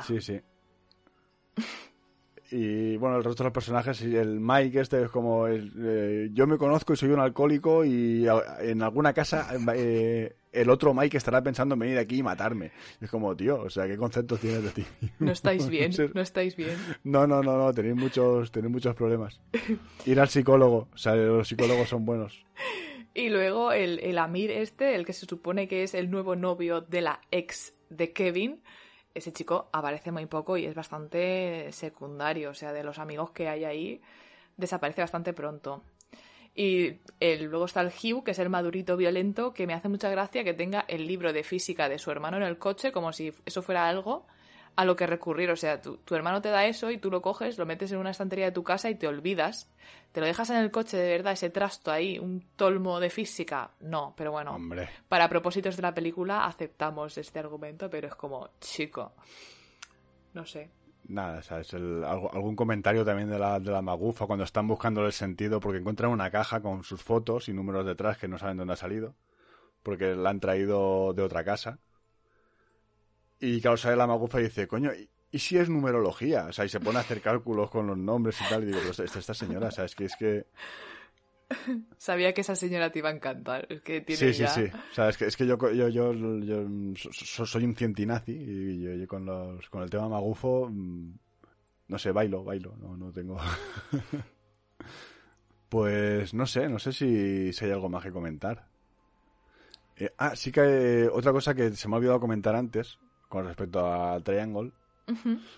[0.04, 0.40] Sí, sí.
[2.52, 6.46] Y bueno, el resto de los personajes, el Mike este es como, el, eh, yo
[6.46, 11.16] me conozco y soy un alcohólico y a- en alguna casa eh, el otro Mike
[11.16, 12.70] estará pensando en venir aquí y matarme.
[13.00, 14.84] Es como, tío, o sea, ¿qué conceptos tienes de ti?
[15.18, 16.76] No estáis bien, no estáis bien.
[17.02, 19.40] No, no, no, no, tenéis muchos, tenéis muchos problemas.
[20.04, 22.46] Ir al psicólogo, o sea, los psicólogos son buenos.
[23.12, 26.80] Y luego el, el Amir este, el que se supone que es el nuevo novio
[26.80, 28.60] de la ex de Kevin,
[29.16, 33.48] ese chico aparece muy poco y es bastante secundario, o sea, de los amigos que
[33.48, 34.00] hay ahí,
[34.56, 35.82] desaparece bastante pronto.
[36.54, 40.08] Y el- luego está el Hugh, que es el madurito violento, que me hace mucha
[40.08, 43.32] gracia que tenga el libro de física de su hermano en el coche, como si
[43.44, 44.26] eso fuera algo
[44.76, 45.50] a lo que recurrir.
[45.50, 47.98] O sea, tu, tu hermano te da eso y tú lo coges, lo metes en
[47.98, 49.70] una estantería de tu casa y te olvidas.
[50.12, 53.70] Te lo dejas en el coche de verdad, ese trasto ahí, un tolmo de física.
[53.80, 58.50] No, pero bueno, Hombre, para propósitos de la película aceptamos este argumento, pero es como,
[58.60, 59.12] chico,
[60.34, 60.70] no sé.
[61.08, 64.66] nada, o sea, es el- algún comentario también de la, de la magufa cuando están
[64.68, 68.38] buscando el sentido porque encuentran una caja con sus fotos y números detrás que no
[68.38, 69.14] saben dónde ha salido
[69.82, 71.80] porque la han traído de otra casa.
[73.40, 74.90] Y claro, sale la magufa y dice, coño,
[75.30, 76.46] ¿y, si es numerología?
[76.46, 78.62] O sea, y se pone a hacer cálculos con los nombres y tal.
[78.62, 80.46] Y digo, esta, esta señora, o sea, es que es que...
[81.98, 83.66] Sabía que esa señora te iba a encantar.
[83.70, 84.64] Es que tiene Sí, sí, ya- sí.
[84.90, 88.32] O sea, es que, es que yo, yo, yo, yo so- so- soy un cientinazi
[88.32, 91.12] y yo, yo con, los, con el tema magufo, mm,
[91.88, 93.38] no sé, bailo, bailo, no, no tengo...
[95.68, 98.66] pues no sé, no sé si, si hay algo más que comentar.
[99.96, 103.46] Eh, ah, sí que eh, otra cosa que se me ha olvidado comentar antes con
[103.46, 104.72] respecto a Triangle,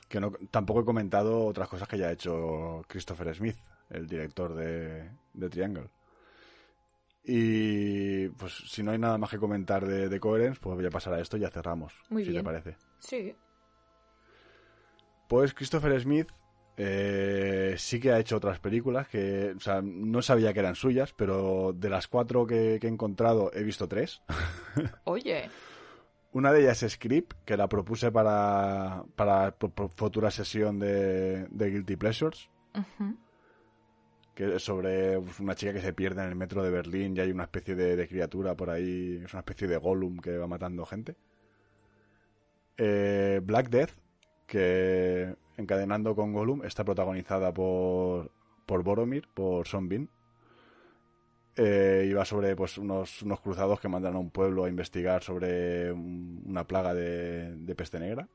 [0.08, 3.56] que no, tampoco he comentado otras cosas que ya ha hecho Christopher Smith,
[3.90, 5.88] el director de, de Triangle.
[7.24, 10.90] Y pues si no hay nada más que comentar de, de Coherence, pues voy a
[10.90, 12.42] pasar a esto y ya cerramos, Muy si bien.
[12.42, 12.76] te parece.
[13.00, 13.34] Sí.
[15.28, 16.28] Pues Christopher Smith
[16.78, 21.12] eh, sí que ha hecho otras películas que, o sea, no sabía que eran suyas,
[21.12, 24.22] pero de las cuatro que, que he encontrado he visto tres.
[25.04, 25.50] Oye,
[26.32, 31.46] Una de ellas es Script, que la propuse para, para fu- fu- futura sesión de,
[31.48, 32.50] de Guilty Pleasures.
[34.34, 37.32] que es sobre una chica que se pierde en el metro de Berlín y hay
[37.32, 40.86] una especie de, de criatura por ahí, es una especie de Gollum que va matando
[40.86, 41.16] gente.
[42.76, 43.90] Eh, Black Death,
[44.46, 48.30] que encadenando con Gollum, está protagonizada por,
[48.64, 50.08] por Boromir, por Son Bean.
[51.60, 55.24] Eh, y va sobre pues, unos, unos cruzados que mandan a un pueblo a investigar
[55.24, 58.28] sobre un- una plaga de, de peste negra.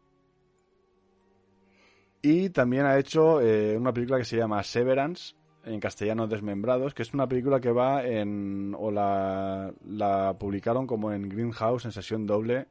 [2.22, 5.36] Y también ha hecho eh, una película que se llama Severance,
[5.66, 8.76] en castellano Desmembrados, que es una película que va en.
[8.78, 12.68] o la, la publicaron como en Greenhouse en sesión doble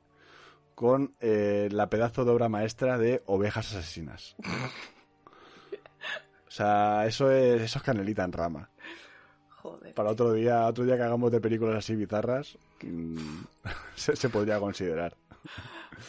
[0.74, 4.36] con eh, la pedazo de obra maestra de Ovejas Asesinas.
[6.46, 8.68] O sea, eso es, eso es canelita en rama.
[9.62, 9.94] Joder.
[9.94, 13.16] Para otro día, otro día que hagamos de películas así bizarras, mm,
[13.94, 15.16] se, se podría considerar.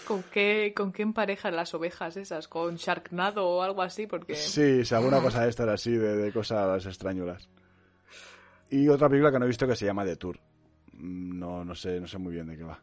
[0.07, 2.47] ¿Con qué, ¿Con qué emparejan las ovejas esas?
[2.47, 4.07] ¿Con Sharknado o algo así?
[4.07, 7.47] Porque Sí, si alguna cosa de estas así, de, de cosas extrañulas.
[8.69, 10.39] Y otra película que no he visto que se llama The Tour.
[10.93, 12.79] Mm, No, no sé, no sé muy bien de qué va.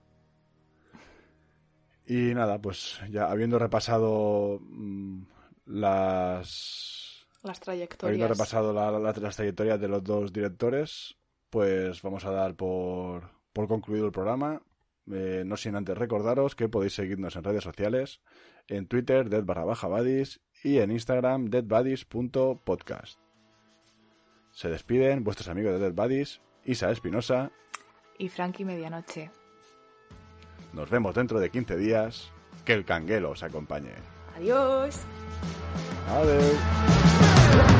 [2.06, 5.22] Y nada, pues ya habiendo repasado mm,
[5.66, 7.09] las
[7.42, 8.28] Las habiendo trayectorias.
[8.30, 11.16] repasado la- la- las trayectorias de los dos directores,
[11.48, 14.62] pues vamos a dar por, por concluido el programa.
[15.10, 18.20] Eh, no sin antes recordaros que podéis seguirnos en redes sociales,
[18.68, 19.88] en Twitter, dead barra baja
[20.62, 23.18] y en Instagram, deadbuddies.podcast.
[24.52, 27.50] Se despiden vuestros amigos de Dead Buddies, Isa Espinosa.
[28.18, 29.30] Y Frankie Medianoche.
[30.72, 32.30] Nos vemos dentro de 15 días.
[32.64, 33.94] Que el canguelo os acompañe.
[34.36, 35.00] Adiós.
[36.08, 37.09] Adiós.
[37.52, 37.80] Thank you.